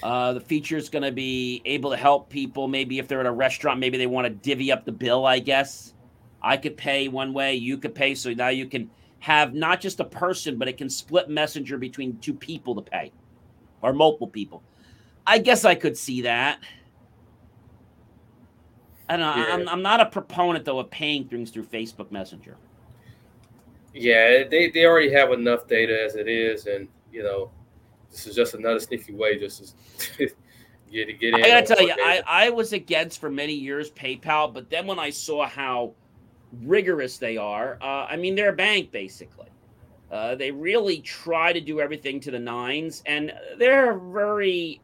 Uh, 0.03 0.32
the 0.32 0.41
feature 0.41 0.76
is 0.76 0.88
going 0.88 1.03
to 1.03 1.12
be 1.12 1.62
able 1.64 1.91
to 1.91 1.97
help 1.97 2.30
people. 2.30 2.66
Maybe 2.68 2.99
if 2.99 3.07
they're 3.07 3.20
at 3.20 3.26
a 3.26 3.32
restaurant, 3.32 3.78
maybe 3.78 3.99
they 3.99 4.07
want 4.07 4.26
to 4.26 4.30
divvy 4.30 4.72
up 4.72 4.84
the 4.84 4.93
bill, 4.93 5.26
I 5.26 5.38
guess. 5.38 5.95
I 6.43 6.57
could 6.57 6.76
pay 6.76 7.09
one 7.09 7.32
way, 7.32 7.55
you 7.55 7.78
could 7.78 7.95
pay. 7.95 8.14
So 8.14 8.32
now 8.32 8.49
you 8.49 8.66
can 8.66 8.91
have 9.20 9.55
not 9.55 9.80
just 9.80 10.01
a 10.01 10.05
person, 10.05 10.57
but 10.59 10.68
it 10.68 10.76
can 10.76 10.88
split 10.88 11.28
messenger 11.28 11.78
between 11.78 12.18
two 12.18 12.34
people 12.34 12.74
to 12.74 12.82
pay 12.82 13.12
or 13.82 13.93
multiple 13.93 14.28
people. 14.28 14.62
I 15.26 15.38
guess 15.38 15.64
I 15.64 15.74
could 15.74 15.97
see 15.97 16.22
that. 16.22 16.59
I 19.09 19.16
don't 19.16 19.36
know. 19.36 19.45
Yeah. 19.45 19.55
I'm, 19.55 19.68
I'm 19.68 19.82
not 19.82 20.01
a 20.01 20.07
proponent, 20.07 20.64
though, 20.64 20.78
of 20.78 20.91
paying 20.91 21.28
things 21.28 21.51
through 21.51 21.64
Facebook 21.64 22.11
Messenger. 22.11 22.57
Yeah, 23.93 24.45
they, 24.49 24.70
they 24.70 24.86
already 24.86 25.12
have 25.12 25.32
enough 25.32 25.66
data 25.66 26.01
as 26.05 26.14
it 26.14 26.28
is. 26.28 26.66
And, 26.66 26.88
you 27.12 27.24
know, 27.24 27.51
this 28.11 28.26
is 28.26 28.36
just 28.36 28.55
another 28.55 28.78
sneaky 28.78 29.12
way 29.12 29.36
just 29.36 29.74
to 30.16 30.26
get, 30.93 31.20
get 31.20 31.34
in. 31.34 31.45
I 31.45 31.49
got 31.49 31.66
to 31.66 31.74
tell 31.74 31.84
you, 31.84 31.93
I, 31.97 32.22
I 32.26 32.51
was 32.51 32.72
against 32.72 33.20
for 33.20 33.30
many 33.30 33.53
years 33.53 33.91
PayPal, 33.91 34.55
but 34.55 34.70
then 34.70 34.86
when 34.86 35.01
I 35.01 35.11
saw 35.11 35.47
how 35.47 35.95
rigorous 36.62 37.18
they 37.18 37.36
are. 37.36 37.78
Uh, 37.80 38.07
I 38.09 38.16
mean, 38.16 38.34
they're 38.34 38.51
a 38.51 38.57
bank 38.57 38.90
basically. 38.90 39.48
Uh, 40.11 40.34
they 40.34 40.51
really 40.51 40.98
try 41.01 41.53
to 41.53 41.61
do 41.61 41.80
everything 41.80 42.18
to 42.20 42.30
the 42.30 42.38
nines, 42.38 43.03
and 43.07 43.32
they're 43.59 43.96
very. 43.98 44.80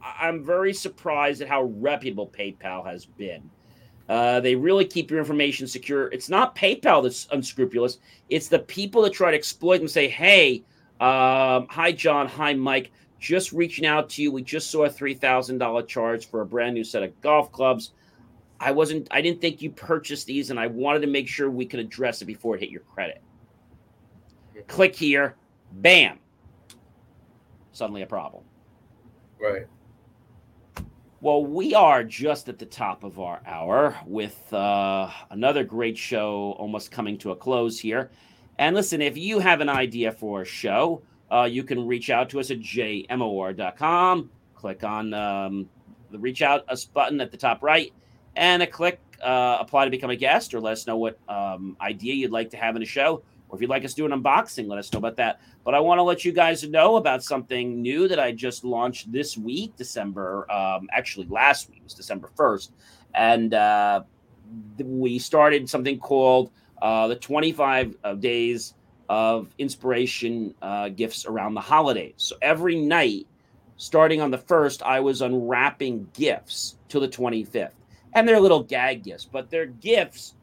I'm 0.00 0.44
very 0.44 0.72
surprised 0.72 1.42
at 1.42 1.48
how 1.48 1.64
reputable 1.64 2.28
PayPal 2.28 2.86
has 2.86 3.04
been. 3.04 3.50
Uh, 4.08 4.38
they 4.40 4.54
really 4.54 4.84
keep 4.84 5.10
your 5.10 5.18
information 5.18 5.66
secure. 5.66 6.06
It's 6.12 6.28
not 6.28 6.54
PayPal 6.54 7.02
that's 7.02 7.26
unscrupulous. 7.32 7.98
It's 8.30 8.48
the 8.48 8.60
people 8.60 9.02
that 9.02 9.12
try 9.12 9.32
to 9.32 9.36
exploit 9.36 9.80
and 9.80 9.90
say, 9.90 10.08
"Hey, 10.08 10.62
um, 11.00 11.66
hi 11.68 11.92
John, 11.92 12.26
hi 12.28 12.54
Mike, 12.54 12.92
just 13.18 13.52
reaching 13.52 13.86
out 13.86 14.08
to 14.10 14.22
you. 14.22 14.32
We 14.32 14.42
just 14.42 14.70
saw 14.70 14.84
a 14.84 14.90
three 14.90 15.14
thousand 15.14 15.58
dollar 15.58 15.82
charge 15.82 16.26
for 16.26 16.40
a 16.40 16.46
brand 16.46 16.74
new 16.74 16.84
set 16.84 17.02
of 17.02 17.20
golf 17.20 17.50
clubs. 17.52 17.92
I 18.60 18.72
wasn't 18.72 19.08
I 19.10 19.20
didn't 19.20 19.40
think 19.40 19.62
you 19.62 19.70
purchased 19.70 20.26
these 20.26 20.50
and 20.50 20.58
I 20.58 20.66
wanted 20.66 21.00
to 21.00 21.06
make 21.06 21.28
sure 21.28 21.50
we 21.50 21.66
could 21.66 21.80
address 21.80 22.22
it 22.22 22.24
before 22.24 22.56
it 22.56 22.60
hit 22.60 22.70
your 22.70 22.82
credit. 22.82 23.22
Click 24.66 24.94
here, 24.94 25.36
bam. 25.72 26.18
Suddenly 27.72 28.02
a 28.02 28.06
problem. 28.06 28.42
Right. 29.40 29.66
Well, 31.20 31.44
we 31.44 31.74
are 31.74 32.04
just 32.04 32.48
at 32.48 32.58
the 32.58 32.66
top 32.66 33.04
of 33.04 33.18
our 33.20 33.40
hour 33.46 33.96
with 34.06 34.52
uh, 34.52 35.10
another 35.30 35.64
great 35.64 35.96
show 35.96 36.56
almost 36.58 36.90
coming 36.90 37.18
to 37.18 37.32
a 37.32 37.36
close 37.36 37.78
here. 37.78 38.10
And 38.58 38.74
listen, 38.74 39.00
if 39.00 39.16
you 39.16 39.38
have 39.38 39.60
an 39.60 39.68
idea 39.68 40.10
for 40.12 40.42
a 40.42 40.44
show, 40.44 41.02
uh, 41.30 41.48
you 41.50 41.62
can 41.62 41.86
reach 41.86 42.10
out 42.10 42.28
to 42.30 42.40
us 42.40 42.50
at 42.50 42.58
jmor.com. 42.58 44.30
Click 44.54 44.84
on 44.84 45.14
um, 45.14 45.68
the 46.10 46.18
reach 46.18 46.42
out 46.42 46.68
us 46.68 46.84
button 46.84 47.20
at 47.20 47.30
the 47.30 47.36
top 47.36 47.62
right 47.62 47.92
and 48.36 48.62
a 48.62 48.66
click 48.66 49.00
uh, 49.22 49.58
apply 49.60 49.84
to 49.84 49.90
become 49.90 50.10
a 50.10 50.16
guest 50.16 50.54
or 50.54 50.60
let 50.60 50.72
us 50.72 50.86
know 50.86 50.96
what 50.96 51.18
um, 51.28 51.76
idea 51.80 52.14
you'd 52.14 52.30
like 52.30 52.50
to 52.50 52.56
have 52.56 52.76
in 52.76 52.82
a 52.82 52.86
show. 52.86 53.22
Or 53.48 53.56
if 53.56 53.62
you'd 53.62 53.70
like 53.70 53.84
us 53.84 53.94
to 53.94 53.96
do 53.96 54.12
an 54.12 54.22
unboxing 54.22 54.68
let 54.68 54.78
us 54.78 54.92
know 54.92 54.98
about 54.98 55.16
that. 55.16 55.40
But 55.64 55.74
i 55.74 55.80
want 55.80 55.98
to 55.98 56.02
let 56.02 56.24
you 56.24 56.32
guys 56.32 56.62
know 56.64 56.96
about 56.96 57.22
something 57.22 57.80
new 57.82 58.08
that 58.08 58.18
i 58.18 58.32
just 58.32 58.64
launched 58.64 59.10
this 59.12 59.36
week 59.36 59.76
december 59.76 60.50
um, 60.50 60.88
actually 60.92 61.26
last 61.28 61.68
week 61.70 61.82
was 61.84 61.94
december 61.94 62.30
1st 62.36 62.70
and 63.14 63.54
uh, 63.54 64.02
we 64.78 65.18
started 65.18 65.68
something 65.68 65.98
called 65.98 66.50
uh, 66.80 67.08
the 67.08 67.16
25 67.16 67.96
uh, 68.04 68.14
days 68.14 68.74
of 69.08 69.48
inspiration 69.58 70.54
uh, 70.62 70.88
gifts 70.90 71.24
around 71.26 71.54
the 71.54 71.60
holidays. 71.60 72.14
So 72.18 72.36
every 72.42 72.76
night 72.76 73.26
starting 73.78 74.20
on 74.20 74.30
the 74.30 74.38
1st 74.38 74.82
i 74.82 74.98
was 74.98 75.22
unwrapping 75.22 76.08
gifts 76.12 76.76
till 76.88 77.00
the 77.00 77.08
25th 77.08 77.70
and 78.14 78.26
they're 78.26 78.40
little 78.40 78.62
gag 78.62 79.02
gifts, 79.02 79.24
but 79.24 79.50
they're 79.50 79.66
gifts 79.66 80.34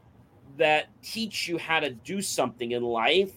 that 0.56 0.86
teach 1.02 1.48
you 1.48 1.58
how 1.58 1.80
to 1.80 1.90
do 1.90 2.22
something 2.22 2.72
in 2.72 2.82
life 2.82 3.32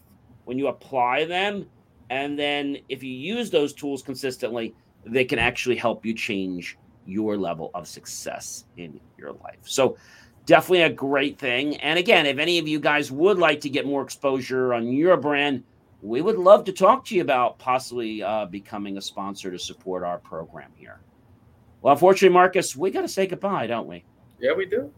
when 0.46 0.58
you 0.58 0.68
apply 0.68 1.26
them. 1.26 1.66
And 2.10 2.38
then 2.40 2.78
if 2.90 3.04
you 3.04 3.12
use 3.12 3.50
those 3.50 3.74
tools 3.74 4.02
consistently, 4.02 4.74
they 5.06 5.26
can 5.26 5.40
actually 5.40 5.76
help 5.76 6.06
you 6.06 6.14
change 6.14 6.78
your 7.06 7.38
level 7.38 7.72
of 7.74 7.88
success 7.88 8.66
in 8.78 9.00
your 9.18 9.34
life. 9.34 9.60
So, 9.64 9.98
definitely 10.46 10.82
a 10.82 10.90
great 10.90 11.38
thing. 11.38 11.76
And 11.78 12.00
again, 12.00 12.26
if 12.26 12.40
any 12.40 12.58
of 12.58 12.68
you 12.68 12.80
guys 12.80 13.12
would 13.12 13.38
like 13.38 13.62
to 13.62 13.70
get 13.70 13.86
more 13.86 14.02
exposure 14.02 14.74
on 14.74 14.92
your 14.92 15.16
brand, 15.16 15.64
we 16.02 16.22
would 16.22 16.38
love 16.38 16.64
to 16.66 16.72
talk 16.72 17.06
to 17.06 17.16
you 17.16 17.22
about 17.22 17.60
possibly 17.60 18.24
uh, 18.24 18.46
becoming 18.46 18.98
a 18.98 19.02
sponsor 19.02 19.52
to 19.52 19.60
support 19.60 20.04
our 20.04 20.18
program 20.18 20.72
here. 20.76 21.02
Well, 21.82 21.94
unfortunately, 21.94 22.34
Marcus, 22.34 22.76
we 22.76 22.90
got 22.90 23.02
to 23.02 23.08
say 23.08 23.28
goodbye, 23.28 23.68
don't 23.68 23.88
we? 23.88 24.04
Yeah, 24.40 24.54
we 24.54 24.66
do. 24.66 24.92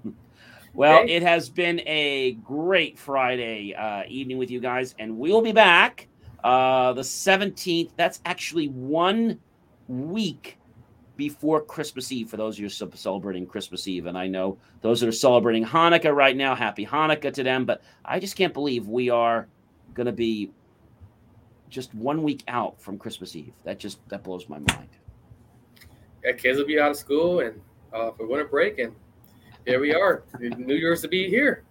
Well, 0.74 1.04
it 1.08 1.22
has 1.22 1.50
been 1.50 1.82
a 1.86 2.34
great 2.44 2.98
Friday 2.98 3.74
uh, 3.74 4.04
evening 4.08 4.38
with 4.38 4.50
you 4.50 4.62
guys, 4.62 4.96
and 5.00 5.18
we'll 5.18 5.42
be 5.42 5.52
back 5.52 6.08
uh, 6.44 6.94
the 6.94 7.02
17th. 7.02 7.92
That's 7.98 8.22
actually 8.26 8.68
one 8.68 9.40
week 9.88 10.58
before 11.18 11.62
Christmas 11.62 12.12
Eve 12.12 12.30
for 12.30 12.38
those 12.38 12.56
of 12.56 12.60
you 12.62 12.70
celebrating 12.70 13.46
Christmas 13.46 13.88
Eve. 13.88 14.06
And 14.06 14.18
I 14.18 14.28
know 14.28 14.58
those 14.82 15.02
that 15.02 15.10
are 15.10 15.12
celebrating 15.12 15.66
Hanukkah 15.66 16.16
right 16.16 16.36
now, 16.36 16.56
happy 16.56 16.86
Hanukkah 16.86 17.34
to 17.34 17.44
them. 17.44 17.66
But 17.66 17.82
I 18.06 18.20
just 18.20 18.36
can't 18.36 18.54
believe 18.54 18.88
we 18.88 19.10
are 19.10 19.48
going 19.94 20.06
to 20.06 20.14
be 20.14 20.52
just 21.70 21.94
one 21.94 22.24
week 22.24 22.44
out 22.48 22.82
from 22.82 22.98
Christmas 22.98 23.36
Eve. 23.36 23.54
That 23.66 23.78
just 23.78 24.00
that 24.10 24.24
blows 24.24 24.48
my 24.50 24.60
mind. 24.60 24.90
Yeah, 26.24 26.34
kids 26.34 26.58
will 26.58 26.66
be 26.66 26.80
out 26.80 26.92
of 26.92 26.98
school 26.98 27.42
and 27.42 27.60
uh, 27.94 28.12
for 28.12 28.26
winter 28.26 28.46
break, 28.46 28.80
and 28.80 28.94
here 29.66 29.80
we 29.80 29.94
are. 29.94 30.24
New 30.40 30.76
Year's 30.76 31.02
to 31.02 31.08
be 31.08 31.30
here. 31.30 31.64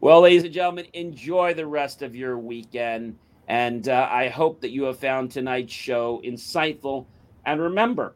Well, 0.00 0.22
ladies 0.22 0.44
and 0.44 0.52
gentlemen, 0.52 0.86
enjoy 0.94 1.54
the 1.54 1.66
rest 1.66 2.02
of 2.02 2.16
your 2.16 2.38
weekend. 2.38 3.16
And 3.48 3.88
uh, 3.88 4.08
I 4.10 4.28
hope 4.28 4.60
that 4.60 4.70
you 4.70 4.84
have 4.84 4.98
found 4.98 5.30
tonight's 5.30 5.72
show 5.72 6.20
insightful. 6.24 7.06
And 7.44 7.60
remember, 7.60 8.14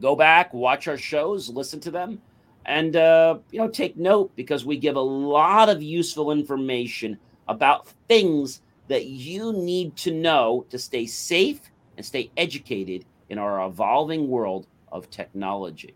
go 0.00 0.16
back, 0.16 0.52
watch 0.54 0.88
our 0.88 0.96
shows, 0.96 1.48
listen 1.48 1.80
to 1.80 1.90
them, 1.90 2.20
and 2.66 2.96
uh, 2.96 3.38
you 3.50 3.58
know 3.58 3.68
take 3.68 3.96
note 3.96 4.34
because 4.36 4.64
we 4.64 4.76
give 4.76 4.96
a 4.96 5.00
lot 5.00 5.68
of 5.68 5.82
useful 5.82 6.30
information 6.32 7.18
about 7.48 7.88
things 8.08 8.62
that 8.88 9.06
you 9.06 9.52
need 9.52 9.96
to 9.96 10.12
know 10.12 10.64
to 10.70 10.78
stay 10.78 11.06
safe 11.06 11.60
and 11.96 12.04
stay 12.04 12.30
educated 12.36 13.04
in 13.28 13.38
our 13.38 13.66
evolving 13.66 14.28
world 14.28 14.66
of 14.92 15.10
technology. 15.10 15.94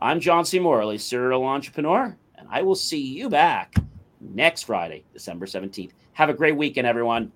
I'm 0.00 0.20
John 0.20 0.44
C. 0.44 0.60
Morley, 0.60 0.96
serial 0.96 1.44
entrepreneur, 1.44 2.16
and 2.36 2.48
I 2.48 2.62
will 2.62 2.76
see 2.76 3.00
you 3.00 3.28
back 3.28 3.74
next 4.20 4.62
Friday, 4.62 5.02
December 5.12 5.46
17th. 5.46 5.90
Have 6.12 6.28
a 6.28 6.34
great 6.34 6.56
weekend, 6.56 6.86
everyone. 6.86 7.32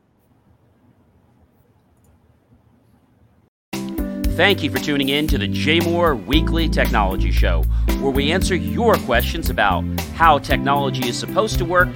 Thank 3.72 4.62
you 4.62 4.70
for 4.70 4.78
tuning 4.78 5.08
in 5.08 5.26
to 5.26 5.38
the 5.38 5.48
JMOR 5.48 6.24
Weekly 6.24 6.68
Technology 6.68 7.32
Show, 7.32 7.64
where 8.00 8.12
we 8.12 8.30
answer 8.30 8.54
your 8.54 8.94
questions 8.94 9.50
about 9.50 9.82
how 10.14 10.38
technology 10.38 11.08
is 11.08 11.18
supposed 11.18 11.58
to 11.58 11.64
work 11.64 11.88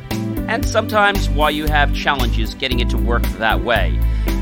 and 0.49 0.67
sometimes 0.67 1.29
why 1.31 1.51
you 1.51 1.67
have 1.67 1.95
challenges 1.95 2.55
getting 2.55 2.81
it 2.81 2.91
to 2.91 2.99
work 2.99 3.23
that 3.39 3.62
way. 3.62 3.99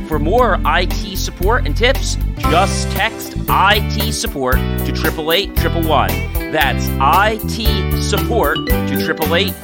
For 0.08 0.18
more 0.18 0.58
IT 0.64 1.18
support 1.18 1.66
and 1.66 1.76
tips, 1.76 2.16
just 2.50 2.90
text 2.92 3.34
IT 3.48 4.12
support 4.12 4.56
to 4.56 4.92
888 4.92 5.54
That's 6.52 6.86
IT 6.88 8.02
support 8.02 8.56
to 8.66 8.72
888 8.72 9.54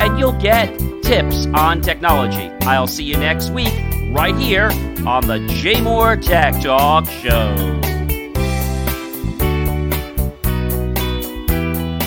and 0.00 0.18
you'll 0.18 0.32
get 0.32 0.78
tips 1.02 1.46
on 1.54 1.80
technology. 1.80 2.50
I'll 2.62 2.86
see 2.86 3.04
you 3.04 3.16
next 3.16 3.50
week 3.50 3.72
right 4.12 4.36
here 4.36 4.66
on 5.06 5.26
the 5.26 5.38
JMOR 5.38 6.24
Tech 6.24 6.60
Talk 6.60 7.06
Show. 7.06 7.54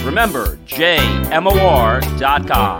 Remember, 0.05 0.57
jmor.com. 0.65 2.79